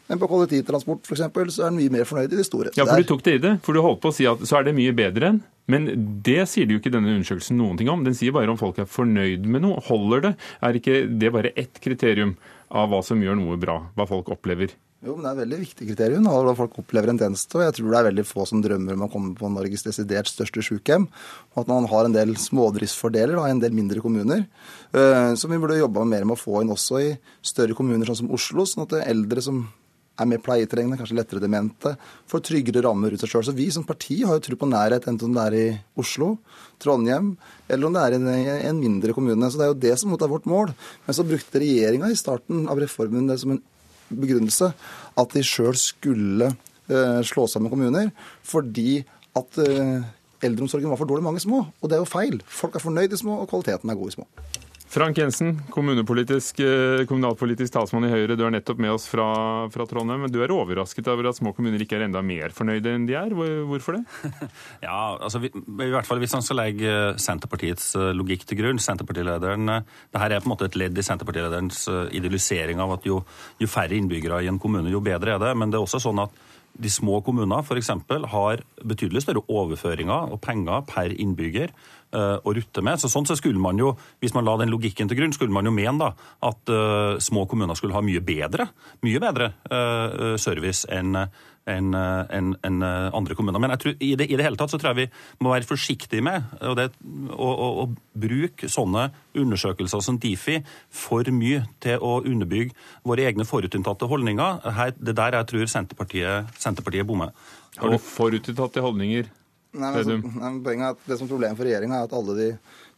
Men 0.07 0.21
på 0.23 0.29
kollektivtransport 0.31 1.07
for 1.09 1.17
eksempel, 1.17 1.51
så 1.51 1.67
er 1.67 1.73
en 1.73 1.79
mye 1.81 1.93
mer 1.93 2.07
fornøyd 2.09 2.33
i 2.35 2.39
de 2.39 2.47
store. 2.47 2.73
Ja, 2.79 2.87
for 2.87 3.03
du 3.03 3.09
tok 3.09 3.25
det 3.27 3.37
i 3.39 3.43
det. 3.43 3.57
For 3.67 3.75
du 3.75 3.83
holdt 3.83 4.03
på 4.05 4.13
å 4.13 4.17
si 4.17 4.29
at 4.31 4.43
så 4.47 4.61
er 4.61 4.69
det 4.69 4.77
mye 4.77 4.95
bedre 4.97 5.33
enn. 5.33 5.43
Men 5.73 5.89
det 6.23 6.45
sier 6.47 6.67
det 6.67 6.77
jo 6.77 6.81
ikke 6.81 6.95
denne 6.95 7.11
undersøkelsen 7.17 7.59
noen 7.59 7.79
ting 7.81 7.91
om. 7.91 8.05
Den 8.07 8.15
sier 8.15 8.35
bare 8.35 8.53
om 8.53 8.59
folk 8.61 8.79
er 8.79 8.87
fornøyd 8.91 9.49
med 9.51 9.65
noe. 9.65 9.83
Holder 9.89 10.29
det? 10.29 10.35
Er 10.63 10.79
ikke 10.79 11.01
det 11.11 11.33
bare 11.35 11.55
ett 11.59 11.81
kriterium 11.83 12.37
av 12.71 12.93
hva 12.93 13.03
som 13.07 13.23
gjør 13.23 13.39
noe 13.41 13.59
bra? 13.59 13.81
Hva 13.99 14.07
folk 14.07 14.31
opplever? 14.35 14.77
Jo, 15.05 15.15
men 15.15 15.23
Det 15.23 15.29
er 15.29 15.35
et 15.35 15.43
veldig 15.43 15.59
viktig 15.61 15.87
kriterium 15.91 16.25
da 16.25 16.55
folk 16.57 16.79
opplever 16.81 17.11
en 17.11 17.19
tjeneste. 17.19 17.59
og 17.59 17.65
Jeg 17.67 17.75
tror 17.77 17.91
det 17.91 17.99
er 17.99 18.09
veldig 18.09 18.27
få 18.27 18.47
som 18.47 18.63
drømmer 18.63 18.95
om 18.95 19.05
å 19.07 19.11
komme 19.13 19.35
på 19.37 19.51
Norges 19.53 19.85
desidert 19.85 20.31
største 20.31 20.63
sykehjem. 20.65 21.09
Og 21.55 21.61
at 21.63 21.69
man 21.69 21.87
har 21.91 22.07
en 22.07 22.15
del 22.15 22.35
smådriftsfordeler 22.35 23.37
i 23.43 23.51
en 23.51 23.61
del 23.61 23.75
mindre 23.75 24.01
kommuner. 24.01 24.47
Uh, 24.95 25.35
som 25.35 25.51
vi 25.51 25.59
burde 25.59 25.79
jobba 25.79 26.07
mer 26.07 26.25
med 26.25 26.39
å 26.39 26.41
få 26.41 26.63
inn 26.63 26.73
også 26.73 27.03
i 27.03 27.11
større 27.43 27.75
kommuner 27.75 28.07
sånn 28.07 28.23
som 28.23 28.33
Oslo. 28.35 28.65
Sånn 28.65 28.87
at 28.87 28.97
eldre 29.03 29.43
som 29.43 29.67
er 30.17 30.29
mer 30.29 30.41
pleietrengende, 30.45 30.99
kanskje 30.99 31.19
lettere 31.19 31.43
demente, 31.43 31.93
får 32.31 32.43
tryggere 32.49 32.83
rammer 32.87 33.13
rundt 33.13 33.23
seg 33.23 33.33
sjøl. 33.33 33.45
Så 33.49 33.55
vi 33.57 33.69
som 33.75 33.87
parti 33.87 34.19
har 34.25 34.39
jo 34.39 34.45
tro 34.47 34.59
på 34.61 34.69
nærhet, 34.71 35.09
enten 35.11 35.31
om 35.31 35.37
det 35.37 35.47
er 35.47 35.57
i 35.59 35.67
Oslo, 36.01 36.33
Trondheim, 36.83 37.35
eller 37.69 37.89
om 37.89 37.97
det 37.97 38.05
er 38.05 38.17
i 38.17 38.69
en 38.71 38.81
mindre 38.81 39.17
kommune. 39.17 39.51
Så 39.51 39.61
det 39.61 39.67
er 39.67 39.73
jo 39.73 39.81
det 39.87 39.95
som 40.01 40.17
er 40.17 40.33
vårt 40.33 40.49
mål. 40.51 40.73
Men 41.07 41.19
så 41.19 41.27
brukte 41.27 41.63
regjeringa 41.63 42.11
i 42.13 42.19
starten 42.19 42.67
av 42.73 42.81
reformen 42.83 43.29
det 43.31 43.39
som 43.43 43.57
en 43.57 43.63
begrunnelse 44.07 44.71
at 45.19 45.33
de 45.35 45.43
sjøl 45.45 45.75
skulle 45.81 46.53
uh, 46.53 47.23
slå 47.27 47.49
sammen 47.51 47.73
kommuner 47.73 48.13
fordi 48.47 49.01
at 49.37 49.59
uh, 49.59 50.05
eldreomsorgen 50.47 50.93
var 50.93 51.01
for 51.01 51.09
dårlig 51.11 51.27
mange 51.27 51.43
små. 51.43 51.65
Og 51.81 51.91
det 51.91 51.99
er 51.99 52.05
jo 52.05 52.09
feil. 52.09 52.39
Folk 52.47 52.77
er 52.77 52.85
fornøyd 52.85 53.13
i 53.13 53.21
små, 53.21 53.41
og 53.43 53.51
kvaliteten 53.51 53.91
er 53.91 53.99
god 53.99 54.13
i 54.13 54.17
små. 54.19 54.29
Frank 54.89 55.19
Jensen, 55.19 55.63
kommunalpolitisk, 55.71 56.61
eh, 56.61 57.69
talsmann 57.71 58.07
i 58.07 58.11
Høyre. 58.13 58.37
Du 58.37 58.45
er 58.47 58.53
nettopp 58.55 58.79
med 58.79 58.93
oss 58.93 59.09
fra, 59.11 59.69
fra, 59.69 59.87
Trondheim. 59.87 60.31
Du 60.31 60.41
er 60.43 60.55
overrasket 60.55 61.09
over 61.09 61.29
at 61.29 61.37
små 61.37 61.53
kommuner 61.55 61.83
ikke 61.83 61.99
er 61.99 62.07
enda 62.07 62.23
mer 62.23 62.55
fornøyde 62.55 62.95
enn 62.95 63.07
de 63.07 63.15
er. 63.15 63.35
Hvorfor 63.35 63.99
det? 63.99 64.05
Ja, 64.87 65.19
altså, 65.19 65.41
vi, 65.43 65.51
i 65.51 65.91
hvert 65.91 66.07
fall 66.07 66.21
Hvis 66.23 66.35
man 66.37 66.43
skal 66.43 66.61
legge 66.61 66.95
Senterpartiets 67.19 67.95
logikk 68.15 68.47
til 68.47 68.61
grunn 68.61 68.79
Senterpartilederen, 68.79 69.67
det 69.67 70.21
her 70.23 70.31
er 70.31 70.41
på 70.41 70.47
en 70.47 70.55
måte 70.55 70.71
et 70.71 70.79
ledd 70.79 70.97
i 70.97 71.05
Senterpartilederens 71.05 71.87
idealisering 72.15 72.81
av 72.81 72.97
at 72.97 73.07
jo, 73.09 73.23
jo 73.59 73.71
færre 73.71 73.97
innbyggere 73.97 74.45
i 74.45 74.51
en 74.51 74.61
kommune, 74.63 74.93
jo 74.93 75.03
bedre 75.03 75.35
er 75.35 75.43
det. 75.43 75.57
Men 75.59 75.73
det 75.73 75.81
er 75.81 75.87
også 75.87 76.03
sånn 76.07 76.23
at 76.23 76.45
de 76.77 76.91
små 76.93 77.21
kommunene 77.25 77.63
f.eks. 77.65 77.91
har 78.33 78.63
betydelig 78.85 79.25
større 79.25 79.45
overføringer 79.49 80.33
og 80.33 80.41
penger 80.45 80.85
per 80.89 81.15
innbygger 81.15 81.73
å 82.15 82.53
rutte 82.55 82.83
med. 82.87 83.01
Så 83.01 83.11
sånn 83.13 83.27
så 83.29 83.37
skulle 83.37 83.61
man 83.61 83.79
jo, 83.81 83.97
Hvis 84.23 84.35
man 84.35 84.47
la 84.47 84.57
den 84.61 84.71
logikken 84.73 85.09
til 85.09 85.19
grunn, 85.19 85.35
skulle 85.35 85.53
man 85.53 85.67
jo 85.67 85.73
mene 85.75 85.99
da, 85.99 86.13
at 86.47 86.71
uh, 86.73 87.19
små 87.23 87.47
kommuner 87.51 87.77
skulle 87.77 87.97
ha 87.97 88.05
mye 88.05 88.23
bedre, 88.25 88.69
mye 89.05 89.21
bedre 89.23 89.53
uh, 89.71 90.37
service 90.41 90.87
enn 90.93 91.27
enn 91.67 91.95
en, 91.99 92.53
en 92.63 92.83
andre 92.87 93.35
kommuner. 93.35 93.59
Men 93.59 93.73
jeg 93.75 93.81
tror, 93.83 93.95
i 93.99 94.13
det, 94.19 94.29
i, 94.31 94.37
det, 94.39 94.45
hele 94.47 94.59
tatt 94.59 94.71
så 94.71 94.79
tror 94.79 94.93
jeg 94.93 95.09
vi 95.09 95.43
må 95.43 95.51
være 95.51 95.67
forsiktige 95.67 96.23
med 96.23 96.45
å 96.63 97.87
bruke 98.15 98.71
sånne 98.71 99.09
undersøkelser 99.35 100.05
som 100.05 100.21
Difi 100.23 100.61
for 100.95 101.27
mye 101.35 101.65
til 101.83 101.99
å 101.99 102.21
underbygge 102.23 102.71
våre 103.07 103.27
egne 103.27 103.49
forutinntatte 103.49 104.07
holdninger. 104.11 104.63
Her, 104.79 104.95
det 104.95 105.17
der 105.19 105.41
jeg 105.41 105.51
tror 105.51 105.73
Senterpartiet, 105.75 106.55
Senterpartiet 106.63 107.09
bommer. 107.09 107.35
Har 107.81 107.93
du 107.93 107.99
forutinntatte 107.99 108.85
holdninger? 108.85 109.27
Nei, 109.77 109.93
men, 109.93 110.05
så, 110.05 110.35
nei, 110.41 110.53
poenget 110.65 110.87
er 110.87 110.95
at 110.95 111.07
Det 111.07 111.19
som 111.19 111.27
er 111.27 111.33
Problemet 111.35 111.59
for 111.59 111.69
regjeringa 111.69 111.99
er 111.99 112.09
at 112.09 112.15
alle 112.17 112.37
de, 112.39 112.51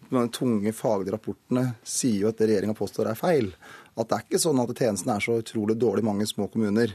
de 0.08 0.24
tunge 0.34 0.72
faglige 0.76 1.16
rapportene 1.16 1.64
sier 1.82 2.24
jo 2.24 2.32
at 2.32 2.40
det 2.40 2.50
regjeringa 2.52 2.76
påstår 2.78 3.10
er 3.10 3.18
feil. 3.18 3.50
At 3.98 4.10
det 4.10 4.18
er 4.18 4.26
ikke 4.28 4.42
sånn 4.42 4.60
at 4.62 4.76
tjenestene 4.76 5.16
er 5.18 5.24
så 5.24 5.40
utrolig 5.42 5.78
dårlig 5.80 6.04
i 6.04 6.10
mange 6.10 6.28
små 6.30 6.46
kommuner. 6.52 6.94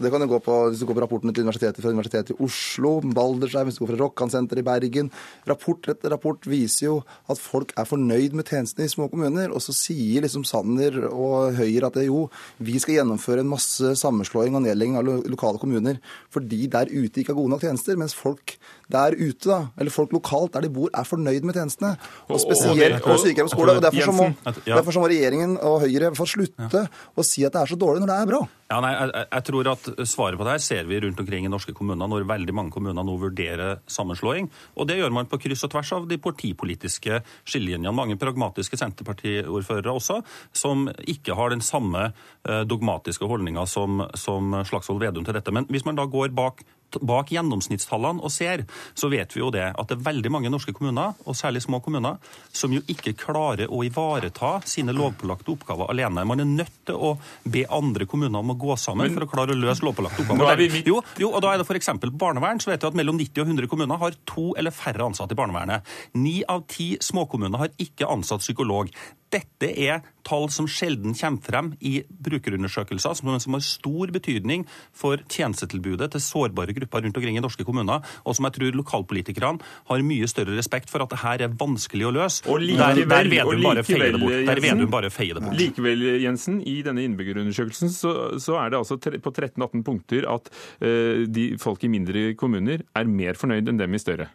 Det 0.00 0.08
kan 0.08 0.22
jo 0.24 0.30
gå 0.30 0.38
på, 0.40 0.54
Hvis 0.70 0.80
du 0.80 0.86
går 0.88 0.96
på 0.96 1.02
rapportene 1.04 1.32
til 1.36 1.44
universitetet 1.44 1.82
fra 1.82 1.92
Universitetet 1.92 2.32
i 2.32 2.44
Oslo, 2.44 2.92
Baldersheim, 3.04 3.68
hvis 3.68 3.76
du 3.76 3.82
går 3.84 3.90
fra 3.92 3.98
Rokkansenteret 4.00 4.62
i 4.62 4.64
Bergen 4.64 5.10
Rapport 5.48 5.88
etter 5.92 6.14
rapport 6.14 6.46
viser 6.48 6.86
jo 6.86 6.94
at 7.28 7.40
folk 7.40 7.74
er 7.76 7.88
fornøyd 7.88 8.32
med 8.32 8.48
tjenestene 8.48 8.88
i 8.88 8.92
små 8.92 9.10
kommuner. 9.12 9.52
Og 9.52 9.60
så 9.60 9.74
sier 9.76 10.24
liksom 10.24 10.46
Sanner 10.48 10.96
og 11.10 11.58
Høyre 11.58 11.90
at 11.90 12.00
det, 12.00 12.06
jo, 12.08 12.28
vi 12.56 12.78
skal 12.80 13.00
gjennomføre 13.00 13.44
en 13.44 13.52
masse 13.52 13.92
sammenslåing 14.00 14.56
og 14.56 14.64
nedlegging 14.64 14.96
av 14.96 15.10
lokale 15.28 15.60
kommuner 15.60 16.00
fordi 16.32 16.64
der 16.72 16.88
ute 16.88 17.20
ikke 17.20 17.34
er 17.34 17.40
gode 17.42 17.52
nok 17.52 17.66
tjenester. 17.66 18.00
Mens 18.00 18.16
folk 18.16 18.56
der 18.92 19.16
ute, 19.18 19.46
da, 19.46 19.58
eller 19.80 19.94
folk 19.94 20.14
lokalt 20.14 20.54
der 20.56 20.66
de 20.66 20.72
bor, 20.74 20.90
er 20.94 21.06
fornøyd 21.06 21.46
med 21.46 21.58
tjenestene. 21.58 21.94
Og 22.28 22.40
spesielt 22.42 23.02
på 23.04 23.16
sykehjem 23.22 23.50
og 23.50 23.54
skole. 23.54 23.76
og 23.78 23.84
derfor 23.84 24.10
så, 24.10 24.14
må, 24.16 24.54
derfor 24.66 25.00
må 25.00 25.10
regjeringen 25.10 25.56
og 25.58 25.84
Høyre 25.84 26.12
få 26.16 26.26
slutte 26.28 26.86
å 26.90 27.26
si 27.26 27.46
at 27.46 27.54
det 27.54 27.62
er 27.62 27.72
så 27.72 27.78
dårlig 27.80 28.04
når 28.04 28.12
det 28.12 28.18
er 28.18 28.32
bra. 28.32 28.42
Ja, 28.70 28.78
nei, 28.84 28.90
jeg, 28.94 29.24
jeg, 29.24 29.44
tror 29.48 29.68
at 29.72 29.86
Svaret 30.06 30.38
på 30.38 30.46
det 30.46 30.52
her 30.54 30.62
ser 30.62 30.84
vi 30.86 31.00
rundt 31.02 31.18
omkring 31.18 31.46
i 31.46 31.50
norske 31.50 31.74
kommuner, 31.74 32.06
når 32.10 32.28
veldig 32.30 32.54
mange 32.54 32.74
kommuner 32.74 33.02
nå 33.06 33.16
vurderer 33.18 33.80
sammenslåing. 33.90 34.46
Og 34.78 34.86
det 34.86 35.00
gjør 35.00 35.14
man 35.16 35.26
på 35.30 35.40
kryss 35.42 35.66
og 35.66 35.72
tvers 35.72 35.90
av 35.96 36.06
de 36.10 36.20
partipolitiske 36.22 37.18
skillelinjene. 37.42 37.94
Mange 37.96 38.18
pragmatiske 38.20 38.78
Senterpartiordførere 38.78 39.96
også, 39.96 40.20
som 40.54 40.86
ikke 41.10 41.34
har 41.38 41.50
den 41.50 41.64
samme 41.66 42.10
eh, 42.12 42.62
dogmatiske 42.70 43.26
holdninga 43.26 43.66
som, 43.66 44.04
som 44.14 44.54
Slagsvold 44.62 45.02
Vedum 45.02 45.26
til 45.26 45.34
dette. 45.34 45.54
Men 45.54 45.66
hvis 45.70 45.86
man 45.88 45.98
da 45.98 46.06
går 46.06 46.30
bak 46.36 46.62
bak 47.00 47.30
gjennomsnittstallene 47.34 48.24
og 48.24 48.32
ser, 48.34 48.64
så 48.94 49.10
vet 49.12 49.34
vi 49.36 49.42
jo 49.42 49.50
det 49.54 49.68
at 49.70 49.90
det 49.90 49.98
er 49.98 50.06
veldig 50.10 50.32
mange 50.32 50.52
norske 50.52 50.74
kommuner, 50.76 51.14
og 51.24 51.36
særlig 51.38 51.62
små 51.64 51.80
kommuner, 51.84 52.18
som 52.52 52.72
jo 52.74 52.82
ikke 52.90 53.14
klarer 53.18 53.70
å 53.70 53.82
ivareta 53.86 54.56
sine 54.68 54.94
lovpålagte 54.96 55.54
oppgaver 55.54 55.92
alene. 55.92 56.24
Man 56.28 56.42
er 56.42 56.48
nødt 56.48 56.80
til 56.88 56.98
å 56.98 57.12
be 57.44 57.66
andre 57.70 58.06
kommuner 58.10 58.42
om 58.42 58.54
å 58.54 58.58
gå 58.60 58.76
sammen 58.80 59.08
Men, 59.08 59.16
for 59.16 59.26
å 59.26 59.30
klare 59.30 59.56
å 59.56 59.60
løse 59.60 59.86
lovpålagte 59.86 60.24
oppgaver. 60.26 60.66
Jo, 60.86 61.00
jo, 61.20 61.30
og 61.30 61.40
da 61.44 61.54
er 61.54 61.62
det 61.62 61.68
f.eks. 61.68 61.92
barnevern. 62.10 62.60
så 62.60 62.72
vet 62.72 62.82
vi 62.82 62.90
at 62.90 62.98
Mellom 63.00 63.18
90 63.20 63.44
og 63.44 63.54
100 63.54 63.70
kommuner 63.70 64.00
har 64.00 64.18
to 64.28 64.50
eller 64.58 64.74
færre 64.74 65.06
ansatte 65.06 65.36
i 65.36 65.38
barnevernet. 65.38 65.86
Ni 66.18 66.40
av 66.48 66.66
ti 66.70 66.92
småkommuner 67.00 67.64
har 67.64 67.74
ikke 67.80 68.08
ansatt 68.10 68.44
psykolog. 68.44 68.90
Dette 69.30 69.68
er 69.78 70.00
tall 70.26 70.48
som 70.52 70.66
sjelden 70.70 71.14
kommer 71.16 71.44
frem 71.44 71.70
i 71.86 72.00
brukerundersøkelser, 72.24 73.16
som 73.16 73.56
har 73.56 73.64
stor 73.64 74.12
betydning 74.14 74.66
for 74.96 75.22
tjenestetilbudet 75.30 76.10
til 76.14 76.24
sårbare 76.24 76.74
grupper 76.76 77.04
rundt 77.06 77.20
omkring 77.20 77.38
i 77.38 77.42
norske 77.42 77.64
kommuner, 77.66 78.04
og 78.24 78.36
som 78.36 78.48
jeg 78.48 78.56
tror 78.58 78.78
lokalpolitikerne 78.80 79.62
har 79.90 80.04
mye 80.06 80.28
større 80.30 80.56
respekt 80.58 80.90
for 80.92 81.04
at 81.04 81.14
det 81.14 81.20
her 81.22 81.46
er 81.46 81.54
vanskelig 81.62 82.08
å 82.08 82.14
løse. 82.18 82.44
Og 82.50 82.62
likevel, 82.64 83.04
der, 83.04 83.30
der 83.30 83.30
Vedum 83.30 83.64
bare 83.64 83.86
feier 83.86 84.10
det 84.16 84.22
bort. 84.22 85.10
Feier 85.14 85.38
det 85.38 85.44
bort. 85.46 85.58
Likevel, 85.60 86.04
Jensen, 86.24 86.60
i 86.66 86.80
denne 86.86 87.06
innbyggerundersøkelsen 87.06 87.94
så, 87.94 88.14
så 88.42 88.58
er 88.60 88.72
det 88.72 88.82
altså 88.82 88.98
på 89.00 89.34
13-18 89.34 89.86
punkter 89.86 90.28
at 90.30 90.50
uh, 90.82 91.26
de 91.30 91.52
folk 91.60 91.86
i 91.86 91.92
mindre 91.92 92.30
kommuner 92.38 92.84
er 92.96 93.10
mer 93.10 93.38
fornøyd 93.38 93.70
enn 93.70 93.80
dem 93.80 93.94
i 93.94 94.02
større. 94.02 94.30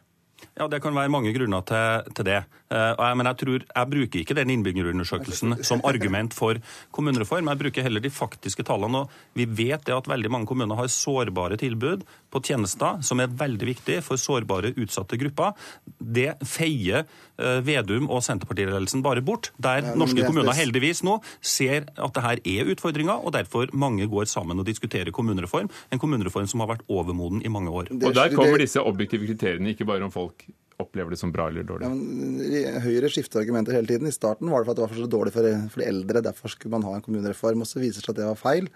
Ja, 0.55 0.69
Det 0.71 0.79
kan 0.79 0.95
være 0.95 1.11
mange 1.11 1.33
grunner 1.35 1.63
til, 1.67 2.13
til 2.15 2.25
det. 2.29 2.43
Uh, 2.71 2.95
men 3.19 3.27
jeg, 3.27 3.37
tror, 3.41 3.63
jeg 3.67 3.89
bruker 3.91 4.21
ikke 4.21 4.35
den 4.37 4.53
innbyggerundersøkelsen 4.53 5.57
som 5.67 5.83
argument 5.83 6.33
for 6.33 6.55
kommunereform. 6.95 7.49
Jeg 7.51 7.59
bruker 7.59 7.83
heller 7.83 7.99
de 7.99 8.09
faktiske 8.09 8.63
tallene. 8.63 9.03
og 9.03 9.35
Vi 9.35 9.45
vet 9.45 9.83
det 9.85 9.93
at 9.93 10.07
veldig 10.07 10.31
mange 10.31 10.47
kommuner 10.47 10.79
har 10.79 10.87
sårbare 10.87 11.59
tilbud 11.59 12.05
på 12.31 12.41
tjenester 12.43 13.03
som 13.03 13.19
er 13.19 13.35
veldig 13.35 13.67
viktige 13.67 14.03
for 14.05 14.15
sårbare, 14.15 14.71
utsatte 14.79 15.19
grupper. 15.19 15.59
Det 15.99 16.37
feier 16.47 17.03
uh, 17.03 17.59
Vedum 17.67 18.07
og 18.07 18.23
Senterpartiledelsen 18.23 19.03
bare 19.03 19.25
bort. 19.27 19.51
Der 19.59 19.83
ja, 19.83 19.93
norske 19.99 20.23
kommuner 20.23 20.55
heldigvis 20.55 21.03
nå 21.03 21.17
ser 21.43 21.91
at 21.91 22.15
det 22.15 22.23
her 22.23 22.43
er 22.55 22.71
utfordringer, 22.71 23.19
og 23.19 23.35
derfor 23.35 23.75
mange 23.75 24.07
går 24.07 24.31
sammen 24.31 24.63
og 24.63 24.71
diskuterer 24.71 25.11
kommunereform. 25.11 25.67
En 25.91 25.99
kommunereform 25.99 26.47
som 26.47 26.63
har 26.63 26.77
vært 26.77 26.87
overmoden 26.87 27.43
i 27.43 27.51
mange 27.51 27.75
år. 27.75 27.91
Og 27.91 28.15
Der 28.15 28.31
kommer 28.31 28.63
disse 28.63 28.79
objektive 28.79 29.27
kriteriene, 29.27 29.75
ikke 29.75 29.91
bare 29.91 30.07
om 30.07 30.15
folk 30.15 30.44
opplever 30.82 31.13
det 31.13 31.19
som 31.21 31.32
bra 31.32 31.47
eller 31.49 31.65
dårlig? 31.67 31.88
Ja, 32.51 32.80
Høyre 32.84 33.09
skifter 33.13 33.41
argumenter 33.41 33.78
hele 33.78 33.89
tiden. 33.89 34.09
I 34.09 34.15
starten 34.15 34.51
var 34.51 34.61
det 34.61 34.67
for 34.67 34.76
at 34.76 34.82
det 34.82 34.86
var 34.86 34.99
så 34.99 35.11
dårlig 35.11 35.34
for, 35.36 35.49
for 35.71 35.82
de 35.84 35.89
eldre, 35.89 36.23
derfor 36.26 36.51
skulle 36.51 36.76
man 36.76 36.86
ha 36.88 36.97
en 36.97 37.05
kommunereform. 37.05 37.63
Og 37.63 37.69
så 37.69 37.82
viser 37.82 38.01
det 38.01 38.07
seg 38.07 38.15
at 38.15 38.21
det 38.21 38.30
var 38.30 38.41
feil. 38.41 38.69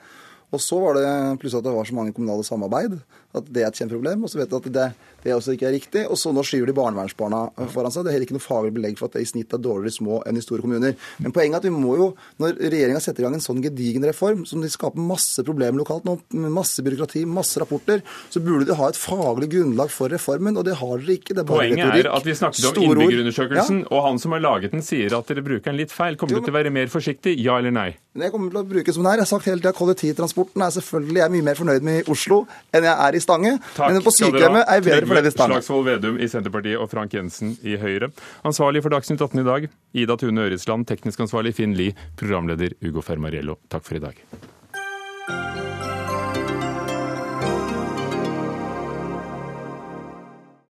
Og 0.49 0.61
så 0.63 0.79
var 0.81 0.97
det 0.97 1.09
plutselig 1.41 1.61
at 1.61 1.67
det 1.67 1.75
var 1.75 1.85
så 1.85 1.95
mange 1.97 2.13
kommunale 2.15 2.45
samarbeid 2.45 2.95
at 3.37 3.49
det 3.53 3.61
er 3.61 3.69
et 3.69 3.81
kjempeproblem. 3.81 4.23
Og 4.25 4.31
så 4.31 4.39
vet 4.39 4.49
du 4.49 4.57
at 4.57 4.69
det, 4.73 4.87
det 5.23 5.31
er 5.31 5.37
også 5.37 5.55
ikke 5.55 5.71
riktig. 5.73 6.05
Og 6.09 6.19
så 6.19 6.31
nå 6.35 6.43
skyver 6.45 6.69
de 6.69 6.75
barnevernsbarna 6.77 7.41
foran 7.73 7.93
seg. 7.93 8.05
Det 8.05 8.11
er 8.11 8.17
heller 8.17 8.27
ikke 8.27 8.37
noe 8.37 8.45
faglig 8.45 8.73
belegg 8.75 8.99
for 8.99 9.09
at 9.09 9.17
det 9.17 9.25
i 9.25 9.29
snitt 9.29 9.55
er 9.55 9.61
dårligere 9.63 9.95
små 9.97 10.21
enn 10.29 10.39
i 10.39 10.43
store 10.43 10.65
kommuner. 10.65 10.95
Men 11.23 11.35
poenget 11.35 11.59
er 11.59 11.63
at 11.63 11.67
vi 11.69 11.73
må 11.75 11.95
jo, 11.99 12.09
når 12.41 12.57
regjeringa 12.61 13.01
setter 13.03 13.23
i 13.23 13.27
gang 13.27 13.37
en 13.37 13.43
sånn 13.43 13.61
gedigen 13.63 14.07
reform, 14.07 14.45
som 14.49 14.63
de 14.63 14.71
skaper 14.71 15.03
masse 15.11 15.43
problemer 15.47 15.81
lokalt 15.81 16.07
nå, 16.07 16.17
masse 16.49 16.83
byråkrati, 16.85 17.25
masse 17.29 17.61
rapporter, 17.61 18.03
så 18.31 18.43
burde 18.43 18.67
de 18.69 18.77
ha 18.79 18.89
et 18.91 18.99
faglig 18.99 19.51
grunnlag 19.55 19.91
for 19.93 20.11
reformen, 20.13 20.59
og 20.59 20.67
det 20.67 20.77
har 20.79 20.95
dere 20.97 21.17
ikke. 21.19 21.35
Det 21.35 21.43
er 21.43 21.49
bare 21.49 21.63
Poenget 21.63 21.85
retorikk. 21.85 22.05
er 22.05 22.11
at 22.19 22.29
vi 22.29 22.37
snakket 22.39 22.69
om 22.69 22.83
innbyggerundersøkelsen, 22.85 23.81
ja? 23.83 23.89
og 23.93 24.05
han 24.07 24.21
som 24.21 24.35
har 24.35 24.45
laget 24.45 24.75
den 24.75 24.85
sier 24.85 25.17
at 25.17 25.31
dere 25.31 25.45
bruker 25.45 25.71
den 25.71 25.79
litt 25.81 25.93
feil. 25.95 26.17
Kommer 26.19 26.37
jo, 26.37 26.41
men... 26.41 26.47
du 26.47 26.51
til 26.51 26.55
å 26.55 26.59
være 26.59 26.73
mer 26.75 26.91
forsiktig, 26.91 27.35
ja 27.43 27.59
eller 27.59 27.75
nei? 27.75 27.89
Jeg 28.19 28.33
kommer 28.33 28.51
til 28.51 28.59
å 28.59 28.65
bruke 28.67 28.93
som 28.93 29.03
den 29.03 29.11
er. 29.11 29.19
Jeg 29.19 29.27
har 29.27 29.31
sagt 29.31 29.47
hele 29.47 29.61
tida 29.61 29.71
kollektivtransporten 29.75 30.63
er 30.65 30.73
selvfølgelig 30.75 31.19
jeg 31.19 31.25
er 31.27 31.33
mye 31.35 31.45
mer 31.45 31.59
fornøyd 31.59 31.85
med 31.85 31.99
i 32.01 32.05
Oslo 32.11 32.39
enn 32.75 32.87
jeg 32.87 32.95
er 33.05 33.15
i 33.15 33.21
Stange. 33.23 33.51
Takk, 33.75 33.93
men 33.93 34.05
på 34.05 34.13
sykehjemmet 34.15 34.63
er 34.65 34.79
jeg 34.79 34.85
bedre 34.87 35.08
Stange. 35.09 35.57
Slagsvold 35.59 35.87
Vedum 35.89 36.19
i 36.19 36.29
Senterpartiet 36.29 36.79
og 36.79 36.89
Frank 36.91 37.13
Jensen 37.13 37.55
i 37.63 37.77
Høyre. 37.81 38.11
Ansvarlig 38.47 38.83
for 38.85 38.93
Dagsnytt 38.93 39.21
18 39.21 39.41
i 39.41 39.47
dag, 39.47 39.67
Ida 39.93 40.19
Tune 40.19 40.47
Øresland. 40.47 40.87
Teknisk 40.89 41.25
ansvarlig 41.25 41.55
Finn 41.57 41.75
Lie. 41.77 41.97
Programleder 42.19 42.77
Ugo 42.85 43.01
Fermariello. 43.05 43.59
Takk 43.69 43.85
for 43.87 43.99
i 43.99 44.05
dag. 44.05 44.23